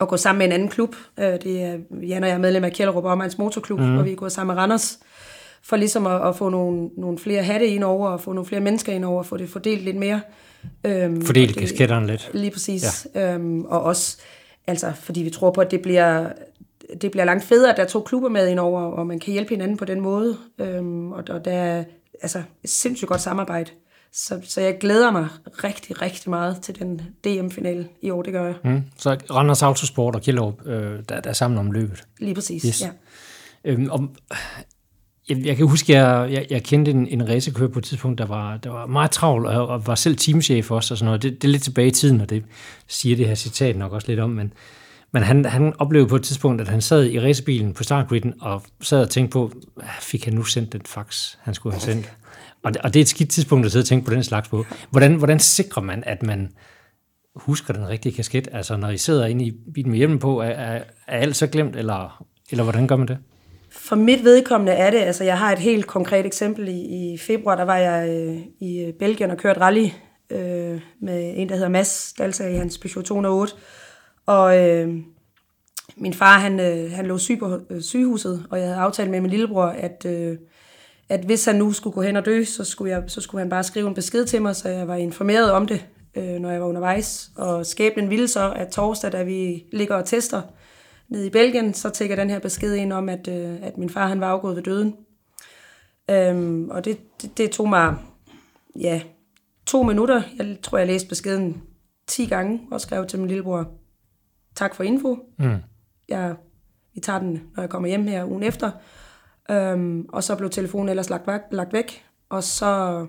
at 0.00 0.08
gå 0.08 0.16
sammen 0.16 0.38
med 0.38 0.46
en 0.46 0.52
anden 0.52 0.68
klub. 0.68 0.96
Øh, 1.18 1.26
det 1.26 1.62
er, 1.62 1.78
Jan 2.02 2.22
og 2.22 2.28
jeg 2.28 2.34
er 2.34 2.38
medlem 2.38 2.64
af 2.64 2.72
Kjellerup 2.72 3.04
Omegns 3.04 3.38
Motorklub, 3.38 3.80
mm. 3.80 3.98
og 3.98 4.04
vi 4.04 4.12
er 4.12 4.16
gået 4.16 4.32
sammen 4.32 4.54
med 4.54 4.62
Randers, 4.62 4.98
for 5.62 5.76
ligesom 5.76 6.06
at, 6.06 6.28
at 6.28 6.36
få 6.36 6.48
nogle, 6.48 6.90
nogle 6.96 7.18
flere 7.18 7.42
hatte 7.42 7.66
ind 7.66 7.84
over, 7.84 8.08
og 8.08 8.20
få 8.20 8.32
nogle 8.32 8.46
flere 8.46 8.60
mennesker 8.60 8.92
ind 8.92 9.04
over, 9.04 9.18
og 9.18 9.26
få 9.26 9.36
det 9.36 9.48
fordelt 9.48 9.82
lidt 9.82 9.96
mere. 9.96 10.20
Øhm, 10.84 11.22
Fordelt 11.22 11.56
kasketterne 11.56 12.06
lidt. 12.06 12.30
Lige 12.32 12.50
præcis. 12.50 13.06
Ja. 13.14 13.34
Øhm, 13.34 13.64
og 13.64 13.82
også, 13.82 14.18
altså, 14.66 14.92
fordi 14.94 15.22
vi 15.22 15.30
tror 15.30 15.50
på, 15.50 15.60
at 15.60 15.70
det 15.70 15.82
bliver, 15.82 16.28
det 17.02 17.10
bliver 17.10 17.24
langt 17.24 17.44
federe, 17.44 17.70
at 17.70 17.76
der 17.76 17.82
er 17.82 17.86
to 17.86 18.00
klubber 18.00 18.28
med 18.28 18.48
ind 18.48 18.58
over, 18.58 18.82
og 18.82 19.06
man 19.06 19.18
kan 19.18 19.32
hjælpe 19.32 19.50
hinanden 19.50 19.76
på 19.76 19.84
den 19.84 20.00
måde. 20.00 20.36
Øhm, 20.58 21.12
og, 21.12 21.24
og 21.28 21.44
der 21.44 21.52
er 21.52 21.84
altså, 22.22 22.42
et 22.64 22.70
sindssygt 22.70 23.08
godt 23.08 23.20
samarbejde. 23.20 23.70
Så, 24.12 24.40
så 24.44 24.60
jeg 24.60 24.78
glæder 24.78 25.10
mig 25.10 25.28
rigtig, 25.64 26.02
rigtig 26.02 26.30
meget 26.30 26.60
til 26.62 26.78
den 26.78 27.00
DM-finale 27.24 27.88
i 28.02 28.10
år, 28.10 28.22
det 28.22 28.32
gør 28.32 28.44
jeg. 28.44 28.54
Mm. 28.64 28.82
Så 28.96 29.16
Randers 29.30 29.62
Autosport 29.62 30.14
og 30.14 30.22
Kjellup, 30.22 30.66
øh, 30.66 30.98
der, 31.08 31.20
der 31.20 31.30
er 31.30 31.34
sammen 31.34 31.58
om 31.58 31.70
løbet? 31.70 32.04
Lige 32.18 32.34
præcis, 32.34 32.62
yes. 32.62 32.82
ja. 32.82 32.90
Øhm, 33.64 33.90
og, 33.90 34.08
jeg, 35.28 35.46
jeg 35.46 35.56
kan 35.56 35.66
huske, 35.66 35.92
jeg, 35.92 36.32
jeg, 36.32 36.46
jeg 36.50 36.62
kendte 36.62 36.90
en, 36.90 37.06
en 37.06 37.28
racerkører 37.28 37.68
på 37.68 37.78
et 37.78 37.84
tidspunkt, 37.84 38.18
der 38.18 38.26
var, 38.26 38.56
der 38.56 38.70
var 38.70 38.86
meget 38.86 39.10
travl, 39.10 39.46
og, 39.46 39.66
og 39.66 39.86
var 39.86 39.94
selv 39.94 40.16
teamchef 40.16 40.70
også, 40.70 40.94
og 40.94 40.98
sådan 40.98 41.06
noget. 41.06 41.22
Det, 41.22 41.42
det 41.42 41.48
er 41.48 41.52
lidt 41.52 41.62
tilbage 41.62 41.88
i 41.88 41.90
tiden, 41.90 42.20
og 42.20 42.30
det 42.30 42.44
siger 42.86 43.16
det 43.16 43.26
her 43.26 43.34
citat 43.34 43.76
nok 43.76 43.92
også 43.92 44.08
lidt 44.08 44.20
om, 44.20 44.30
men, 44.30 44.52
men 45.12 45.22
han, 45.22 45.44
han 45.44 45.74
oplevede 45.78 46.08
på 46.08 46.16
et 46.16 46.22
tidspunkt, 46.22 46.60
at 46.60 46.68
han 46.68 46.80
sad 46.80 47.04
i 47.04 47.20
racerbilen 47.20 47.74
på 47.74 47.82
startgriden, 47.82 48.34
og 48.40 48.62
sad 48.80 49.02
og 49.02 49.10
tænkte 49.10 49.32
på, 49.32 49.52
fik 50.00 50.24
han 50.24 50.34
nu 50.34 50.44
sendt 50.44 50.72
den 50.72 50.80
fax, 50.86 51.36
han 51.40 51.54
skulle 51.54 51.74
have 51.74 51.80
sendt? 51.80 52.12
Og 52.62 52.74
det, 52.74 52.82
og 52.82 52.94
det 52.94 53.00
er 53.00 53.04
et 53.04 53.08
skidt 53.08 53.30
tidspunkt 53.30 53.66
at 53.66 53.72
sidde 53.72 53.82
og 53.82 53.86
tænke 53.86 54.06
på 54.06 54.14
den 54.14 54.24
slags 54.24 54.48
på. 54.48 54.64
Hvordan, 54.90 55.14
hvordan 55.14 55.38
sikrer 55.38 55.82
man, 55.82 56.02
at 56.06 56.22
man 56.22 56.48
husker 57.36 57.74
den 57.74 57.88
rigtige 57.88 58.14
kasket? 58.14 58.48
Altså, 58.52 58.76
når 58.76 58.90
I 58.90 58.98
sidder 58.98 59.26
inde 59.26 59.44
i 59.44 59.52
bilen 59.74 59.90
med 59.90 59.98
hjemme 59.98 60.18
på, 60.18 60.40
er, 60.40 60.44
er, 60.44 60.82
er 61.08 61.18
alt 61.18 61.36
så 61.36 61.46
glemt, 61.46 61.76
eller, 61.76 62.24
eller 62.50 62.64
hvordan 62.64 62.86
gør 62.86 62.96
man 62.96 63.08
det? 63.08 63.18
For 63.70 63.96
mit 63.96 64.24
vedkommende 64.24 64.72
er 64.72 64.90
det, 64.90 64.98
altså 64.98 65.24
jeg 65.24 65.38
har 65.38 65.52
et 65.52 65.58
helt 65.58 65.86
konkret 65.86 66.26
eksempel. 66.26 66.68
I, 66.68 67.12
i 67.12 67.18
februar, 67.18 67.56
der 67.56 67.64
var 67.64 67.76
jeg 67.76 68.08
øh, 68.08 68.36
i 68.60 68.92
Belgien 68.98 69.30
og 69.30 69.36
kørte 69.36 69.60
rally 69.60 69.86
øh, 70.30 70.80
med 71.00 71.32
en, 71.36 71.48
der 71.48 71.54
hedder 71.54 71.68
Mads, 71.68 72.14
der 72.18 72.48
i 72.48 72.56
hans 72.56 72.78
Peugeot 72.78 73.04
208. 73.04 73.54
Og 74.28 74.58
øh, 74.58 74.94
min 75.96 76.14
far, 76.14 76.38
han, 76.38 76.60
øh, 76.60 76.92
han 76.92 77.06
lå 77.06 77.18
syg 77.18 77.38
på 77.38 77.60
øh, 77.70 77.82
sygehuset, 77.82 78.46
og 78.50 78.58
jeg 78.58 78.66
havde 78.66 78.80
aftalt 78.80 79.10
med 79.10 79.20
min 79.20 79.30
lillebror, 79.30 79.64
at, 79.66 80.04
øh, 80.06 80.38
at 81.08 81.20
hvis 81.20 81.44
han 81.44 81.56
nu 81.56 81.72
skulle 81.72 81.94
gå 81.94 82.02
hen 82.02 82.16
og 82.16 82.24
dø, 82.24 82.44
så 82.44 82.64
skulle, 82.64 82.92
jeg, 82.92 83.04
så 83.06 83.20
skulle 83.20 83.40
han 83.40 83.50
bare 83.50 83.64
skrive 83.64 83.88
en 83.88 83.94
besked 83.94 84.24
til 84.24 84.42
mig, 84.42 84.56
så 84.56 84.68
jeg 84.68 84.88
var 84.88 84.94
informeret 84.94 85.52
om 85.52 85.66
det, 85.66 85.86
øh, 86.14 86.38
når 86.38 86.50
jeg 86.50 86.60
var 86.60 86.66
undervejs. 86.66 87.30
Og 87.36 87.66
skæbnen 87.66 88.10
ville 88.10 88.28
så, 88.28 88.52
at 88.52 88.68
torsdag, 88.68 89.12
da 89.12 89.22
vi 89.22 89.64
ligger 89.72 89.94
og 89.94 90.04
tester, 90.04 90.42
nede 91.08 91.26
i 91.26 91.30
Belgien, 91.30 91.74
så 91.74 91.90
tækker 91.90 92.16
den 92.16 92.30
her 92.30 92.38
besked 92.38 92.74
ind 92.74 92.92
om, 92.92 93.08
at, 93.08 93.28
øh, 93.28 93.56
at 93.62 93.78
min 93.78 93.90
far 93.90 94.06
han 94.06 94.20
var 94.20 94.28
afgået 94.28 94.56
ved 94.56 94.62
døden. 94.62 94.96
Øhm, 96.10 96.70
og 96.70 96.84
det, 96.84 96.98
det, 97.22 97.38
det 97.38 97.50
tog 97.50 97.68
mig 97.68 97.96
ja, 98.80 99.02
to 99.66 99.82
minutter. 99.82 100.22
Jeg 100.38 100.56
tror, 100.62 100.78
jeg 100.78 100.86
læste 100.86 101.08
beskeden 101.08 101.62
10 102.06 102.26
gange 102.26 102.60
og 102.70 102.80
skrev 102.80 103.06
til 103.06 103.18
min 103.18 103.28
lillebror, 103.28 103.78
tak 104.58 104.74
for 104.74 104.84
info. 104.84 105.18
Mm. 105.38 105.56
Jeg, 106.08 106.34
vi 106.94 107.00
tager 107.00 107.18
den, 107.18 107.42
når 107.56 107.62
jeg 107.62 107.70
kommer 107.70 107.88
hjem 107.88 108.06
her 108.06 108.24
ugen 108.24 108.42
efter. 108.42 108.70
Øhm, 109.50 110.06
og 110.08 110.24
så 110.24 110.36
blev 110.36 110.50
telefonen 110.50 110.88
ellers 110.88 111.10
lagt, 111.10 111.28
lagt 111.50 111.72
væk. 111.72 112.04
Og 112.28 112.42
så, 112.42 113.06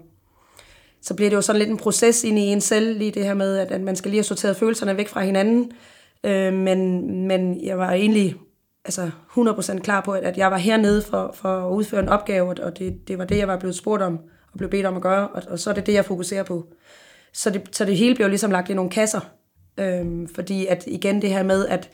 så 1.02 1.14
bliver 1.14 1.30
det 1.30 1.38
jo 1.38 1.42
sådan 1.42 1.60
lidt 1.60 1.70
en 1.70 1.78
proces 1.78 2.24
ind 2.24 2.40
i 2.40 2.42
en 2.42 2.62
selv, 2.62 2.98
lige 2.98 3.12
det 3.12 3.26
her 3.26 3.34
med, 3.34 3.58
at, 3.58 3.72
at 3.72 3.82
man 3.82 3.96
skal 3.96 4.12
lige 4.12 4.20
have 4.20 4.24
sorteret 4.24 4.58
følelserne 4.58 4.98
væk 4.98 5.08
fra 5.08 5.22
hinanden. 5.22 5.72
Øh, 6.24 6.54
men, 6.54 7.28
men 7.28 7.66
jeg 7.66 7.78
var 7.78 7.92
egentlig 7.92 8.36
altså 8.86 9.10
100% 9.38 9.80
klar 9.80 10.02
på, 10.02 10.12
at, 10.12 10.24
at 10.24 10.38
jeg 10.38 10.52
var 10.52 10.58
hernede 10.58 11.02
for, 11.02 11.32
for 11.34 11.68
at 11.68 11.72
udføre 11.72 12.02
en 12.02 12.10
opgave, 12.10 12.50
og 12.64 12.80
det, 12.80 13.08
det 13.08 13.18
var 13.18 13.26
det, 13.26 13.38
jeg 13.38 13.48
var 13.48 13.60
blevet 13.60 13.76
spurgt 13.76 14.02
om, 14.02 14.20
og 14.52 14.58
blev 14.58 14.70
bedt 14.70 14.86
om 14.86 14.96
at 14.96 15.02
gøre, 15.02 15.28
og, 15.28 15.44
og 15.48 15.60
så 15.60 15.70
er 15.70 15.74
det 15.74 15.86
det, 15.86 15.94
jeg 15.94 16.06
fokuserer 16.06 16.44
på. 16.44 16.68
Så 17.34 17.50
det, 17.50 17.62
så 17.72 17.86
det 17.86 17.98
hele 17.98 18.16
blev 18.16 18.30
ligesom 18.30 18.52
lagt 18.52 18.70
i 18.70 18.74
nogle 18.74 18.92
kasser, 18.92 19.20
øhm, 19.80 20.28
fordi 20.36 20.66
at 20.66 20.84
igen 20.88 21.22
det 21.22 21.30
her 21.30 21.44
med, 21.44 21.68
at 21.68 21.90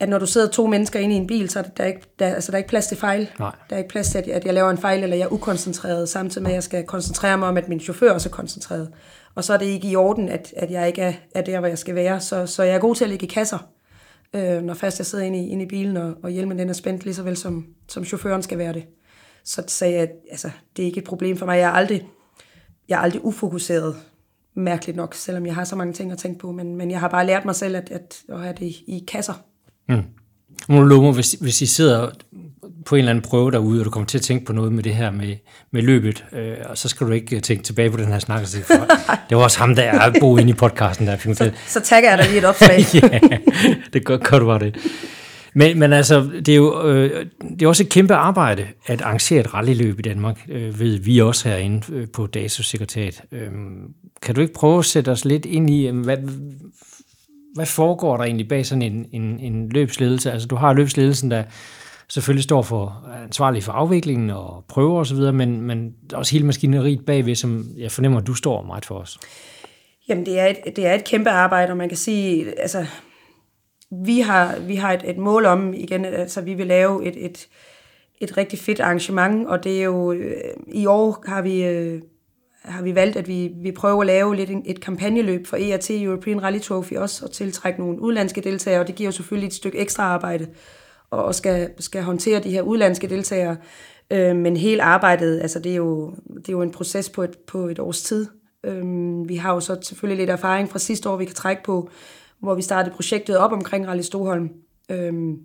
at 0.00 0.08
når 0.08 0.18
du 0.18 0.26
sidder 0.26 0.48
to 0.48 0.66
mennesker 0.66 1.00
inde 1.00 1.14
i 1.14 1.18
en 1.18 1.26
bil, 1.26 1.50
så 1.50 1.58
er 1.58 1.62
der 1.62 1.84
ikke, 1.84 2.00
der, 2.18 2.34
altså, 2.34 2.52
der 2.52 2.56
er 2.56 2.58
ikke 2.58 2.68
plads 2.68 2.86
til 2.86 2.96
fejl. 2.96 3.30
Nej. 3.38 3.52
Der 3.70 3.76
er 3.76 3.78
ikke 3.78 3.90
plads 3.90 4.10
til, 4.10 4.18
at, 4.18 4.28
at 4.28 4.44
jeg 4.44 4.54
laver 4.54 4.70
en 4.70 4.78
fejl, 4.78 5.02
eller 5.02 5.16
jeg 5.16 5.24
er 5.24 5.32
ukoncentreret, 5.32 6.08
samtidig 6.08 6.42
med, 6.42 6.50
at 6.50 6.54
jeg 6.54 6.62
skal 6.62 6.84
koncentrere 6.84 7.38
mig 7.38 7.48
om, 7.48 7.56
at 7.56 7.68
min 7.68 7.80
chauffør 7.80 8.12
også 8.12 8.28
er 8.28 8.32
koncentreret. 8.32 8.90
Og 9.34 9.44
så 9.44 9.52
er 9.52 9.56
det 9.56 9.66
ikke 9.66 9.88
i 9.88 9.96
orden, 9.96 10.28
at, 10.28 10.54
at 10.56 10.70
jeg 10.70 10.86
ikke 10.86 11.02
er, 11.02 11.12
er 11.34 11.42
der, 11.42 11.58
hvor 11.58 11.68
jeg 11.68 11.78
skal 11.78 11.94
være. 11.94 12.20
Så, 12.20 12.46
så 12.46 12.62
jeg 12.62 12.74
er 12.74 12.78
god 12.78 12.94
til 12.94 13.04
at 13.04 13.10
ligge 13.10 13.26
i 13.26 13.28
kasser, 13.28 13.58
øh, 14.34 14.62
når 14.62 14.74
først 14.74 14.98
jeg 14.98 15.06
sidder 15.06 15.24
inde 15.24 15.38
i, 15.38 15.48
inde 15.48 15.64
i 15.64 15.68
bilen, 15.68 15.96
og, 15.96 16.14
og 16.22 16.30
hjelmen 16.30 16.58
den 16.58 16.68
er 16.68 16.72
spændt, 16.72 17.04
lige 17.04 17.14
så 17.14 17.22
vel 17.22 17.36
som, 17.36 17.66
som 17.88 18.04
chaufføren 18.04 18.42
skal 18.42 18.58
være 18.58 18.72
det. 18.72 18.84
Så 19.44 19.62
sagde 19.66 19.94
jeg, 19.94 20.02
at 20.02 20.12
altså, 20.30 20.50
det 20.76 20.82
er 20.82 20.86
ikke 20.86 20.98
et 20.98 21.04
problem 21.04 21.36
for 21.36 21.46
mig. 21.46 21.58
Jeg 21.58 21.68
er 21.68 21.72
aldrig, 21.72 22.08
jeg 22.88 22.96
er 22.96 23.00
aldrig 23.00 23.24
ufokuseret, 23.24 23.96
mærkeligt 24.56 24.96
nok, 24.96 25.14
selvom 25.14 25.46
jeg 25.46 25.54
har 25.54 25.64
så 25.64 25.76
mange 25.76 25.92
ting 25.92 26.12
at 26.12 26.18
tænke 26.18 26.38
på. 26.38 26.52
Men, 26.52 26.76
men 26.76 26.90
jeg 26.90 27.00
har 27.00 27.08
bare 27.08 27.26
lært 27.26 27.44
mig 27.44 27.54
selv 27.54 27.76
at, 27.76 27.90
at, 27.90 28.16
at 28.28 28.40
have 28.40 28.54
det 28.58 28.66
i, 28.66 28.84
i 28.86 29.04
kasser. 29.08 29.34
Mm. 29.88 30.02
Monologer, 30.68 31.12
hvis, 31.12 31.36
hvis 31.40 31.62
I 31.62 31.66
sidder 31.66 32.10
på 32.86 32.94
en 32.94 32.98
eller 32.98 33.10
anden 33.10 33.22
prøve 33.22 33.50
derude, 33.50 33.80
og 33.80 33.84
du 33.84 33.90
kommer 33.90 34.06
til 34.06 34.18
at 34.18 34.22
tænke 34.22 34.44
på 34.44 34.52
noget 34.52 34.72
med 34.72 34.82
det 34.82 34.94
her 34.94 35.10
med, 35.10 35.36
med 35.70 35.82
løbet, 35.82 36.24
øh, 36.32 36.56
og 36.64 36.78
så 36.78 36.88
skal 36.88 37.06
du 37.06 37.12
ikke 37.12 37.40
tænke 37.40 37.64
tilbage 37.64 37.90
på 37.90 37.96
den 37.96 38.06
her 38.06 38.18
snak 38.18 38.46
for, 38.46 38.74
det 39.28 39.36
var 39.36 39.42
også 39.42 39.58
ham, 39.58 39.74
der 39.74 39.82
er 39.82 40.12
bo 40.20 40.36
inde 40.36 40.50
i 40.50 40.52
podcasten. 40.52 41.06
Der. 41.06 41.16
Så, 41.16 41.50
så 41.66 41.80
tagger 41.80 42.10
jeg 42.10 42.18
dig 42.18 42.26
lige 42.26 42.38
et 42.38 42.44
opslag. 42.44 42.84
ja, 42.94 43.38
det 43.92 44.04
gør, 44.04 44.16
gør 44.16 44.38
du 44.38 44.46
bare 44.46 44.58
det. 44.58 44.76
Men, 45.56 45.78
men 45.78 45.92
altså, 45.92 46.30
det 46.46 46.48
er 46.48 46.56
jo 46.56 46.88
øh, 46.88 47.26
det 47.40 47.62
er 47.62 47.68
også 47.68 47.82
et 47.82 47.88
kæmpe 47.88 48.14
arbejde 48.14 48.66
at 48.86 49.02
arrangere 49.02 49.40
et 49.40 49.54
rallyløb 49.54 49.98
i 49.98 50.02
Danmark, 50.02 50.46
øh, 50.48 50.80
ved 50.80 50.98
vi 50.98 51.18
også 51.18 51.48
herinde 51.48 51.92
øh, 51.92 52.08
på 52.08 52.26
DASOs 52.26 52.66
sekretariat. 52.66 53.22
Øh, 53.32 53.50
kan 54.22 54.34
du 54.34 54.40
ikke 54.40 54.52
prøve 54.52 54.78
at 54.78 54.84
sætte 54.84 55.10
os 55.10 55.24
lidt 55.24 55.44
ind 55.44 55.70
i, 55.70 55.86
hvad, 55.86 56.16
hvad 57.54 57.66
foregår 57.66 58.16
der 58.16 58.24
egentlig 58.24 58.48
bag 58.48 58.66
sådan 58.66 58.82
en, 58.82 59.06
en, 59.12 59.40
en 59.40 59.68
løbsledelse? 59.68 60.32
Altså, 60.32 60.48
du 60.48 60.56
har 60.56 60.72
løbsledelsen, 60.72 61.30
der 61.30 61.42
selvfølgelig 62.08 62.44
står 62.44 62.62
for 62.62 63.08
ansvarlig 63.24 63.62
for 63.62 63.72
afviklingen 63.72 64.30
og 64.30 64.64
prøver 64.68 65.00
osv., 65.00 65.32
men, 65.32 65.60
men 65.60 65.94
også 66.12 66.32
hele 66.32 66.46
maskineriet 66.46 67.06
bagved, 67.06 67.34
som 67.34 67.64
jeg 67.78 67.92
fornemmer, 67.92 68.20
du 68.20 68.34
står 68.34 68.62
meget 68.62 68.84
for 68.84 68.94
os. 68.94 69.18
Jamen, 70.08 70.26
det 70.26 70.38
er 70.40 70.46
et, 70.46 70.76
det 70.76 70.86
er 70.86 70.94
et 70.94 71.04
kæmpe 71.04 71.30
arbejde, 71.30 71.70
og 71.70 71.76
man 71.76 71.88
kan 71.88 71.98
sige, 71.98 72.60
altså, 72.60 72.86
vi 73.90 74.20
har, 74.20 74.58
vi 74.58 74.74
har 74.74 74.92
et, 74.92 75.10
et 75.10 75.18
mål 75.18 75.46
om, 75.46 75.74
igen, 75.74 76.04
altså, 76.04 76.40
vi 76.40 76.54
vil 76.54 76.66
lave 76.66 77.04
et, 77.04 77.24
et, 77.24 77.48
et 78.20 78.36
rigtig 78.36 78.58
fedt 78.58 78.80
arrangement, 78.80 79.48
og 79.48 79.64
det 79.64 79.80
er 79.80 79.84
jo, 79.84 80.12
øh, 80.12 80.34
i 80.68 80.86
år 80.86 81.24
har 81.26 81.42
vi 81.42 81.64
øh, 81.64 82.02
har 82.66 82.82
vi 82.82 82.94
valgt, 82.94 83.16
at 83.16 83.28
vi, 83.28 83.52
vi 83.62 83.72
prøver 83.72 84.00
at 84.00 84.06
lave 84.06 84.36
lidt 84.36 84.50
et 84.64 84.80
kampagneløb 84.80 85.46
for 85.46 85.56
ERT, 85.56 85.90
European 85.90 86.42
Rally 86.42 86.58
Trophy 86.58 86.96
også, 86.96 87.24
og 87.24 87.30
tiltrække 87.30 87.80
nogle 87.80 88.00
udlandske 88.00 88.40
deltagere, 88.40 88.80
og 88.80 88.86
det 88.86 88.94
giver 88.94 89.08
jo 89.08 89.12
selvfølgelig 89.12 89.46
et 89.46 89.54
stykke 89.54 89.78
ekstra 89.78 90.02
arbejde, 90.02 90.46
og 91.10 91.34
skal, 91.34 91.70
skal 91.78 92.02
håndtere 92.02 92.40
de 92.40 92.50
her 92.50 92.62
udlandske 92.62 93.08
deltagere. 93.08 93.56
Øh, 94.10 94.36
men 94.36 94.56
hele 94.56 94.82
arbejdet, 94.82 95.40
altså 95.40 95.58
det 95.58 95.72
er, 95.72 95.76
jo, 95.76 96.14
det 96.36 96.48
er 96.48 96.52
jo 96.52 96.62
en 96.62 96.70
proces 96.70 97.08
på 97.10 97.22
et, 97.22 97.38
på 97.38 97.66
et 97.66 97.78
års 97.78 98.02
tid. 98.02 98.26
Øh, 98.64 98.82
vi 99.28 99.36
har 99.36 99.54
jo 99.54 99.60
så 99.60 99.76
selvfølgelig 99.82 100.18
lidt 100.22 100.30
erfaring 100.30 100.70
fra 100.70 100.78
sidste 100.78 101.08
år, 101.08 101.16
vi 101.16 101.24
kan 101.24 101.34
trække 101.34 101.62
på, 101.62 101.90
hvor 102.40 102.54
vi 102.54 102.62
startede 102.62 102.94
projektet 102.94 103.38
op 103.38 103.52
omkring 103.52 103.88
Rally 103.88 104.02
Stoholm. 104.02 104.50
Øhm, 104.90 105.38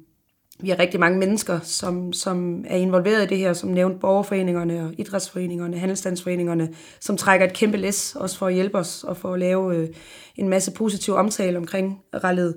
vi 0.59 0.69
har 0.69 0.79
rigtig 0.79 0.99
mange 0.99 1.19
mennesker, 1.19 1.59
som, 1.59 2.13
som 2.13 2.65
er 2.67 2.77
involveret 2.77 3.23
i 3.23 3.27
det 3.27 3.37
her, 3.37 3.53
som 3.53 3.69
nævnt 3.69 3.99
borgerforeningerne 3.99 4.85
og 4.85 4.93
idrætsforeningerne, 4.97 5.77
handelsstandsforeningerne, 5.77 6.73
som 6.99 7.17
trækker 7.17 7.45
et 7.45 7.53
kæmpe 7.53 7.77
læs, 7.77 8.15
også 8.15 8.37
for 8.37 8.47
at 8.47 8.53
hjælpe 8.53 8.77
os 8.77 9.03
og 9.03 9.17
for 9.17 9.33
at 9.33 9.39
lave 9.39 9.75
øh, 9.75 9.89
en 10.35 10.49
masse 10.49 10.71
positiv 10.71 11.13
omtale 11.13 11.57
omkring 11.57 12.01
rallet. 12.23 12.55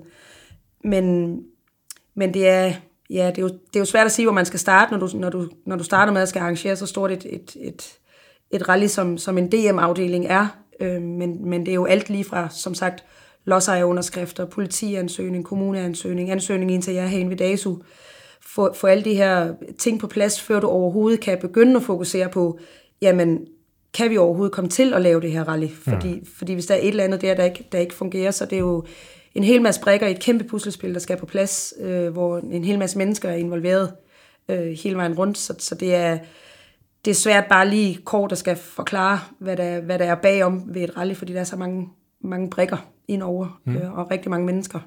Men, 0.83 1.37
men 2.15 2.33
det 2.33 2.47
er, 2.47 2.73
ja, 3.09 3.27
det, 3.27 3.37
er 3.37 3.41
jo, 3.41 3.47
det 3.47 3.75
er 3.75 3.79
jo 3.79 3.85
svært 3.85 4.05
at 4.05 4.11
sige, 4.11 4.25
hvor 4.25 4.33
man 4.33 4.45
skal 4.45 4.59
starte, 4.59 4.91
når 4.91 5.07
du, 5.07 5.17
når 5.17 5.29
du, 5.29 5.49
når 5.65 5.75
du 5.75 5.83
starter 5.83 6.13
med 6.13 6.21
at 6.21 6.29
skal 6.29 6.39
arrangere 6.39 6.75
så 6.75 6.85
stort 6.85 7.11
et, 7.11 7.25
et, 7.29 7.57
et, 7.61 7.97
et 8.51 8.69
rally, 8.69 8.87
som, 8.87 9.17
som 9.17 9.37
en 9.37 9.51
DM-afdeling 9.51 10.25
er. 10.25 10.47
Øh, 10.79 11.01
men, 11.01 11.49
men 11.49 11.65
det 11.65 11.71
er 11.71 11.75
jo 11.75 11.85
alt 11.85 12.09
lige 12.09 12.23
fra, 12.23 12.49
som 12.49 12.73
sagt, 12.73 13.03
lodsejerunderskrifter, 13.45 14.45
politiansøgning, 14.45 15.45
kommuneansøgning, 15.45 16.31
ansøgning 16.31 16.71
ind 16.71 16.81
til 16.81 16.93
jer 16.93 17.05
herinde 17.05 17.29
ved 17.29 17.37
DASU. 17.37 17.75
Få, 18.41 18.73
få 18.73 18.87
alle 18.87 19.03
de 19.03 19.13
her 19.13 19.53
ting 19.79 19.99
på 19.99 20.07
plads, 20.07 20.41
før 20.41 20.59
du 20.59 20.67
overhovedet 20.67 21.19
kan 21.19 21.37
begynde 21.41 21.75
at 21.75 21.83
fokusere 21.83 22.29
på, 22.29 22.59
jamen, 23.01 23.47
kan 23.93 24.09
vi 24.09 24.17
overhovedet 24.17 24.53
komme 24.53 24.69
til 24.69 24.93
at 24.93 25.01
lave 25.01 25.21
det 25.21 25.31
her 25.31 25.43
rally? 25.43 25.67
Fordi, 25.67 26.13
mm. 26.13 26.25
fordi 26.25 26.53
hvis 26.53 26.65
der 26.65 26.75
er 26.75 26.79
et 26.79 26.87
eller 26.87 27.03
andet 27.03 27.21
der, 27.21 27.33
der 27.33 27.43
ikke, 27.43 27.67
der 27.71 27.79
ikke 27.79 27.93
fungerer, 27.93 28.31
så 28.31 28.45
det 28.45 28.55
er 28.55 28.59
jo 28.59 28.85
en 29.35 29.43
hel 29.43 29.61
masse 29.61 29.81
brækker 29.81 30.07
i 30.07 30.11
et 30.11 30.19
kæmpe 30.19 30.43
puslespil, 30.43 30.93
der 30.93 30.99
skal 30.99 31.17
på 31.17 31.25
plads, 31.25 31.73
øh, 31.79 32.09
hvor 32.09 32.37
en 32.37 32.63
hel 32.63 32.79
masse 32.79 32.97
mennesker 32.97 33.29
er 33.29 33.35
involveret 33.35 33.93
øh, 34.49 34.77
hele 34.83 34.95
vejen 34.95 35.13
rundt. 35.13 35.37
Så, 35.37 35.55
så 35.59 35.75
det 35.75 35.95
er 35.95 36.17
det 37.05 37.11
er 37.11 37.15
svært 37.15 37.45
bare 37.49 37.69
lige 37.69 37.99
kort 38.05 38.31
at 38.31 38.37
skal 38.37 38.55
forklare, 38.55 39.19
hvad 39.39 39.57
der, 39.57 39.81
hvad 39.81 39.99
der 39.99 40.05
er 40.05 40.15
bagom 40.15 40.63
ved 40.67 40.81
et 40.81 40.97
rally, 40.97 41.13
fordi 41.13 41.33
der 41.33 41.39
er 41.39 41.43
så 41.43 41.55
mange, 41.55 41.89
mange 42.21 42.49
brækker 43.07 43.13
indover, 43.13 43.61
mm. 43.65 43.75
øh, 43.75 43.97
og 43.97 44.11
rigtig 44.11 44.29
mange 44.29 44.45
mennesker. 44.45 44.79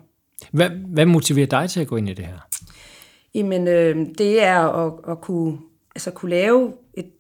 Hvad, 0.53 0.71
hvad 0.71 1.07
motiverer 1.07 1.47
dig 1.47 1.71
til 1.71 1.81
at 1.81 1.87
gå 1.87 1.97
ind 1.97 2.09
i 2.09 2.15
det 2.15 2.25
her? 2.25 2.39
Jamen, 3.35 3.69
øh, 3.69 4.07
det 4.19 4.43
er 4.43 4.61
at, 4.61 4.93
at 5.09 5.21
kunne, 5.21 5.59
altså, 5.95 6.11
kunne 6.11 6.31
lave 6.31 6.73
et 6.95 7.11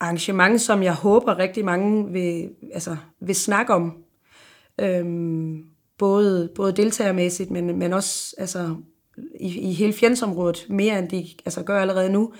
arrangement, 0.00 0.60
som 0.60 0.82
jeg 0.82 0.94
håber 0.94 1.38
rigtig 1.38 1.64
mange 1.64 2.12
vil, 2.12 2.50
altså, 2.74 2.96
vil 3.20 3.34
snakke 3.34 3.74
om. 3.74 3.96
Øhm, 4.80 5.64
både, 5.98 6.50
både 6.54 6.72
deltagermæssigt, 6.72 7.50
men, 7.50 7.78
men 7.78 7.92
også 7.92 8.34
altså, 8.38 8.76
i, 9.40 9.70
i 9.70 9.72
hele 9.72 9.92
fjendsområdet, 9.92 10.66
mere 10.68 10.98
end 10.98 11.08
de 11.08 11.26
altså, 11.44 11.62
gør 11.62 11.80
allerede 11.80 12.10
nu. 12.10 12.32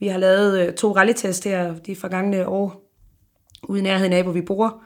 Vi 0.00 0.08
har 0.08 0.18
lavet 0.18 0.66
øh, 0.66 0.74
to 0.74 0.96
rallytest 0.96 1.44
her 1.44 1.74
de 1.74 1.96
forgangne 1.96 2.48
år, 2.48 2.92
ude 3.68 3.80
i 3.80 3.82
nærheden 3.82 4.12
af, 4.12 4.22
hvor 4.22 4.32
vi 4.32 4.40
bor. 4.40 4.82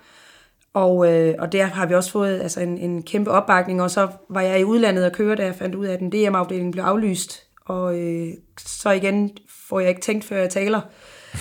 Og, 0.75 1.13
øh, 1.13 1.35
og 1.39 1.53
der 1.53 1.65
har 1.65 1.87
vi 1.87 1.95
også 1.95 2.11
fået 2.11 2.41
altså, 2.41 2.61
en, 2.61 2.79
en 2.79 3.03
kæmpe 3.03 3.31
opbakning, 3.31 3.83
og 3.83 3.91
så 3.91 4.09
var 4.31 4.41
jeg 4.41 4.61
i 4.61 4.65
udlandet 4.65 5.07
og 5.07 5.13
køre, 5.13 5.37
da 5.37 5.45
jeg 5.45 5.55
fandt 5.55 5.75
ud 5.75 5.87
af, 5.87 5.93
at 5.93 6.01
den 6.01 6.13
DM-afdeling 6.13 6.73
blev 6.73 6.85
aflyst. 6.85 7.43
Og 7.65 7.99
øh, 7.99 8.29
så 8.59 8.91
igen 8.91 9.31
får 9.69 9.81
jeg 9.81 9.89
ikke 9.89 10.01
tænkt, 10.01 10.25
før 10.25 10.37
jeg 10.37 10.51
taler. 10.51 10.81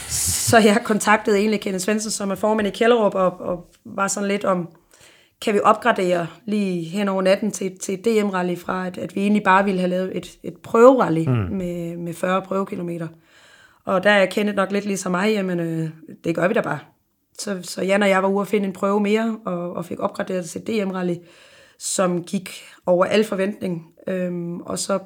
Så 0.09 0.57
jeg 0.57 0.81
kontaktede 0.83 1.37
egentlig 1.37 1.61
Kenneth 1.61 1.83
Svensson, 1.83 2.11
som 2.11 2.31
er 2.31 2.35
formand 2.35 2.67
i 2.67 2.71
Kjellerup, 2.71 3.15
og, 3.15 3.41
og 3.41 3.65
var 3.85 4.07
sådan 4.07 4.29
lidt 4.29 4.45
om, 4.45 4.69
kan 5.41 5.53
vi 5.53 5.59
opgradere 5.63 6.27
lige 6.45 6.83
hen 6.83 7.07
over 7.07 7.21
natten 7.21 7.51
til, 7.51 7.79
til 7.79 7.93
et 7.93 8.07
DM-rally 8.07 8.55
fra, 8.55 8.87
at, 8.87 8.97
at 8.97 9.15
vi 9.15 9.21
egentlig 9.21 9.43
bare 9.43 9.65
ville 9.65 9.79
have 9.79 9.89
lavet 9.89 10.17
et, 10.17 10.37
et 10.43 10.57
prøverally 10.57 11.25
mm. 11.27 11.55
med, 11.57 11.97
med 11.97 12.13
40 12.13 12.41
prøvekilometer. 12.41 13.07
Og 13.85 14.03
der 14.03 14.09
er 14.09 14.25
Kenneth 14.25 14.55
nok 14.55 14.71
lidt 14.71 14.85
ligesom 14.85 15.11
mig, 15.11 15.31
jamen 15.31 15.59
øh, 15.59 15.89
det 16.23 16.35
gør 16.35 16.47
vi 16.47 16.53
da 16.53 16.61
bare. 16.61 16.79
Så, 17.39 17.59
så 17.61 17.81
Jan 17.81 18.03
og 18.03 18.09
jeg 18.09 18.23
var 18.23 18.29
ude 18.29 18.41
at 18.41 18.47
finde 18.47 18.65
en 18.65 18.73
prøve 18.73 18.99
mere, 18.99 19.39
og, 19.45 19.73
og 19.73 19.85
fik 19.85 19.99
opgraderet 19.99 20.49
til 20.49 20.61
DM-rally, 20.61 21.15
som 21.79 22.23
gik 22.23 22.63
over 22.85 23.05
al 23.05 23.23
forventning. 23.23 23.93
Øhm, 24.07 24.59
og 24.59 24.79
så 24.79 24.99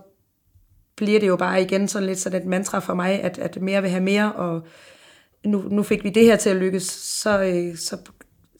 bliver 0.95 1.19
det 1.19 1.27
jo 1.27 1.35
bare 1.35 1.61
igen 1.61 1.87
sådan 1.87 2.07
lidt 2.07 2.19
sådan 2.19 2.41
et 2.41 2.47
mantra 2.47 2.79
for 2.79 2.93
mig, 2.93 3.21
at, 3.21 3.37
at 3.37 3.61
mere 3.61 3.81
vil 3.81 3.91
have 3.91 4.03
mere, 4.03 4.33
og 4.33 4.61
nu, 5.45 5.63
nu 5.69 5.83
fik 5.83 6.03
vi 6.03 6.09
det 6.09 6.25
her 6.25 6.35
til 6.35 6.49
at 6.49 6.55
lykkes, 6.55 6.83
så, 6.83 7.43
øh, 7.43 7.77
så 7.77 7.97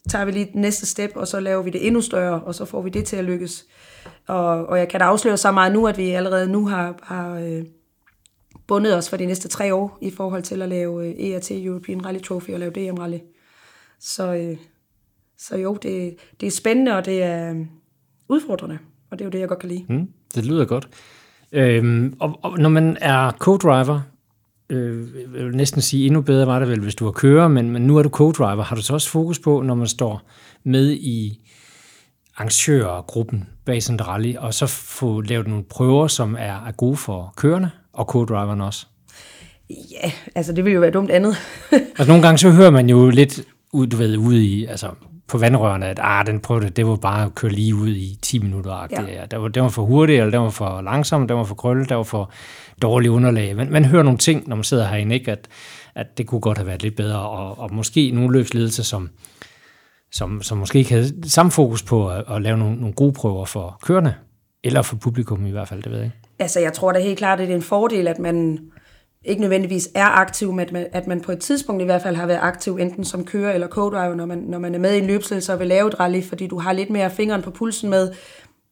tager 0.10 0.26
vi 0.26 0.32
lige 0.32 0.52
næste 0.54 0.86
step, 0.86 1.12
og 1.16 1.28
så 1.28 1.40
laver 1.40 1.64
vi 1.64 1.70
det 1.70 1.88
endnu 1.88 2.02
større, 2.02 2.42
og 2.42 2.56
så 2.56 2.66
får 2.66 2.82
vi 2.82 2.90
det 2.90 3.06
til 3.06 3.16
at 3.16 3.24
lykkes. 3.24 3.66
Og, 4.28 4.66
og 4.66 4.80
jeg 4.80 4.88
kan 4.88 5.00
da 5.00 5.06
afsløre 5.06 5.38
så 5.38 5.52
meget 5.52 5.74
nu, 5.74 5.88
at 5.88 5.98
vi 5.98 6.10
allerede 6.10 6.52
nu 6.52 6.68
har, 6.68 6.96
har 7.04 7.40
øh, 7.40 7.66
bundet 8.68 8.96
os 8.96 9.10
for 9.10 9.18
de 9.18 9.26
næste 9.26 9.48
tre 9.48 9.74
år 9.74 9.98
i 10.02 10.12
forhold 10.12 10.44
til 10.44 10.62
at 10.62 10.70
lave 10.70 11.08
øh, 11.08 11.30
ERT 11.30 11.52
European 11.52 12.06
Rally 12.06 12.20
Trophy 12.20 12.50
og 12.50 12.60
lave 12.60 12.72
DM 12.72 12.98
Rally. 12.98 13.20
Så, 14.00 14.34
øh, 14.34 14.58
så 15.38 15.58
jo, 15.58 15.78
det, 15.82 16.16
det 16.40 16.48
er 16.48 16.52
spændende, 16.52 16.98
og 16.98 17.06
det 17.06 17.24
er 17.24 17.54
øh, 17.54 17.66
udfordrende, 18.30 18.78
og 19.12 19.20
det 19.20 19.26
er 19.26 19.28
jo 19.28 19.32
det, 19.32 19.40
jeg 19.40 19.48
godt 19.48 19.60
kan 19.60 19.70
lide. 19.70 19.86
Mm, 19.90 20.08
det 20.36 20.46
lyder 20.46 20.66
godt. 20.66 20.88
Øhm, 21.52 22.14
og, 22.20 22.40
og 22.42 22.60
når 22.60 22.70
man 22.70 22.98
er 23.02 23.32
co-driver, 23.32 24.00
øh, 24.70 25.08
jeg 25.36 25.46
vil 25.46 25.56
næsten 25.56 25.82
sige, 25.82 26.06
endnu 26.06 26.22
bedre 26.22 26.48
var 26.48 26.60
det 26.60 26.68
vel, 26.68 26.80
hvis 26.80 26.96
du 26.96 27.06
var 27.06 27.12
kører, 27.12 27.48
men, 27.48 27.72
men 27.72 27.82
nu 27.82 27.98
er 27.98 28.04
du 28.04 28.10
co-driver. 28.10 28.62
Har 28.64 28.76
du 28.76 28.82
så 28.82 28.94
også 28.94 29.10
fokus 29.10 29.40
på, 29.40 29.62
når 29.62 29.76
man 29.76 29.88
står 29.88 30.22
med 30.64 30.92
i 30.92 31.40
arrangørgruppen 32.38 33.50
bag 33.66 33.84
sådan 33.84 33.96
et 33.96 34.08
rally, 34.08 34.36
og 34.36 34.54
så 34.54 34.68
få 34.68 35.22
lavet 35.22 35.48
nogle 35.48 35.64
prøver, 35.64 36.08
som 36.08 36.36
er, 36.40 36.66
er 36.68 36.72
gode 36.72 36.98
for 36.98 37.34
kørerne 37.38 37.72
og 37.94 38.16
co-driverne 38.16 38.64
også? 38.64 38.86
Ja, 39.70 40.12
altså 40.36 40.54
det 40.54 40.64
ville 40.64 40.74
jo 40.74 40.82
være 40.82 40.92
dumt 40.92 41.12
andet. 41.12 41.36
altså 41.72 42.08
nogle 42.08 42.24
gange 42.24 42.38
så 42.38 42.50
hører 42.50 42.72
man 42.72 42.90
jo 42.90 43.10
lidt 43.10 43.42
ud, 43.76 43.88
du 43.88 43.98
ved, 43.98 44.18
ude 44.18 44.46
i, 44.46 44.66
altså 44.66 44.90
på 45.28 45.38
vandrørene, 45.38 45.86
at 45.86 46.00
ah, 46.02 46.26
den 46.26 46.40
prøvede, 46.40 46.70
det 46.70 46.88
var 46.88 46.96
bare 46.96 47.26
at 47.26 47.36
køre 47.36 47.52
lige 47.52 47.76
ud 47.76 47.90
i 47.90 48.20
10 48.22 48.40
minutter. 48.40 48.88
Ja. 48.92 49.26
Det, 49.32 49.42
var, 49.42 49.48
det 49.48 49.62
var 49.62 49.70
for 49.70 49.84
hurtigt, 49.84 50.20
eller 50.20 50.32
det 50.32 50.40
var 50.40 50.50
for 50.50 50.82
langsomt, 50.82 51.30
det 51.30 51.38
var 51.38 51.44
for 51.44 51.56
krølle, 51.56 51.86
det 51.86 51.98
var 51.98 52.04
for 52.04 52.32
dårlig 52.82 53.12
underlag. 53.12 53.56
Men 53.56 53.72
man 53.72 53.86
hører 53.86 54.04
nogle 54.04 54.18
ting, 54.18 54.48
når 54.48 54.56
man 54.56 54.64
sidder 54.64 54.88
herinde, 54.88 55.16
ikke? 55.16 55.32
At, 55.32 55.48
at 55.96 56.18
det 56.18 56.28
kunne 56.28 56.42
godt 56.42 56.58
have 56.58 56.68
været 56.68 56.84
lidt 56.84 56.96
bedre, 56.96 57.20
og, 57.20 57.60
og 57.60 57.74
måske 57.74 58.12
nogle 58.12 58.34
løbsledelser, 58.34 58.84
som, 58.84 59.10
som, 60.12 60.42
som 60.42 60.58
måske 60.58 60.80
ikke 60.80 60.92
havde 60.92 61.30
samme 61.30 61.52
fokus 61.52 61.84
på 61.84 62.10
at, 62.10 62.24
at 62.30 62.42
lave 62.42 62.58
nogle, 62.58 62.76
nogle 62.76 62.94
gode 62.94 63.14
prøver 63.14 63.46
for 63.46 63.80
kørende, 63.82 64.14
eller 64.64 64.82
for 64.82 64.96
publikum 64.96 65.46
i 65.46 65.52
hvert 65.52 65.68
fald, 65.68 65.84
det 65.84 65.92
ved 65.92 65.98
jeg 65.98 66.06
ikke. 66.06 66.18
Altså, 66.40 66.60
jeg 66.60 66.74
tror 66.74 66.92
da 66.92 67.00
helt 67.00 67.18
klart, 67.18 67.40
at 67.40 67.48
det 67.48 67.54
er 67.54 67.58
en 67.58 67.64
fordel, 67.64 68.08
at 68.08 68.20
man 68.20 68.60
ikke 69.26 69.42
nødvendigvis 69.42 69.90
er 69.96 70.06
aktiv, 70.06 70.54
men 70.54 70.68
at 70.92 71.08
man 71.08 71.22
på 71.22 71.32
et 71.32 71.40
tidspunkt 71.40 71.82
i 71.82 71.86
hvert 71.86 72.02
fald 72.02 72.16
har 72.16 72.26
været 72.26 72.40
aktiv, 72.42 72.78
enten 72.78 73.06
som 73.06 73.26
kører 73.26 73.54
eller 73.54 73.68
co-driver, 73.68 74.16
når 74.16 74.26
man, 74.26 74.38
når 74.38 74.60
man 74.60 74.76
er 74.76 74.80
med 74.80 74.96
i 74.96 74.98
en 74.98 75.08
løbsledelse 75.08 75.54
og 75.54 75.60
vil 75.60 75.68
lave 75.68 75.88
et 75.88 76.00
rally, 76.00 76.24
fordi 76.24 76.48
du 76.48 76.60
har 76.60 76.74
lidt 76.74 76.90
mere 76.90 77.10
fingeren 77.10 77.42
på 77.42 77.52
pulsen 77.52 77.90
med, 77.90 78.12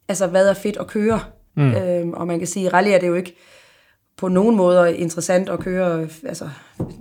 altså 0.08 0.28
hvad 0.28 0.50
er 0.50 0.54
fedt 0.54 0.78
at 0.78 0.88
køre. 0.88 1.20
Mm. 1.56 1.72
Øhm, 1.72 2.14
og 2.14 2.28
man 2.28 2.40
kan 2.40 2.48
sige, 2.48 2.68
at 2.68 2.74
rally 2.74 2.90
er 2.90 3.00
det 3.00 3.08
jo 3.08 3.14
ikke 3.14 3.36
på 4.18 4.28
nogen 4.28 4.56
måder 4.56 4.86
interessant 4.86 5.50
at 5.50 5.60
køre 5.60 6.08
altså, 6.26 6.50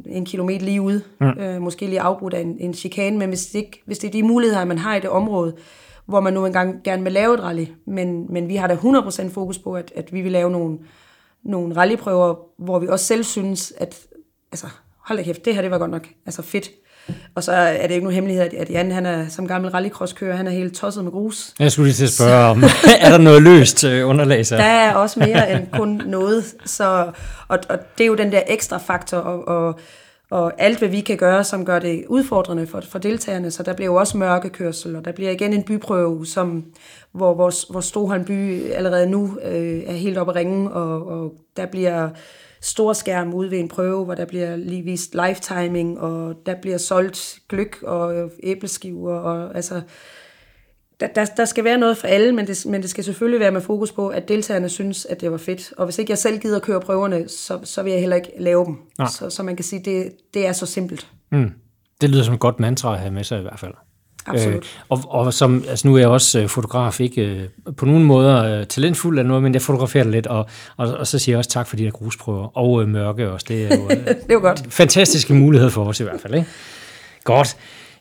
en 0.06 0.24
kilometer 0.24 0.64
lige 0.64 0.82
ud, 0.82 1.00
mm. 1.20 1.42
øh, 1.42 1.62
måske 1.62 1.86
lige 1.86 2.00
afbrudt 2.00 2.34
af 2.34 2.40
en, 2.40 2.56
en 2.60 2.74
chikane, 2.74 3.18
men 3.18 3.28
hvis 3.28 3.46
det, 3.46 3.58
ikke, 3.58 3.82
hvis 3.86 3.98
det 3.98 4.08
er 4.08 4.12
de 4.12 4.22
muligheder, 4.22 4.64
man 4.64 4.78
har 4.78 4.96
i 4.96 5.00
det 5.00 5.10
område, 5.10 5.54
hvor 6.06 6.20
man 6.20 6.32
nu 6.32 6.46
engang 6.46 6.82
gerne 6.84 7.02
vil 7.02 7.12
lave 7.12 7.34
et 7.34 7.40
rally, 7.40 7.66
men, 7.86 8.26
men 8.32 8.48
vi 8.48 8.56
har 8.56 8.66
da 8.66 8.74
100% 8.74 9.28
fokus 9.28 9.58
på, 9.58 9.74
at, 9.74 9.92
at 9.96 10.12
vi 10.12 10.20
vil 10.20 10.32
lave 10.32 10.50
nogle, 10.50 10.78
nogle 11.44 11.76
rallyprøver, 11.76 12.34
hvor 12.58 12.78
vi 12.78 12.86
også 12.88 13.04
selv 13.04 13.24
synes, 13.24 13.72
at 13.76 13.96
altså, 14.52 14.66
hold 15.04 15.18
da 15.18 15.24
kæft, 15.24 15.44
det 15.44 15.54
her 15.54 15.62
det 15.62 15.70
var 15.70 15.78
godt 15.78 15.90
nok 15.90 16.08
altså 16.26 16.42
fedt. 16.42 16.70
Og 17.34 17.42
så 17.42 17.52
er 17.52 17.86
det 17.86 17.90
ikke 17.90 18.04
nogen 18.04 18.14
hemmelighed, 18.14 18.54
at 18.58 18.70
Jan, 18.70 18.90
han 18.90 19.06
er 19.06 19.28
som 19.28 19.48
gammel 19.48 19.70
rallycross-kører, 19.70 20.36
han 20.36 20.46
er 20.46 20.50
helt 20.50 20.74
tosset 20.74 21.04
med 21.04 21.12
grus. 21.12 21.54
Jeg 21.58 21.72
skulle 21.72 21.86
lige 21.86 21.94
til 21.94 22.04
at 22.04 22.10
spørge 22.10 22.44
om, 22.44 22.64
er 23.00 23.10
der 23.10 23.18
noget 23.18 23.42
løst 23.42 23.84
øh, 23.84 24.08
underlag 24.08 24.46
så? 24.46 24.56
Der 24.56 24.62
er 24.62 24.94
også 24.94 25.20
mere 25.20 25.52
end 25.52 25.66
kun 25.72 26.02
noget. 26.06 26.44
Så, 26.64 27.12
og, 27.48 27.58
og 27.68 27.78
det 27.98 28.04
er 28.04 28.08
jo 28.08 28.14
den 28.14 28.32
der 28.32 28.42
ekstra 28.46 28.78
faktor, 28.78 29.16
og, 29.16 29.48
og, 29.48 29.80
og 30.32 30.52
alt 30.58 30.78
hvad 30.78 30.88
vi 30.88 31.00
kan 31.00 31.16
gøre, 31.16 31.44
som 31.44 31.64
gør 31.64 31.78
det 31.78 32.04
udfordrende 32.08 32.66
for, 32.66 32.80
for 32.80 32.98
deltagerne. 32.98 33.50
Så 33.50 33.62
der 33.62 33.72
bliver 33.72 33.86
jo 33.86 33.94
også 33.94 34.16
mørkekørsel, 34.16 34.96
og 34.96 35.04
der 35.04 35.12
bliver 35.12 35.30
igen 35.30 35.52
en 35.52 35.62
byprøve, 35.62 36.26
som, 36.26 36.64
hvor 37.12 37.34
vores, 37.34 37.66
vores 37.70 37.84
Stoholm 37.84 38.24
by 38.24 38.70
allerede 38.70 39.10
nu 39.10 39.38
øh, 39.44 39.82
er 39.86 39.92
helt 39.92 40.18
oppe 40.18 40.32
at 40.32 40.36
ringe, 40.36 40.70
og, 40.70 41.06
og 41.06 41.34
der 41.56 41.66
bliver 41.66 42.08
stor 42.60 42.92
skærm 42.92 43.34
ude 43.34 43.50
ved 43.50 43.58
en 43.58 43.68
prøve, 43.68 44.04
hvor 44.04 44.14
der 44.14 44.24
bliver 44.24 44.56
lige 44.56 44.82
vist 44.82 45.14
lifetiming, 45.14 46.00
og 46.00 46.34
der 46.46 46.54
bliver 46.62 46.78
solgt 46.78 47.38
gløk 47.48 47.78
og 47.82 48.16
øh, 48.16 48.30
æbleskiver, 48.42 49.14
og 49.14 49.56
altså, 49.56 49.80
der, 51.02 51.08
der, 51.14 51.24
der 51.36 51.44
skal 51.44 51.64
være 51.64 51.78
noget 51.78 51.96
for 51.96 52.06
alle, 52.08 52.32
men 52.32 52.46
det, 52.46 52.66
men 52.66 52.82
det 52.82 52.90
skal 52.90 53.04
selvfølgelig 53.04 53.40
være 53.40 53.50
med 53.50 53.60
fokus 53.60 53.92
på, 53.92 54.08
at 54.08 54.28
deltagerne 54.28 54.68
synes, 54.68 55.04
at 55.04 55.20
det 55.20 55.30
var 55.30 55.36
fedt. 55.36 55.72
Og 55.76 55.84
hvis 55.84 55.98
ikke 55.98 56.10
jeg 56.10 56.18
selv 56.18 56.38
gider 56.38 56.58
køre 56.58 56.80
prøverne, 56.80 57.28
så, 57.28 57.58
så 57.64 57.82
vil 57.82 57.90
jeg 57.90 58.00
heller 58.00 58.16
ikke 58.16 58.30
lave 58.38 58.64
dem. 58.64 58.76
Så, 59.08 59.30
så 59.30 59.42
man 59.42 59.56
kan 59.56 59.64
sige, 59.64 59.82
det, 59.84 60.12
det 60.34 60.46
er 60.46 60.52
så 60.52 60.66
simpelt. 60.66 61.06
Mm. 61.32 61.50
Det 62.00 62.10
lyder 62.10 62.22
som 62.22 62.34
et 62.34 62.40
godt 62.40 62.60
mantra 62.60 62.94
at 62.94 63.00
have 63.00 63.12
med 63.12 63.24
sig 63.24 63.38
i 63.38 63.42
hvert 63.42 63.58
fald. 63.58 63.72
Absolut. 64.26 64.54
Øh, 64.54 64.62
og, 64.88 65.00
og 65.08 65.34
som, 65.34 65.64
altså 65.68 65.88
nu 65.88 65.94
er 65.94 65.98
jeg 65.98 66.08
også 66.08 66.40
øh, 66.40 66.48
fotograf, 66.48 67.00
ikke 67.00 67.22
øh, 67.22 67.74
på 67.76 67.86
nogen 67.86 68.04
måder 68.04 68.60
øh, 68.60 68.66
talentfuld 68.66 69.18
eller 69.18 69.28
noget, 69.28 69.42
men 69.42 69.54
jeg 69.54 69.62
fotograferer 69.62 70.04
lidt, 70.04 70.26
og, 70.26 70.46
og, 70.76 70.94
og 70.94 71.06
så 71.06 71.18
siger 71.18 71.34
jeg 71.34 71.38
også 71.38 71.50
tak 71.50 71.66
for 71.66 71.76
de 71.76 71.84
der 71.84 71.90
grusprøver, 71.90 72.56
og 72.56 72.82
øh, 72.82 72.88
mørke 72.88 73.30
også. 73.30 73.46
Det 73.48 73.72
er 73.72 73.76
jo 73.76 73.84
øh, 73.90 74.06
det 74.06 74.08
er 74.28 74.34
jo 74.34 74.40
godt. 74.40 74.66
fantastiske 74.68 75.34
muligheder 75.34 75.70
for 75.70 75.84
os 75.84 76.00
i 76.00 76.02
hvert 76.02 76.20
fald. 76.20 76.34
Ikke? 76.34 76.46
Godt. 77.24 77.56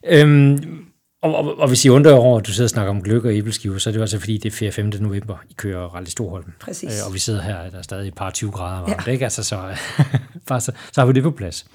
Øhm, 0.07 0.85
og, 1.21 1.35
og, 1.35 1.59
og 1.59 1.67
hvis 1.67 1.85
I 1.85 1.89
undrer 1.89 2.13
over, 2.13 2.39
at 2.39 2.47
du 2.47 2.51
sidder 2.51 2.65
og 2.65 2.69
snakker 2.69 2.89
om 2.89 3.01
gløk 3.01 3.25
og 3.25 3.35
æbleskiver, 3.35 3.77
så 3.77 3.89
er 3.89 3.91
det 3.91 3.97
jo 3.97 4.01
altså 4.03 4.19
fordi, 4.19 4.37
det 4.37 4.45
er 4.45 4.55
4. 4.55 4.71
5. 4.71 4.91
november, 4.99 5.37
I 5.49 5.53
kører 5.53 5.95
Rally 5.95 6.05
Storholm. 6.05 6.51
Præcis. 6.59 7.01
Øh, 7.01 7.07
og 7.07 7.13
vi 7.13 7.19
sidder 7.19 7.41
her, 7.41 7.69
der 7.69 7.77
er 7.77 7.81
stadig 7.81 8.07
et 8.07 8.15
par 8.15 8.29
20 8.29 8.51
grader 8.51 8.79
varmt, 8.79 9.07
ja. 9.07 9.11
ikke? 9.11 9.23
Altså, 9.23 9.43
så, 9.43 9.59
bare 10.47 10.61
så, 10.61 10.71
så 10.91 11.01
har 11.01 11.05
vi 11.05 11.13
det 11.13 11.23
på 11.23 11.31
plads. 11.31 11.65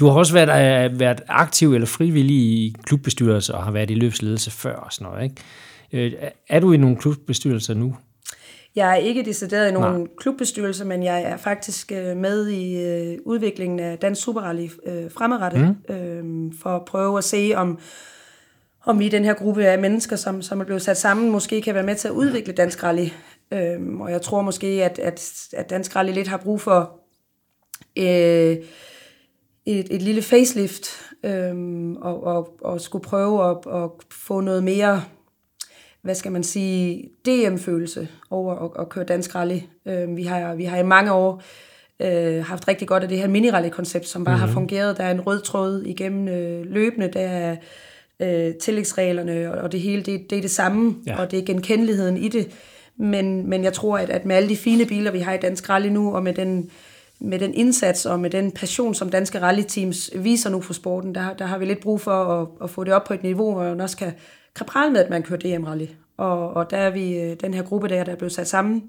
Du 0.00 0.06
har 0.06 0.18
også 0.18 0.32
været, 0.32 0.92
øh, 0.92 1.00
været 1.00 1.22
aktiv 1.28 1.74
eller 1.74 1.86
frivillig 1.86 2.36
i 2.36 2.76
klubbestyrelser 2.84 3.54
og 3.54 3.62
har 3.64 3.70
været 3.70 3.90
i 3.90 3.94
løbsledelse 3.94 4.50
før 4.50 4.76
og 4.76 4.92
sådan 4.92 5.12
noget, 5.12 5.24
ikke? 5.24 6.16
Øh, 6.16 6.28
er 6.48 6.60
du 6.60 6.72
i 6.72 6.76
nogle 6.76 6.96
klubbestyrelser 6.96 7.74
nu? 7.74 7.96
Jeg 8.76 8.90
er 8.90 8.96
ikke 8.96 9.24
decideret 9.24 9.68
i 9.68 9.72
nogen 9.72 10.00
Nej. 10.00 10.08
klubbestyrelse, 10.18 10.84
men 10.84 11.02
jeg 11.02 11.22
er 11.22 11.36
faktisk 11.36 11.92
øh, 11.92 12.16
med 12.16 12.48
i 12.48 12.84
øh, 12.84 13.18
udviklingen 13.24 13.80
af 13.80 13.98
Dansk 13.98 14.22
Superrally 14.22 14.68
øh, 14.86 15.10
fremadrettet, 15.10 15.76
mm. 15.88 15.94
øh, 15.94 16.52
for 16.62 16.76
at 16.76 16.84
prøve 16.84 17.18
at 17.18 17.24
se, 17.24 17.52
om 17.56 17.78
om 18.84 18.98
vi 18.98 19.06
i 19.06 19.08
den 19.08 19.24
her 19.24 19.34
gruppe 19.34 19.66
af 19.66 19.78
mennesker, 19.78 20.16
som, 20.16 20.42
som 20.42 20.60
er 20.60 20.64
blevet 20.64 20.82
sat 20.82 20.96
sammen, 20.96 21.30
måske 21.30 21.62
kan 21.62 21.74
være 21.74 21.82
med 21.82 21.94
til 21.94 22.08
at 22.08 22.14
udvikle 22.14 22.52
Dansk 22.52 22.84
Rally. 22.84 23.08
Øhm, 23.52 24.00
og 24.00 24.10
jeg 24.10 24.22
tror 24.22 24.42
måske, 24.42 24.66
at, 24.66 24.98
at, 24.98 25.48
at 25.52 25.70
Dansk 25.70 25.96
Rally 25.96 26.12
lidt 26.12 26.28
har 26.28 26.36
brug 26.36 26.60
for 26.60 27.00
øh, 27.98 28.56
et, 29.66 29.86
et 29.90 30.02
lille 30.02 30.22
facelift, 30.22 30.86
øhm, 31.24 31.96
og, 31.96 32.24
og, 32.24 32.56
og 32.60 32.80
skulle 32.80 33.04
prøve 33.04 33.50
at, 33.50 33.56
at 33.82 33.90
få 34.10 34.40
noget 34.40 34.64
mere, 34.64 35.02
hvad 36.02 36.14
skal 36.14 36.32
man 36.32 36.42
sige, 36.42 37.10
DM-følelse 37.26 38.08
over 38.30 38.54
at, 38.54 38.70
at 38.78 38.88
køre 38.88 39.04
Dansk 39.04 39.34
Rally. 39.34 39.58
Øhm, 39.86 40.16
vi, 40.16 40.22
har, 40.22 40.54
vi 40.54 40.64
har 40.64 40.78
i 40.78 40.82
mange 40.82 41.12
år 41.12 41.42
øh, 42.00 42.44
haft 42.44 42.68
rigtig 42.68 42.88
godt 42.88 43.02
af 43.02 43.08
det 43.08 43.18
her 43.18 43.28
mini-rally-koncept, 43.28 44.08
som 44.08 44.24
bare 44.24 44.34
mm-hmm. 44.34 44.40
har 44.40 44.46
mhm. 44.46 44.54
fungeret. 44.54 44.96
Der 44.96 45.04
er 45.04 45.10
en 45.10 45.20
rød 45.20 45.40
tråd 45.40 45.82
igennem 45.82 46.28
øh, 46.28 46.66
løbende, 46.66 47.08
der 47.12 47.20
er 47.20 47.56
øh, 48.22 48.54
tillægsreglerne 48.54 49.62
og 49.62 49.72
det 49.72 49.80
hele, 49.80 50.02
det, 50.02 50.30
det 50.30 50.38
er 50.38 50.42
det 50.42 50.50
samme, 50.50 50.96
ja. 51.06 51.20
og 51.20 51.30
det 51.30 51.38
er 51.38 51.44
genkendeligheden 51.44 52.16
i 52.16 52.28
det. 52.28 52.50
Men, 52.96 53.50
men 53.50 53.64
jeg 53.64 53.72
tror, 53.72 53.98
at, 53.98 54.10
at 54.10 54.24
med 54.24 54.36
alle 54.36 54.48
de 54.48 54.56
fine 54.56 54.86
biler, 54.86 55.10
vi 55.10 55.18
har 55.18 55.32
i 55.32 55.38
Dansk 55.38 55.70
Rally 55.70 55.88
nu, 55.88 56.14
og 56.14 56.22
med 56.22 56.34
den, 56.34 56.70
med 57.20 57.38
den 57.38 57.54
indsats 57.54 58.06
og 58.06 58.20
med 58.20 58.30
den 58.30 58.52
passion, 58.52 58.94
som 58.94 59.10
danske 59.10 59.40
rallyteams 59.40 60.10
viser 60.14 60.50
nu 60.50 60.60
for 60.60 60.72
sporten, 60.72 61.14
der, 61.14 61.34
der 61.34 61.46
har 61.46 61.58
vi 61.58 61.64
lidt 61.64 61.80
brug 61.80 62.00
for 62.00 62.10
at, 62.10 62.48
at 62.62 62.70
få 62.70 62.84
det 62.84 62.92
op 62.92 63.04
på 63.04 63.14
et 63.14 63.22
niveau, 63.22 63.52
hvor 63.52 63.62
man 63.62 63.80
også 63.80 63.96
kan, 63.96 64.12
kan 64.56 64.66
prale 64.66 64.92
med, 64.92 65.00
at 65.04 65.10
man 65.10 65.22
kører 65.22 65.38
DM-rally. 65.38 65.86
Og, 66.16 66.54
og 66.54 66.70
der 66.70 66.76
er 66.76 66.90
vi, 66.90 67.20
øh, 67.20 67.36
den 67.40 67.54
her 67.54 67.62
gruppe 67.62 67.88
der, 67.88 68.04
der 68.04 68.12
er 68.12 68.16
blevet 68.16 68.32
sat 68.32 68.48
sammen, 68.48 68.82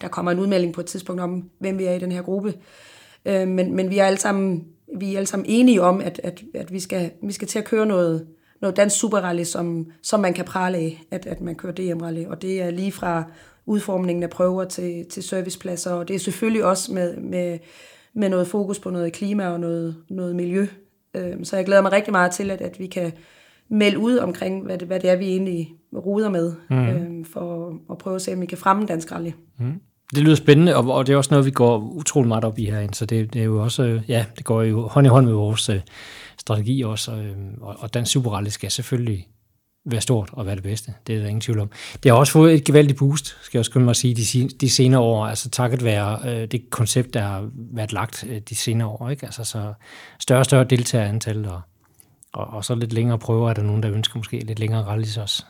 der 0.00 0.08
kommer 0.08 0.32
en 0.32 0.38
udmelding 0.38 0.74
på 0.74 0.80
et 0.80 0.86
tidspunkt 0.86 1.22
om, 1.22 1.50
hvem 1.58 1.78
vi 1.78 1.84
er 1.84 1.92
i 1.92 1.98
den 1.98 2.12
her 2.12 2.22
gruppe. 2.22 2.54
Øh, 3.26 3.48
men, 3.48 3.76
men 3.76 3.90
vi 3.90 3.98
er 3.98 4.04
alle 4.04 4.18
sammen, 4.18 4.64
vi 4.96 5.12
er 5.12 5.16
alle 5.16 5.26
sammen 5.26 5.46
enige 5.48 5.82
om, 5.82 6.00
at, 6.00 6.20
at, 6.24 6.42
at 6.54 6.72
vi, 6.72 6.80
skal, 6.80 7.10
vi 7.22 7.32
skal 7.32 7.48
til 7.48 7.58
at 7.58 7.64
køre 7.64 7.86
noget, 7.86 8.26
noget 8.62 8.76
dansk 8.76 8.98
superrally, 8.98 9.44
som, 9.44 9.86
som 10.02 10.20
man 10.20 10.34
kan 10.34 10.44
prale 10.44 10.78
af, 10.78 11.02
at, 11.10 11.26
at 11.26 11.40
man 11.40 11.54
kører 11.54 11.72
DM-rally. 11.72 12.26
Og 12.26 12.42
det 12.42 12.62
er 12.62 12.70
lige 12.70 12.92
fra 12.92 13.24
udformningen 13.66 14.22
af 14.22 14.30
prøver 14.30 14.64
til, 14.64 15.04
til 15.10 15.22
servicepladser, 15.22 15.92
og 15.92 16.08
det 16.08 16.16
er 16.16 16.20
selvfølgelig 16.20 16.64
også 16.64 16.92
med, 16.92 17.16
med, 17.16 17.58
med 18.14 18.28
noget 18.28 18.46
fokus 18.46 18.78
på 18.78 18.90
noget 18.90 19.12
klima 19.12 19.48
og 19.48 19.60
noget, 19.60 19.96
noget 20.10 20.36
miljø. 20.36 20.66
Øhm, 21.14 21.44
så 21.44 21.56
jeg 21.56 21.64
glæder 21.64 21.82
mig 21.82 21.92
rigtig 21.92 22.12
meget 22.12 22.32
til, 22.32 22.50
at, 22.50 22.60
at 22.60 22.78
vi 22.78 22.86
kan 22.86 23.12
melde 23.68 23.98
ud 23.98 24.16
omkring, 24.16 24.64
hvad 24.64 24.78
det, 24.78 24.88
hvad 24.88 25.00
det 25.00 25.10
er, 25.10 25.16
vi 25.16 25.26
egentlig 25.26 25.74
ruder 25.96 26.28
med, 26.28 26.52
mm. 26.70 27.24
for 27.24 27.74
at 27.90 27.98
prøve 27.98 28.16
at 28.16 28.22
se, 28.22 28.32
om 28.32 28.40
vi 28.40 28.46
kan 28.46 28.58
fremme 28.58 28.86
dansk 28.86 29.12
rally. 29.12 29.30
Mm. 29.58 29.80
Det 30.14 30.22
lyder 30.22 30.34
spændende, 30.34 30.76
og, 30.76 30.90
og 30.90 31.06
det 31.06 31.12
er 31.12 31.16
også 31.16 31.30
noget, 31.30 31.46
vi 31.46 31.50
går 31.50 31.78
utrolig 31.78 32.28
meget 32.28 32.44
op 32.44 32.58
i 32.58 32.64
herinde, 32.64 32.94
så 32.94 33.06
det, 33.06 33.34
det 33.34 33.40
er 33.40 33.44
jo 33.44 33.62
også, 33.62 34.00
ja, 34.08 34.24
det 34.36 34.44
går 34.44 34.62
jo 34.62 34.86
hånd 34.86 35.06
i 35.06 35.10
hånd 35.10 35.26
med 35.26 35.34
vores 35.34 35.68
øh, 35.68 35.80
strategi 36.42 36.82
også, 36.82 37.12
øh, 37.12 37.36
og, 37.60 37.76
og 37.78 37.94
dansk 37.94 38.12
superrally 38.12 38.48
skal 38.48 38.70
selvfølgelig 38.70 39.28
være 39.84 40.00
stort 40.00 40.30
og 40.32 40.46
være 40.46 40.54
det 40.54 40.62
bedste. 40.62 40.94
Det 41.06 41.14
er 41.14 41.20
der 41.20 41.26
ingen 41.26 41.40
tvivl 41.40 41.58
om. 41.60 41.70
Det 42.02 42.10
har 42.10 42.18
også 42.18 42.32
fået 42.32 42.54
et 42.54 42.64
gevaldigt 42.64 42.98
boost, 42.98 43.26
skal 43.42 43.58
jeg 43.58 43.60
også 43.60 43.70
skynde 43.70 43.84
mig 43.84 43.96
sige, 43.96 44.14
de, 44.14 44.48
de 44.48 44.70
senere 44.70 45.00
år, 45.00 45.26
altså 45.26 45.50
takket 45.50 45.84
være 45.84 46.18
øh, 46.24 46.48
det 46.48 46.70
koncept, 46.70 47.14
der 47.14 47.20
har 47.20 47.48
været 47.54 47.92
lagt 47.92 48.24
øh, 48.28 48.40
de 48.48 48.54
senere 48.54 48.88
år. 48.88 49.10
Ikke? 49.10 49.26
Altså 49.26 49.44
så 49.44 49.72
større 50.18 50.40
og 50.40 50.44
større 50.44 50.64
deltagerantal, 50.64 51.48
og, 51.48 51.60
og, 52.32 52.46
og 52.46 52.64
så 52.64 52.74
lidt 52.74 52.92
længere 52.92 53.18
prøver, 53.18 53.50
er 53.50 53.54
der 53.54 53.62
nogen, 53.62 53.82
der 53.82 53.92
ønsker 53.92 54.16
måske 54.18 54.38
lidt 54.38 54.58
længere 54.58 54.82
rallys 54.82 55.16
også. 55.16 55.44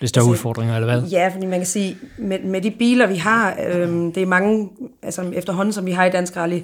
Lidt 0.00 0.08
større 0.08 0.22
altså, 0.22 0.32
udfordringer, 0.32 0.76
eller 0.76 0.98
hvad? 0.98 1.10
Ja, 1.10 1.28
fordi 1.34 1.46
man 1.46 1.58
kan 1.58 1.66
sige, 1.66 1.96
med, 2.18 2.38
med 2.38 2.60
de 2.60 2.70
biler, 2.70 3.06
vi 3.06 3.16
har, 3.16 3.56
øh, 3.68 3.88
det 3.88 4.16
er 4.16 4.26
mange, 4.26 4.70
altså 5.02 5.22
efterhånden, 5.34 5.72
som 5.72 5.86
vi 5.86 5.92
har 5.92 6.04
i 6.04 6.10
Dansk 6.10 6.36
Rally, 6.36 6.60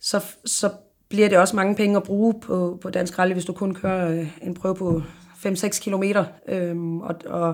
så, 0.00 0.24
så 0.44 0.70
bliver 1.08 1.28
det 1.28 1.38
også 1.38 1.56
mange 1.56 1.74
penge 1.74 1.96
at 1.96 2.02
bruge 2.02 2.34
på, 2.40 2.78
på 2.82 2.90
Dansk 2.90 3.18
Rally, 3.18 3.32
hvis 3.32 3.44
du 3.44 3.52
kun 3.52 3.74
kører 3.74 4.20
øh, 4.20 4.38
en 4.42 4.54
prøve 4.54 4.74
på 4.74 5.02
5-6 5.46 5.80
kilometer. 5.80 6.24
Øhm, 6.48 7.00
og, 7.00 7.14
og, 7.26 7.48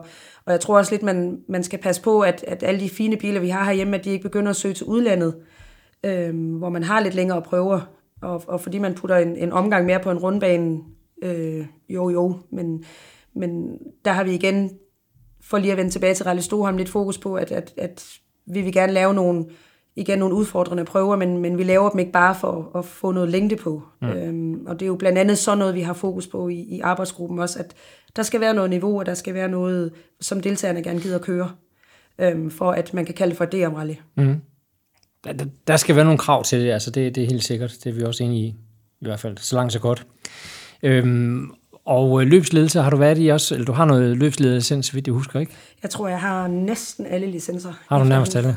og 0.44 0.52
jeg 0.52 0.60
tror 0.60 0.78
også 0.78 0.92
lidt, 0.92 1.02
man, 1.02 1.40
man 1.48 1.64
skal 1.64 1.78
passe 1.78 2.02
på, 2.02 2.20
at, 2.20 2.44
at 2.48 2.62
alle 2.62 2.80
de 2.80 2.88
fine 2.88 3.16
biler, 3.16 3.40
vi 3.40 3.48
har 3.48 3.64
herhjemme, 3.64 3.96
at 3.96 4.04
de 4.04 4.10
ikke 4.10 4.22
begynder 4.22 4.50
at 4.50 4.56
søge 4.56 4.74
til 4.74 4.86
udlandet, 4.86 5.34
øhm, 6.04 6.54
hvor 6.54 6.68
man 6.68 6.82
har 6.82 7.00
lidt 7.00 7.14
længere 7.14 7.42
prøver. 7.42 7.80
Og, 8.22 8.42
og 8.46 8.60
fordi 8.60 8.78
man 8.78 8.94
putter 8.94 9.16
en, 9.16 9.36
en 9.36 9.52
omgang 9.52 9.86
mere 9.86 10.00
på 10.00 10.10
en 10.10 10.18
rundbane, 10.18 10.80
øh, 11.22 11.66
jo 11.88 12.10
jo, 12.10 12.38
men, 12.50 12.84
men 13.34 13.78
der 14.04 14.10
har 14.12 14.24
vi 14.24 14.34
igen, 14.34 14.70
for 15.42 15.58
lige 15.58 15.72
at 15.72 15.78
vende 15.78 15.90
tilbage 15.90 16.14
til 16.14 16.24
Rally 16.24 16.40
Storholm, 16.40 16.76
lidt 16.76 16.88
fokus 16.88 17.18
på, 17.18 17.34
at, 17.34 17.52
at, 17.52 17.72
at 17.76 18.18
vi 18.46 18.60
vil 18.60 18.72
gerne 18.72 18.92
lave 18.92 19.14
nogle 19.14 19.44
igen 19.96 20.18
nogle 20.18 20.34
udfordrende 20.34 20.84
prøver, 20.84 21.16
men, 21.16 21.38
men 21.38 21.58
vi 21.58 21.62
laver 21.62 21.90
dem 21.90 21.98
ikke 21.98 22.12
bare 22.12 22.34
for 22.34 22.70
at 22.78 22.84
få 22.84 23.12
noget 23.12 23.28
længde 23.28 23.56
på. 23.56 23.82
Mm. 24.02 24.08
Øhm, 24.08 24.66
og 24.66 24.80
det 24.80 24.86
er 24.86 24.88
jo 24.88 24.96
blandt 24.96 25.18
andet 25.18 25.38
sådan 25.38 25.58
noget, 25.58 25.74
vi 25.74 25.80
har 25.80 25.92
fokus 25.92 26.26
på 26.26 26.48
i, 26.48 26.54
i 26.54 26.80
arbejdsgruppen 26.80 27.38
også, 27.38 27.58
at 27.58 27.74
der 28.16 28.22
skal 28.22 28.40
være 28.40 28.54
noget 28.54 28.70
niveau, 28.70 28.98
og 28.98 29.06
der 29.06 29.14
skal 29.14 29.34
være 29.34 29.48
noget, 29.48 29.92
som 30.20 30.40
deltagerne 30.40 30.82
gerne 30.82 31.00
gider 31.00 31.16
at 31.16 31.22
køre, 31.22 31.50
øhm, 32.18 32.50
for 32.50 32.70
at 32.72 32.94
man 32.94 33.04
kan 33.04 33.14
kalde 33.14 33.30
det 33.30 33.38
for 33.38 33.44
det 33.44 33.66
om 33.66 33.74
rally. 33.74 33.94
Mm. 34.16 34.36
Der, 35.24 35.32
der 35.66 35.76
skal 35.76 35.96
være 35.96 36.04
nogle 36.04 36.18
krav 36.18 36.44
til 36.44 36.60
det, 36.60 36.70
altså 36.70 36.90
det, 36.90 37.14
det 37.14 37.22
er 37.22 37.26
helt 37.26 37.44
sikkert, 37.44 37.76
det 37.84 37.90
er 37.90 37.94
vi 37.94 38.02
også 38.02 38.24
enige 38.24 38.42
i, 38.42 38.54
i 39.00 39.04
hvert 39.04 39.20
fald, 39.20 39.38
så 39.38 39.56
langt 39.56 39.72
så 39.72 39.78
godt. 39.78 40.06
Øhm, 40.82 41.54
og 41.84 42.22
øh, 42.22 42.28
løbsledelse 42.28 42.80
har 42.80 42.90
du 42.90 42.96
været 42.96 43.18
i 43.18 43.28
også, 43.28 43.54
eller 43.54 43.64
du 43.64 43.72
har 43.72 43.84
noget 43.84 44.16
løbsledelse, 44.16 44.82
så 44.82 44.92
vidt 44.92 45.06
jeg 45.06 45.14
husker, 45.14 45.40
ikke? 45.40 45.52
Jeg 45.82 45.90
tror, 45.90 46.08
jeg 46.08 46.20
har 46.20 46.48
næsten 46.48 47.06
alle 47.06 47.26
licenser. 47.26 47.72
Har 47.88 47.98
du 47.98 48.04
nærmest 48.04 48.36
alle? 48.36 48.56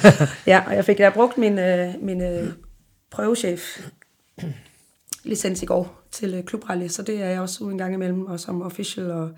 ja, 0.46 0.62
og 0.66 0.74
jeg 0.74 0.84
fik 0.84 1.00
jeg 1.00 1.12
brugt 1.12 1.38
min, 1.38 1.58
øh, 1.58 1.94
min 2.02 2.22
øh, 2.22 2.48
prøvechef 3.10 3.80
licens 5.24 5.62
i 5.62 5.66
går 5.66 6.02
til 6.10 6.42
klubrally, 6.46 6.88
så 6.88 7.02
det 7.02 7.22
er 7.22 7.28
jeg 7.28 7.40
også 7.40 7.64
ude 7.64 7.72
en 7.72 7.78
gang 7.78 7.94
imellem, 7.94 8.26
og 8.26 8.40
som 8.40 8.62
official 8.62 9.10
og 9.10 9.30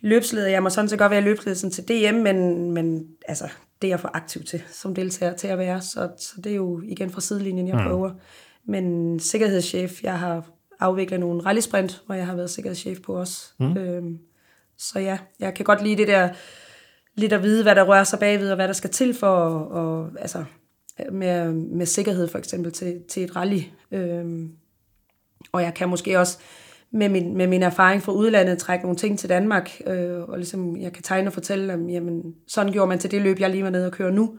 løbsleder. 0.00 0.48
Jeg 0.48 0.62
må 0.62 0.70
sådan 0.70 0.88
set 0.88 0.98
godt 0.98 1.10
være 1.10 1.20
løbsledelsen 1.20 1.70
til 1.70 1.84
DM, 1.88 2.14
men, 2.14 2.70
men 2.70 3.06
altså, 3.28 3.48
det 3.82 3.88
er 3.88 3.92
jeg 3.92 4.00
for 4.00 4.10
aktiv 4.14 4.42
til 4.42 4.62
som 4.72 4.94
deltager 4.94 5.36
til 5.36 5.48
at 5.48 5.58
være, 5.58 5.80
så, 5.80 6.10
så 6.18 6.32
det 6.44 6.52
er 6.52 6.56
jo 6.56 6.82
igen 6.84 7.10
fra 7.10 7.20
sidelinjen, 7.20 7.68
jeg 7.68 7.76
mm. 7.76 7.82
prøver. 7.82 8.10
Men 8.66 9.20
sikkerhedschef, 9.20 10.02
jeg 10.02 10.18
har 10.18 10.53
afvikle 10.84 11.18
nogle 11.18 11.40
rallysprint, 11.40 12.02
hvor 12.06 12.14
jeg 12.14 12.26
har 12.26 12.36
været 12.36 12.50
sikkerhedschef 12.50 13.00
på 13.00 13.20
også. 13.20 13.52
Mm. 13.58 13.76
Øhm, 13.76 14.18
så 14.78 14.98
ja, 14.98 15.18
jeg 15.40 15.54
kan 15.54 15.64
godt 15.64 15.82
lide 15.82 15.96
det 15.96 16.08
der, 16.08 16.28
lidt 17.14 17.32
at 17.32 17.42
vide, 17.42 17.62
hvad 17.62 17.74
der 17.74 17.82
rører 17.82 18.04
sig 18.04 18.18
bagved, 18.18 18.50
og 18.50 18.56
hvad 18.56 18.68
der 18.68 18.74
skal 18.74 18.90
til 18.90 19.14
for, 19.14 19.36
og, 19.58 20.10
altså, 20.18 20.44
med, 21.12 21.52
med 21.52 21.86
sikkerhed 21.86 22.28
for 22.28 22.38
eksempel 22.38 22.72
til, 22.72 23.02
til 23.08 23.24
et 23.24 23.36
rally. 23.36 23.60
Øhm, 23.92 24.52
og 25.52 25.62
jeg 25.62 25.74
kan 25.74 25.88
måske 25.88 26.18
også 26.18 26.38
med 26.90 27.08
min, 27.08 27.36
med 27.36 27.46
min 27.46 27.62
erfaring 27.62 28.02
fra 28.02 28.12
udlandet 28.12 28.58
trække 28.58 28.84
nogle 28.84 28.96
ting 28.96 29.18
til 29.18 29.28
Danmark, 29.28 29.80
øh, 29.86 30.20
og 30.20 30.36
ligesom 30.38 30.76
jeg 30.76 30.92
kan 30.92 31.02
tegne 31.02 31.28
og 31.28 31.32
fortælle 31.32 31.72
dem, 31.72 31.88
jamen 31.88 32.34
sådan 32.48 32.72
gjorde 32.72 32.88
man 32.88 32.98
til 32.98 33.10
det 33.10 33.22
løb, 33.22 33.40
jeg 33.40 33.50
lige 33.50 33.64
var 33.64 33.70
nede 33.70 33.86
og 33.86 33.92
køre 33.92 34.12
nu, 34.12 34.38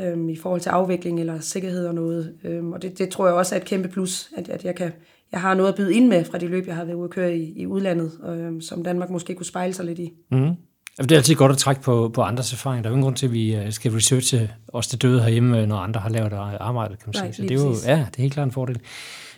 øh, 0.00 0.28
i 0.28 0.36
forhold 0.36 0.60
til 0.60 0.70
afvikling 0.70 1.20
eller 1.20 1.40
sikkerhed 1.40 1.86
og 1.86 1.94
noget. 1.94 2.34
Øh, 2.44 2.64
og 2.64 2.82
det, 2.82 2.98
det 2.98 3.08
tror 3.08 3.26
jeg 3.26 3.34
også 3.34 3.54
er 3.54 3.60
et 3.60 3.66
kæmpe 3.66 3.88
plus, 3.88 4.30
at, 4.36 4.48
at 4.48 4.64
jeg 4.64 4.74
kan 4.74 4.92
jeg 5.34 5.40
har 5.40 5.54
noget 5.54 5.68
at 5.68 5.76
byde 5.76 5.94
ind 5.94 6.08
med 6.08 6.24
fra 6.24 6.38
de 6.38 6.46
løb, 6.46 6.66
jeg 6.66 6.76
har 6.76 6.84
været 6.84 6.96
ude 6.96 7.04
at 7.04 7.10
køre 7.10 7.36
i, 7.36 7.52
i 7.56 7.66
udlandet, 7.66 8.12
øh, 8.28 8.62
som 8.62 8.84
Danmark 8.84 9.10
måske 9.10 9.34
kunne 9.34 9.46
spejle 9.46 9.74
sig 9.74 9.84
lidt 9.84 9.98
i. 9.98 10.12
Mm. 10.30 10.50
Det 10.98 11.12
er 11.12 11.16
altid 11.16 11.34
godt 11.34 11.52
at 11.52 11.58
trække 11.58 11.82
på, 11.82 12.10
på 12.14 12.22
andres 12.22 12.52
erfaring. 12.52 12.84
Der 12.84 12.90
er 12.90 12.92
jo 12.92 12.94
ingen 12.94 13.04
grund 13.04 13.16
til, 13.16 13.26
at 13.26 13.32
vi 13.32 13.54
øh, 13.54 13.72
skal 13.72 13.92
researche 13.92 14.50
os 14.68 14.86
til 14.86 15.02
døde 15.02 15.22
herhjemme, 15.22 15.66
når 15.66 15.76
andre 15.76 16.00
har 16.00 16.08
lavet 16.08 16.32
arbejde, 16.60 16.96
kan 16.96 17.06
man 17.06 17.14
sige. 17.14 17.32
Så 17.32 17.42
det 17.42 17.50
er 17.50 17.54
jo, 17.54 17.74
ja, 17.86 18.06
det 18.10 18.18
er 18.18 18.22
helt 18.22 18.34
klart 18.34 18.46
en 18.46 18.52
fordel. 18.52 18.80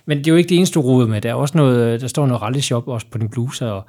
Men 0.07 0.19
det 0.19 0.27
er 0.27 0.31
jo 0.31 0.37
ikke 0.37 0.49
det 0.49 0.57
eneste, 0.57 0.75
du 0.75 0.81
roder 0.81 1.07
med. 1.07 1.21
Der 1.21 1.31
er 1.31 1.35
også 1.35 1.59
noget, 1.59 2.01
der 2.01 2.07
står 2.07 2.27
noget 2.27 2.43
rally 2.43 2.59
shop 2.61 2.89
også 2.89 3.07
på 3.11 3.19
din 3.19 3.29
bluse, 3.29 3.73
og 3.73 3.85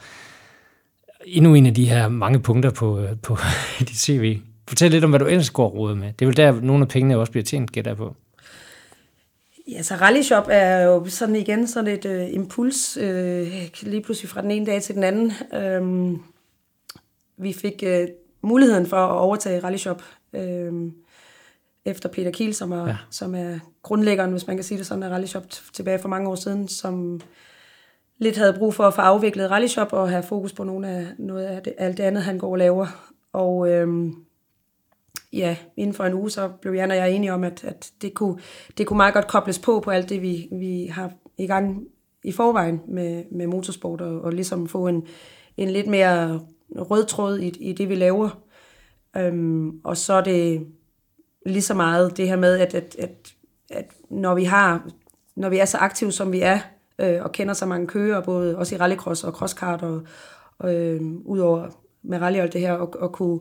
endnu 1.26 1.56
en 1.56 1.66
af 1.66 1.74
de 1.74 1.90
her 1.90 2.08
mange 2.08 2.40
punkter 2.40 2.70
på, 2.70 3.00
øh, 3.00 3.10
på 3.24 3.38
dit 3.80 3.98
CV. 3.98 4.40
Fortæl 4.68 4.92
lidt 4.92 5.04
om, 5.04 5.10
hvad 5.10 5.20
du 5.20 5.26
ellers 5.26 5.50
går 5.50 5.90
og 5.90 5.98
med. 5.98 6.14
Det 6.14 6.22
er 6.22 6.26
vel 6.26 6.38
der, 6.38 6.62
nogle 6.62 6.82
af 6.82 6.88
pengene 6.88 7.18
også 7.18 7.32
bliver 7.32 7.46
tjent, 7.46 7.72
gætter 7.72 7.94
på. 7.94 8.16
Ja, 9.68 9.82
så 9.82 9.96
Rally 9.96 10.22
Shop 10.22 10.48
er 10.50 10.82
jo 10.82 11.06
sådan 11.06 11.36
igen 11.36 11.68
sådan 11.68 11.94
et 11.94 12.06
øh, 12.06 12.34
impuls, 12.34 12.98
øh, 12.98 13.72
lige 13.82 14.02
pludselig 14.02 14.30
fra 14.30 14.42
den 14.42 14.52
ene 14.52 14.66
dag 14.66 14.82
til 14.82 14.96
den 14.96 15.04
anden. 15.04 15.32
Øh, 15.54 16.14
vi 17.38 17.54
fik 17.54 17.84
øh, 17.86 18.08
muligheden 18.42 18.86
for 18.86 18.98
at 18.98 19.18
overtage 19.18 19.60
Rally 19.64 19.78
Shop 19.78 20.04
øh, 20.34 20.74
efter 21.86 22.10
Peter 22.10 22.32
Kiel, 22.32 22.54
som 22.54 22.72
er, 22.72 22.88
ja. 22.88 22.98
som 23.10 23.36
er 23.36 23.60
grundlæggeren, 23.82 24.32
hvis 24.32 24.48
man 24.48 24.58
kan 24.58 24.64
sige 24.64 24.78
det 24.78 24.88
sådan, 24.88 25.04
af 25.04 25.10
Rally 25.10 25.26
Shop 25.26 25.44
tilbage 25.74 26.00
for 26.00 26.10
mange 26.10 26.30
år 26.30 26.36
siden, 26.36 26.68
som 26.68 27.22
lidt 28.18 28.38
havde 28.38 28.56
brug 28.60 28.74
for 28.74 28.84
at 28.84 28.94
få 28.94 29.02
afviklet 29.02 29.52
Rally 29.52 29.68
Shop 29.68 29.94
og 29.94 30.10
have 30.10 30.24
fokus 30.24 30.54
på 30.54 30.64
nogle 30.64 30.88
af, 30.90 31.08
noget 31.18 31.46
af 31.46 31.64
det, 31.64 31.74
alt 31.78 31.98
det 31.98 32.04
andet, 32.04 32.24
han 32.24 32.38
går 32.38 32.52
og 32.52 32.58
laver. 32.58 33.12
Og 33.34 33.70
øh, 33.70 34.12
ja, 35.34 35.58
inden 35.78 35.94
for 35.94 36.04
en 36.04 36.14
uge, 36.14 36.30
så 36.30 36.50
blev 36.62 36.74
Jan 36.74 36.92
og 36.92 36.98
jeg 36.98 37.12
enige 37.12 37.34
om, 37.34 37.44
at, 37.44 37.64
at 37.64 37.92
det, 38.02 38.14
kunne, 38.14 38.40
det 38.78 38.88
kunne 38.88 38.98
meget 38.98 39.14
godt 39.14 39.28
kobles 39.28 39.60
på 39.60 39.80
på 39.80 39.92
alt 39.92 40.10
det, 40.10 40.22
vi, 40.22 40.48
vi 40.52 40.86
har 40.92 41.12
i 41.38 41.48
gang 41.48 41.84
i 42.24 42.32
forvejen 42.32 42.82
med, 42.88 43.24
med 43.32 43.48
motorsport, 43.48 44.02
og, 44.02 44.22
og 44.22 44.34
ligesom 44.34 44.68
få 44.68 44.88
en, 44.88 45.08
en 45.58 45.70
lidt 45.70 45.88
mere 45.88 46.42
rød 46.76 47.06
tråd 47.06 47.40
i, 47.40 47.48
i 47.48 47.74
det, 47.74 47.90
vi 47.90 47.96
laver. 47.96 48.30
Øhm, 49.18 49.80
og 49.84 49.98
så 49.98 50.14
er 50.14 50.24
det 50.24 50.68
lige 51.46 51.62
så 51.62 51.74
meget 51.74 52.18
det 52.18 52.28
her 52.28 52.36
med, 52.36 52.60
at, 52.60 52.76
at, 52.76 52.96
at, 53.00 53.34
at 53.70 53.92
når 54.10 54.36
vi 54.36 54.44
har 54.44 54.90
når 55.38 55.50
vi 55.50 55.58
er 55.58 55.66
så 55.66 55.78
aktive, 55.78 56.12
som 56.12 56.32
vi 56.32 56.42
er, 56.42 56.60
øh, 57.00 57.24
og 57.24 57.32
kender 57.32 57.54
så 57.54 57.66
mange 57.66 57.88
kører, 57.88 58.22
både 58.22 58.58
også 58.58 58.76
i 58.76 58.78
rallycross 58.78 59.24
og 59.24 59.34
crosskart, 59.34 59.82
og, 59.82 60.02
og 60.60 60.76
øh, 60.76 61.02
udover 61.26 61.68
med 62.04 62.22
rally 62.22 62.38
og 62.38 62.44
alt 62.44 62.54
det 62.54 62.62
her, 62.62 62.74
og, 62.74 62.94
og 63.00 63.12
kunne 63.12 63.40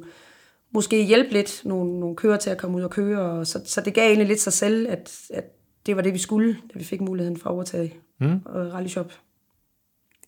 måske 0.72 1.04
hjælpe 1.04 1.32
lidt 1.32 1.62
nogle, 1.64 2.00
nogle 2.00 2.16
kører 2.16 2.36
til 2.36 2.50
at 2.50 2.58
komme 2.58 2.76
ud 2.76 2.82
og 2.82 2.90
køre. 2.90 3.20
Og 3.20 3.46
så, 3.46 3.60
så 3.64 3.80
det 3.80 3.94
gav 3.94 4.06
egentlig 4.06 4.26
lidt 4.26 4.40
sig 4.40 4.52
selv, 4.52 4.88
at, 4.88 5.20
at 5.34 5.44
det 5.86 5.96
var 5.96 6.02
det, 6.02 6.12
vi 6.12 6.18
skulle, 6.18 6.56
da 6.74 6.78
vi 6.78 6.84
fik 6.84 7.00
muligheden 7.00 7.36
for 7.36 7.50
at 7.50 7.54
overtage 7.54 7.94
mm. 8.20 8.40
Rally 8.46 8.88
Shop. 8.88 9.12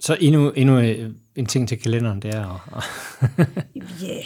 Så 0.01 0.16
endnu, 0.20 0.51
endnu 0.51 0.78
øh, 0.78 1.11
en 1.36 1.47
ting 1.47 1.68
til 1.68 1.78
kalenderen, 1.78 2.22
det 2.22 2.34
er 2.34 2.68
Ja, 4.03 4.07
yeah, 4.09 4.24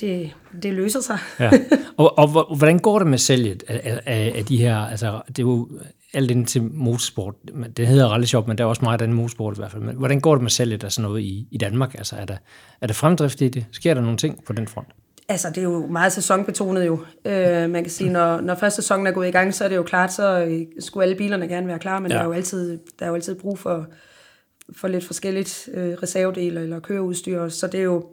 det, 0.00 0.30
det 0.62 0.74
løser 0.74 1.00
sig. 1.00 1.18
ja. 1.40 1.50
Og, 1.96 2.18
og 2.18 2.56
hvordan 2.56 2.78
går 2.78 2.98
det 2.98 3.08
med 3.08 3.18
salget 3.18 3.62
af, 3.68 4.00
af, 4.06 4.32
af 4.36 4.44
de 4.44 4.56
her, 4.56 4.76
altså 4.76 5.22
det 5.28 5.38
er 5.38 5.42
jo 5.42 5.68
alt 6.14 6.30
ind 6.30 6.46
til 6.46 6.62
motorsport, 6.62 7.34
det 7.76 7.86
hedder 7.86 8.08
Rally 8.08 8.24
Shop, 8.24 8.48
men 8.48 8.58
der 8.58 8.64
er 8.64 8.68
også 8.68 8.82
meget 8.84 9.02
andet 9.02 9.16
motorsport 9.16 9.56
i 9.56 9.60
hvert 9.60 9.70
fald. 9.70 9.82
Men 9.82 9.96
hvordan 9.96 10.20
går 10.20 10.34
det 10.34 10.42
med 10.42 10.50
salget 10.50 10.84
af 10.84 10.92
sådan 10.92 11.08
noget 11.08 11.22
i, 11.22 11.48
i 11.50 11.58
Danmark? 11.58 11.94
Altså 11.94 12.16
er 12.16 12.24
der, 12.24 12.36
er 12.80 12.86
der 12.86 12.94
fremdrift 12.94 13.40
i 13.40 13.48
det? 13.48 13.66
Sker 13.72 13.94
der 13.94 14.00
nogle 14.00 14.16
ting 14.16 14.44
på 14.44 14.52
den 14.52 14.68
front? 14.68 14.88
Altså, 15.30 15.48
det 15.48 15.58
er 15.58 15.62
jo 15.62 15.86
meget 15.86 16.12
sæsonbetonet 16.12 16.86
jo. 16.86 16.98
Øh, 17.24 17.70
man 17.70 17.82
kan 17.82 17.90
sige, 17.90 18.10
når, 18.10 18.40
når 18.40 18.54
første 18.54 18.82
sæson 18.82 19.06
er 19.06 19.10
gået 19.10 19.28
i 19.28 19.30
gang, 19.30 19.54
så 19.54 19.64
er 19.64 19.68
det 19.68 19.76
jo 19.76 19.82
klart, 19.82 20.12
så 20.12 20.44
øh, 20.44 20.66
skulle 20.78 21.04
alle 21.04 21.16
bilerne 21.16 21.48
gerne 21.48 21.66
være 21.66 21.78
klar, 21.78 21.98
men 22.00 22.10
ja. 22.10 22.16
der, 22.16 22.22
er 22.22 22.26
jo 22.26 22.32
altid, 22.32 22.78
der 22.98 23.04
er 23.04 23.08
jo 23.08 23.14
altid 23.14 23.34
brug 23.34 23.58
for, 23.58 23.86
for 24.76 24.88
lidt 24.88 25.04
forskelligt 25.04 25.68
øh, 25.74 25.92
reservedel 26.02 26.56
eller 26.56 26.80
køreudstyr, 26.80 27.48
så 27.48 27.66
det 27.66 27.80
er 27.80 27.84
jo, 27.84 28.06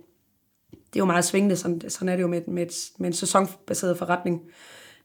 det 0.72 0.96
er 0.96 1.00
jo 1.00 1.06
meget 1.06 1.26
svingende, 1.26 1.56
sådan, 1.56 1.82
sådan 1.90 2.10
er 2.10 2.16
det 2.16 2.22
jo 2.24 2.28
med, 2.28 2.42
med, 2.48 2.94
med 3.00 3.08
en 3.08 3.14
sæsonbaseret 3.14 3.98
forretning. 3.98 4.42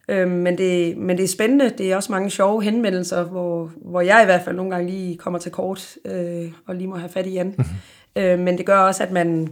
Øh, 0.08 0.28
men, 0.28 0.58
det, 0.58 0.96
men 0.96 1.16
det 1.16 1.24
er 1.24 1.28
spændende, 1.28 1.70
det 1.78 1.92
er 1.92 1.96
også 1.96 2.12
mange 2.12 2.30
sjove 2.30 2.62
henvendelser, 2.62 3.24
hvor, 3.24 3.72
hvor 3.76 4.00
jeg 4.00 4.22
i 4.22 4.24
hvert 4.24 4.42
fald 4.44 4.56
nogle 4.56 4.70
gange 4.70 4.90
lige 4.90 5.16
kommer 5.16 5.38
til 5.38 5.52
kort, 5.52 5.96
øh, 6.04 6.52
og 6.66 6.74
lige 6.74 6.88
må 6.88 6.96
have 6.96 7.10
fat 7.10 7.26
i 7.26 7.32
Jan. 7.32 7.54
Mhm. 7.58 7.66
øh, 8.16 8.38
men 8.38 8.58
det 8.58 8.66
gør 8.66 8.78
også, 8.78 9.02
at 9.02 9.12
man 9.12 9.48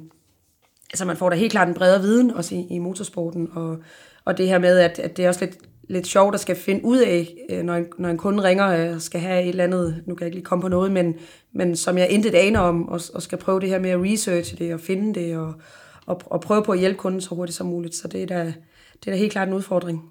altså 0.93 1.05
man 1.05 1.17
får 1.17 1.31
da 1.31 1.37
helt 1.37 1.53
klart 1.53 1.69
en 1.69 1.75
bredere 1.75 2.01
viden 2.01 2.31
også 2.31 2.55
i, 2.55 2.67
i 2.71 2.79
motorsporten, 2.79 3.49
og, 3.53 3.79
og 4.25 4.39
det 4.39 4.49
her 4.49 4.59
med, 4.59 4.79
at, 4.79 4.99
at 4.99 5.17
det 5.17 5.25
er 5.25 5.29
også 5.29 5.45
lidt, 5.45 5.59
lidt 5.89 6.07
sjovt 6.07 6.35
at 6.35 6.41
skal 6.41 6.57
finde 6.57 6.85
ud 6.85 6.99
af, 6.99 7.35
øh, 7.51 7.63
når 7.63 7.75
en, 7.75 7.87
når 7.99 8.09
en 8.09 8.19
kunde 8.19 8.43
ringer 8.43 8.95
og 8.95 9.03
skal 9.03 9.21
have 9.21 9.43
et 9.43 9.49
eller 9.49 9.65
andet, 9.65 10.03
nu 10.07 10.15
kan 10.15 10.23
jeg 10.25 10.27
ikke 10.27 10.37
lige 10.37 10.45
komme 10.45 10.63
på 10.63 10.69
noget, 10.69 10.93
men, 10.93 11.15
men 11.53 11.77
som 11.77 11.99
jeg 11.99 12.09
intet 12.11 12.35
aner 12.35 12.61
om, 12.61 12.89
og, 12.89 13.01
og 13.15 13.23
skal 13.23 13.39
prøve 13.39 13.61
det 13.61 13.69
her 13.69 13.79
med 13.79 13.91
at 13.91 14.01
researche 14.03 14.57
det 14.57 14.75
og 14.75 14.81
finde 14.81 15.21
det, 15.21 15.37
og, 15.37 15.55
og, 16.07 16.21
og 16.27 16.41
prøve 16.41 16.65
på 16.65 16.73
at 16.73 16.79
hjælpe 16.79 16.99
kunden 16.99 17.21
så 17.21 17.35
hurtigt 17.35 17.57
som 17.57 17.67
muligt. 17.67 17.95
Så 17.95 18.09
det 18.09 18.23
er 18.23 18.27
da, 18.27 18.45
det 19.01 19.07
er 19.07 19.11
da 19.11 19.17
helt 19.17 19.33
klart 19.33 19.49
en 19.49 19.55
udfordring. 19.55 20.03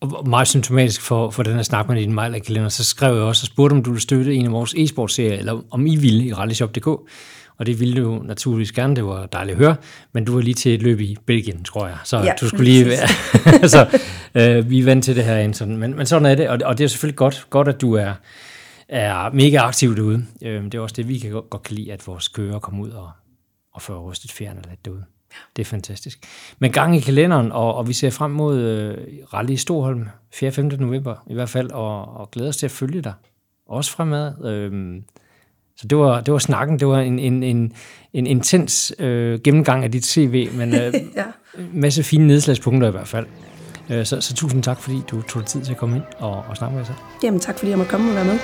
Og 0.00 0.28
meget 0.28 0.48
symptomatisk 0.48 1.00
for, 1.00 1.30
for 1.30 1.42
den 1.42 1.54
her 1.54 1.62
snak 1.62 1.88
med 1.88 1.96
din 1.96 2.12
mail 2.12 2.70
så 2.70 2.84
skrev 2.84 3.14
jeg 3.14 3.22
også 3.22 3.42
og 3.42 3.46
spurgte, 3.46 3.74
om 3.74 3.82
du 3.82 3.90
ville 3.90 4.02
støtte 4.02 4.34
en 4.34 4.46
af 4.46 4.52
vores 4.52 4.74
e-sportserier, 4.74 5.38
eller 5.38 5.62
om 5.70 5.86
I 5.86 5.96
ville 5.96 6.24
i 6.24 6.32
rallyshop.dk 6.32 6.88
og 7.60 7.66
det 7.66 7.80
ville 7.80 8.02
du 8.02 8.22
naturligvis 8.24 8.72
gerne, 8.72 8.96
det 8.96 9.04
var 9.04 9.26
dejligt 9.26 9.58
at 9.58 9.64
høre, 9.64 9.76
men 10.12 10.24
du 10.24 10.34
var 10.34 10.40
lige 10.40 10.54
til 10.54 10.74
et 10.74 10.82
løb 10.82 11.00
i 11.00 11.16
Belgien, 11.26 11.64
tror 11.64 11.86
jeg, 11.86 11.96
så 12.04 12.18
ja, 12.18 12.32
du 12.40 12.48
skulle 12.48 12.64
lige 12.64 12.86
være, 12.86 13.08
så 13.74 13.98
øh, 14.34 14.70
vi 14.70 14.80
er 14.80 14.84
vant 14.84 15.04
til 15.04 15.16
det 15.16 15.24
her, 15.24 15.52
sådan. 15.52 15.76
Men, 15.76 15.96
men 15.96 16.06
sådan 16.06 16.26
er 16.26 16.34
det, 16.34 16.48
og, 16.48 16.58
og 16.64 16.78
det 16.78 16.84
er 16.84 16.88
selvfølgelig 16.88 17.16
godt, 17.16 17.46
godt 17.50 17.68
at 17.68 17.80
du 17.80 17.94
er, 17.94 18.12
er 18.88 19.30
mega 19.30 19.56
aktiv 19.56 19.96
derude. 19.96 20.26
Øh, 20.42 20.64
det 20.64 20.74
er 20.74 20.80
også 20.80 20.94
det, 20.96 21.08
vi 21.08 21.18
kan 21.18 21.30
godt, 21.30 21.50
godt 21.50 21.62
kan 21.62 21.76
lide, 21.76 21.92
at 21.92 22.06
vores 22.06 22.28
kører 22.28 22.58
kommer 22.58 22.84
ud 22.84 22.90
og, 22.90 23.10
og 23.74 23.82
får 23.82 24.10
rystet 24.10 24.32
fjerne 24.32 24.62
lidt 24.68 24.84
derude. 24.84 25.04
Det 25.56 25.62
er 25.62 25.66
fantastisk. 25.66 26.18
Men 26.58 26.72
gang 26.72 26.96
i 26.96 27.00
kalenderen, 27.00 27.52
og, 27.52 27.74
og 27.74 27.88
vi 27.88 27.92
ser 27.92 28.10
frem 28.10 28.30
mod 28.30 28.58
øh, 28.58 28.98
Rally 29.34 29.52
i 29.52 29.56
Storholm 29.56 30.08
4. 30.32 30.50
og 30.50 30.54
5. 30.54 30.66
november 30.78 31.24
i 31.26 31.34
hvert 31.34 31.48
fald, 31.48 31.70
og, 31.70 32.16
og 32.16 32.30
glæder 32.30 32.48
os 32.48 32.56
til 32.56 32.66
at 32.66 32.70
følge 32.70 33.02
dig. 33.02 33.12
Også 33.66 33.90
fremad. 33.90 34.44
Øh, 34.44 35.02
så 35.80 35.86
det 35.86 35.98
var, 35.98 36.20
det 36.20 36.32
var 36.32 36.38
snakken, 36.38 36.78
det 36.78 36.88
var 36.88 37.00
en, 37.00 37.18
en, 37.18 37.42
en, 37.42 37.72
en 38.12 38.26
intens 38.26 38.94
øh, 38.98 39.40
gennemgang 39.40 39.84
af 39.84 39.92
dit 39.92 40.06
CV, 40.06 40.48
men 40.52 40.74
øh, 40.74 40.94
ja. 41.16 41.24
masse 41.72 42.02
fine 42.02 42.26
nedslagspunkter 42.26 42.88
i 42.88 42.90
hvert 42.90 43.08
fald. 43.08 43.26
Øh, 43.90 44.06
så, 44.06 44.20
så 44.20 44.34
tusind 44.34 44.62
tak, 44.62 44.80
fordi 44.80 45.02
du 45.10 45.22
tog 45.22 45.42
dig 45.42 45.48
tid 45.48 45.60
til 45.60 45.72
at 45.72 45.78
komme 45.78 45.96
ind 45.96 46.04
og, 46.18 46.44
og 46.48 46.56
snakke 46.56 46.76
med 46.76 46.82
os. 46.82 46.90
Jamen 47.22 47.40
tak, 47.40 47.58
fordi 47.58 47.70
jeg 47.70 47.78
måtte 47.78 47.90
komme 47.90 48.10
og 48.10 48.14
være 48.14 48.24
med. 48.24 48.38